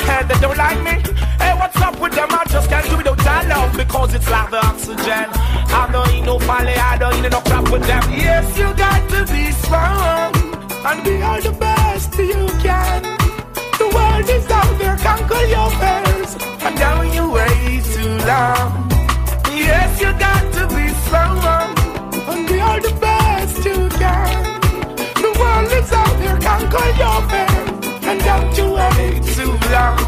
[0.07, 0.95] Hey, they don't like me.
[1.39, 2.29] Hey, what's up with them?
[2.31, 5.27] I just can't do without that love because it's like the oxygen.
[5.81, 8.03] I don't need no folly, I don't eat no crap with them.
[8.11, 10.35] Yes, you got to be strong
[10.89, 13.24] and be all the best you can.
[13.95, 16.31] World is out there, conquer your fears,
[16.65, 18.91] and don't you wait too long.
[19.51, 21.39] Yes, you got to be strong
[22.31, 24.61] and be all the best you can.
[25.25, 29.99] The world is out there, conquer your fears, and don't you wait too long.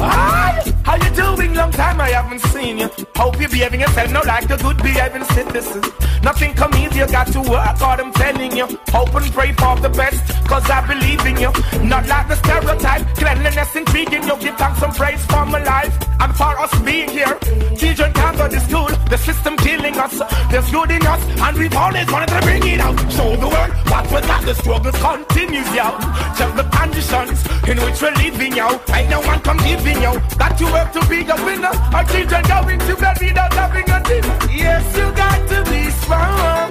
[0.00, 1.37] Hi, how you doing?
[1.58, 2.88] Long time I haven't seen you.
[3.16, 5.82] Hope you're behaving yourself now like a good behaving citizen.
[6.22, 8.66] Nothing come easy, you got to work hard, I'm telling you.
[8.94, 11.50] Hope and pray for the best, cause I believe in you.
[11.82, 14.36] Not like the stereotype, cleanliness intriguing you.
[14.38, 17.34] Give thanks and praise for my life and for us being here.
[17.76, 20.18] Children can't go to school, the system killing us.
[20.50, 22.98] There's good in us, and we've always wanted to bring it out.
[23.10, 25.90] Show the world what we got, the struggle continues, yo.
[26.38, 28.80] Check the conditions in which we're living, yo.
[28.94, 30.18] Ain't no one come giving, yo.
[30.38, 31.74] Got to work to be a winner.
[31.96, 34.36] Our children going to bed without having a dinner.
[34.62, 36.68] Yes, you got to be strong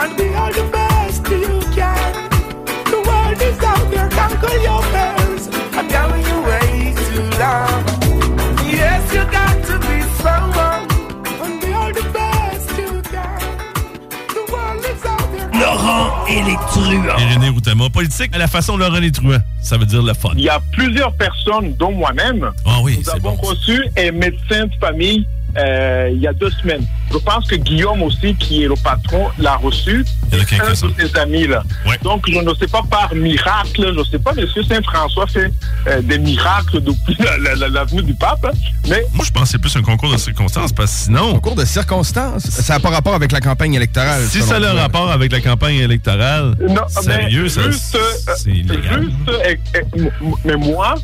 [0.00, 2.10] and be all the best you can.
[2.92, 5.44] The world is out there, conquer your fears,
[5.78, 7.80] and don't you wait too long.
[8.78, 10.52] Yes, you got to be strong
[11.44, 13.40] and be all the best you can.
[14.36, 15.50] The world is out there.
[15.60, 17.18] Laurent et les truands.
[17.18, 19.40] Irénée Routama, politique à la façon Laurent les truands.
[19.60, 20.30] Ça veut dire le fun.
[20.36, 23.48] Il y a plusieurs personnes, dont moi-même, Ah oui, nous avons bon.
[23.48, 25.26] reçu un médecin de famille
[25.58, 26.86] euh, il y a deux semaines.
[27.12, 30.04] Je pense que Guillaume aussi, qui est le patron, l'a reçu.
[30.32, 31.62] Un de ses amis là.
[32.02, 35.52] Donc je ne sais pas par miracle, je ne sais pas, monsieur Saint-François fait
[35.88, 38.56] euh, des miracles depuis la, la- la- la venue du pape, hein.
[38.88, 41.34] mais Moi, je pense que c'est plus un concours de circonstances parce que sinon.
[41.34, 42.44] Concours de circonstances?
[42.48, 44.22] Ça n'a pas rapport avec la campagne électorale.
[44.28, 44.72] Si ça a toi.
[44.72, 49.02] rapport avec la campagne électorale, Non, sérieux, mais ça, juste, euh, c'est illégal.
[49.02, 49.54] Juste, euh,
[49.98, 50.94] euh, mais moi,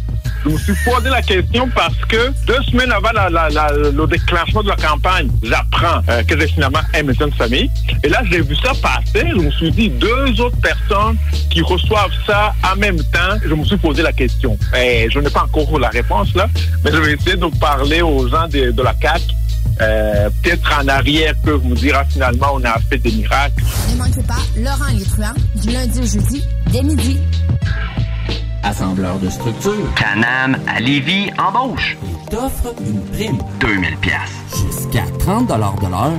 [0.44, 4.06] je me suis posé la question parce que deux semaines avant la- la- la- le
[4.06, 7.70] déclenchement de la campagne, j'apprends euh, que j'ai finalement de famille.
[8.03, 9.27] Et là, j'ai vu ça passer.
[9.31, 11.16] Je me suis dit, deux autres personnes
[11.51, 13.37] qui reçoivent ça en même temps.
[13.45, 14.57] Je me suis posé la question.
[14.75, 16.49] Je n'ai pas encore la réponse là,
[16.85, 19.23] mais je vais essayer de parler aux gens de, la CAC.
[19.81, 23.62] Euh, Peut-être en arrière peuvent me dire ah, finalement on a fait des miracles.
[23.93, 26.43] Ne manquez pas Laurent truands du lundi au jeudi
[26.73, 27.19] dès midi.
[28.62, 29.72] Assembleur de structure.
[29.94, 31.97] Canam à Lévis embauche.
[32.02, 33.39] Il t'offre une prime.
[33.60, 34.64] 2000 pièces.
[34.66, 36.14] Jusqu'à 30 de l'heure.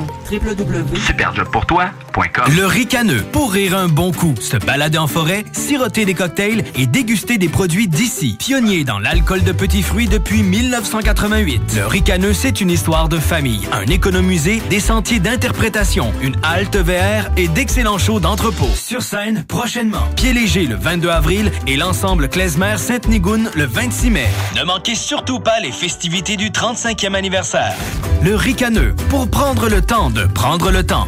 [2.57, 6.85] Le ricaneux, pour rire un bon coup, se balader en forêt, siroter des cocktails et
[6.85, 8.35] déguster des produits d'ici.
[8.37, 11.75] Pionnier dans l'alcool de petits fruits depuis 1988.
[11.77, 17.29] Le ricaneux, c'est une histoire de famille, un économusée, des sentiers d'interprétation, une halte VR
[17.37, 18.69] et d'excellents shows d'entrepôt.
[18.75, 20.07] Sur scène, prochainement.
[20.17, 24.27] Pied léger le 22 avril et l'ensemble Klezmer Sainte-Nigoune le 26 mai.
[24.57, 27.75] Ne manquez surtout pas les festivités du 35e anniversaire.
[28.21, 31.07] Le ricaneux, pour prendre le temps de prendre le temps.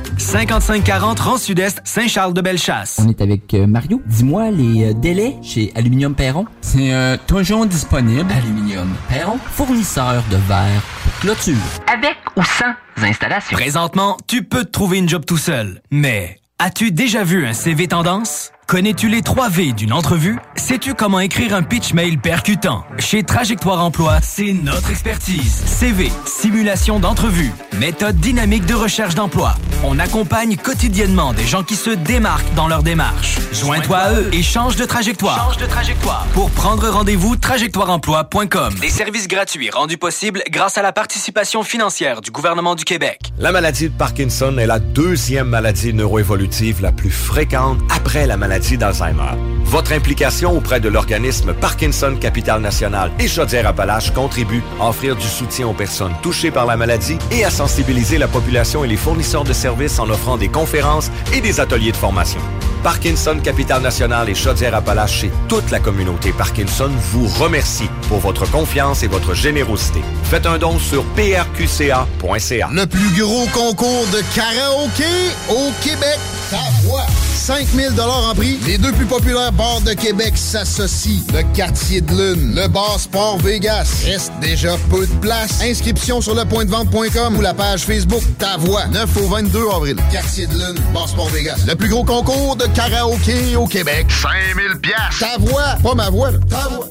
[1.02, 3.02] 5540 Rang Sud-Est, Saint-Charles-de-Bellechasse.
[3.04, 4.04] On est avec euh, Mario.
[4.06, 6.46] Dis-moi les euh, délais chez Aluminium Perron.
[6.62, 8.32] C'est euh, toujours disponible.
[8.32, 11.56] Aluminium Perron, fournisseur de verre pour clôture.
[11.92, 13.58] Avec ou sans installation.
[13.58, 15.82] Présentement, tu peux te trouver une job tout seul.
[15.90, 18.52] Mais as-tu déjà vu un CV tendance?
[18.72, 20.40] Connais-tu les 3 V d'une entrevue?
[20.56, 22.86] Sais-tu comment écrire un pitch mail percutant?
[23.00, 25.62] Chez Trajectoire Emploi, c'est notre expertise.
[25.66, 29.56] CV, simulation d'entrevue, méthode dynamique de recherche d'emploi.
[29.84, 33.40] On accompagne quotidiennement des gens qui se démarquent dans leur démarche.
[33.52, 35.50] Joins-toi à eux et change de trajectoire.
[35.50, 36.26] Change de trajectoire.
[36.34, 38.76] Pour prendre rendez-vous, trajectoireemploi.com.
[38.80, 43.20] Des services gratuits rendus possibles grâce à la participation financière du gouvernement du Québec.
[43.38, 48.61] La maladie de Parkinson est la deuxième maladie neuroévolutive la plus fréquente après la maladie
[48.78, 49.36] d'Alzheimer.
[49.66, 55.68] Votre implication auprès de l'organisme Parkinson Capital National et Chaudière-Appalaches contribue à offrir du soutien
[55.68, 59.54] aux personnes touchées par la maladie et à sensibiliser la population et les fournisseurs de
[59.54, 62.42] services en offrant des conférences et des ateliers de formation.
[62.84, 69.04] Parkinson Capital National et Chaudière-Appalaches et toute la communauté Parkinson vous remercie pour votre confiance
[69.04, 70.02] et votre générosité.
[70.24, 72.70] Faites un don sur prqca.ca.
[72.74, 75.04] Le plus gros concours de karaoké
[75.50, 76.20] au Québec.
[76.50, 77.06] Ta voix.
[77.36, 78.51] 5000 en prix.
[78.66, 81.22] Les deux plus populaires bars de Québec s'associent.
[81.34, 84.04] Le quartier de lune, le bar Sport Vegas.
[84.06, 85.62] Reste déjà peu de place.
[85.64, 88.86] Inscription sur lepointdevente.com ou la page Facebook Ta Voix.
[88.88, 89.96] 9 au 22 avril.
[90.12, 91.64] Quartier de lune, bar Sport Vegas.
[91.68, 94.08] Le plus gros concours de karaoké au Québec.
[94.10, 95.20] 5000 pièces.
[95.20, 96.40] Ta voix, pas ma voix, là.
[96.50, 96.88] ta voix.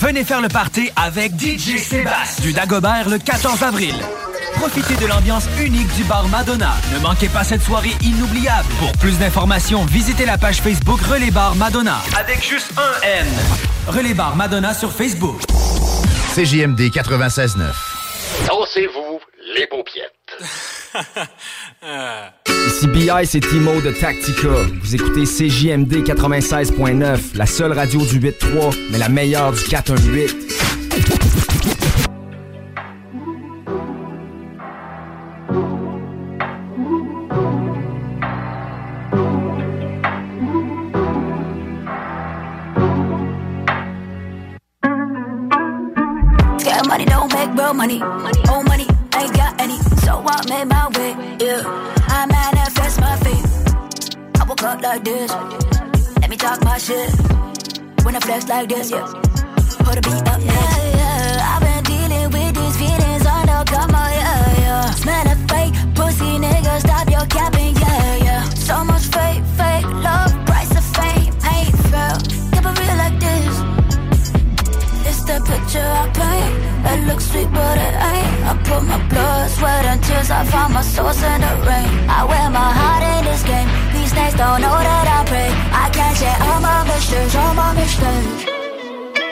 [0.00, 3.94] Venez faire le party avec DJ Sébastien du Dagobert le 14 avril.
[4.58, 6.74] Profitez de l'ambiance unique du bar Madonna.
[6.92, 8.68] Ne manquez pas cette soirée inoubliable.
[8.80, 11.98] Pour plus d'informations, visitez la page Facebook Relais Bar Madonna.
[12.18, 13.26] Avec juste un N.
[13.86, 15.40] Relais Bar Madonna sur Facebook.
[16.34, 17.70] CJMD 96.9.
[18.48, 19.20] Dansez-vous
[19.54, 20.12] les paupiètes.
[22.66, 24.48] Ici BI, c'est Timo de Tactica.
[24.82, 30.77] Vous écoutez CJMD 96.9, la seule radio du 8.3, mais la meilleure du 418.
[47.68, 48.00] Real money.
[48.50, 48.86] Old money,
[49.16, 49.78] ain't got any.
[50.04, 51.62] So I made my way, yeah.
[52.08, 54.40] I manifest my fate.
[54.40, 55.30] I woke up like this.
[56.20, 57.10] Let me talk my shit.
[58.04, 59.06] When I flex like this, yeah.
[59.84, 61.52] Put a beat up, yeah, yeah.
[61.52, 64.90] I've been dealing with these feelings undercover, yeah, yeah.
[64.92, 66.80] Smell of fake pussy, nigga.
[66.80, 68.42] Stop your capping, yeah, yeah.
[68.68, 71.32] So much fake, fake love, price of fame.
[71.52, 72.20] Ain't felt,
[72.54, 73.54] never real like this.
[75.08, 76.67] It's the picture I paint.
[76.92, 78.32] It looks sweet, but it ain't.
[78.50, 80.30] I put my blood, sweat, and tears.
[80.30, 81.88] I found my source in the rain.
[82.08, 83.68] I wear my heart in this game.
[83.92, 85.50] These snakes don't know that I pray.
[85.82, 88.58] I can't share all my mistakes, all my mistakes.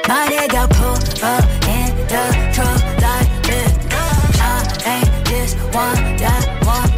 [0.09, 1.45] My nigga pull up
[1.77, 2.25] in the
[2.55, 3.73] truck like this.
[4.39, 4.53] I
[4.93, 6.96] ain't this one, that one.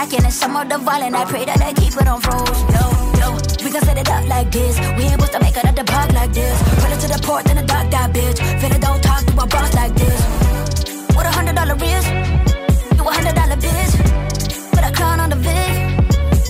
[0.00, 1.14] Stacking and some of the violent.
[1.14, 2.60] I pray that they keep it on froze.
[2.74, 2.84] Yo,
[3.20, 3.28] yo,
[3.64, 4.78] we gon' set it up like this.
[4.96, 6.56] We ain't supposed to make the park like this.
[6.80, 8.38] Pull it to the port, then the dock that bitch.
[8.60, 10.20] Finna don't talk to a boss like this.
[11.14, 12.04] What a hundred dollar is?
[12.96, 13.92] You a hundred dollar bitch.
[14.72, 15.72] Put a crown on the vid.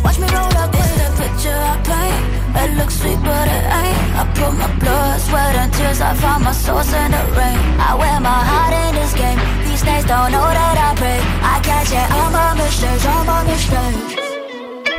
[0.05, 2.23] Watch me roll up in the picture I paint.
[2.63, 3.99] It looks sweet, but it ain't.
[4.21, 6.01] I put my blood, sweat, and tears.
[6.01, 7.59] I found my source in the rain.
[7.89, 9.70] I wear my heart in this game.
[9.81, 11.21] These snakes don't know that I pray.
[11.41, 14.13] I can't share all my mistakes, all my mistakes.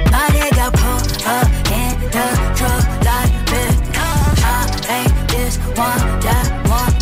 [0.09, 2.27] My nigga pull up in the
[2.57, 3.75] truck like this.
[4.43, 7.00] I ain't this one, that one.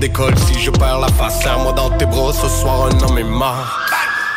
[0.00, 0.34] D'école.
[0.38, 2.32] Si je perds la face, serre-moi dans tes bras.
[2.32, 3.78] Ce soir, un homme est mort.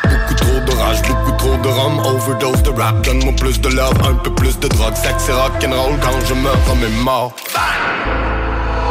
[0.03, 3.97] Beaucoup trop de rage, beaucoup trop de rhum Overdose de rap, donne-moi plus de love
[4.07, 7.31] Un peu plus de drogue, sexe et rock'n'roll Quand je meurs, comme est mort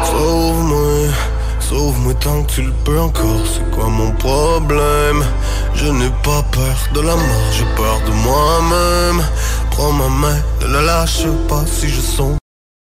[0.05, 1.13] Sauve-moi,
[1.61, 5.23] sauve-moi tant que tu le peux encore, c'est quoi mon problème?
[5.75, 9.23] Je n'ai pas peur de la mort, j'ai peur de moi-même
[9.71, 12.42] Prends ma main, ne la lâche pas si je sombre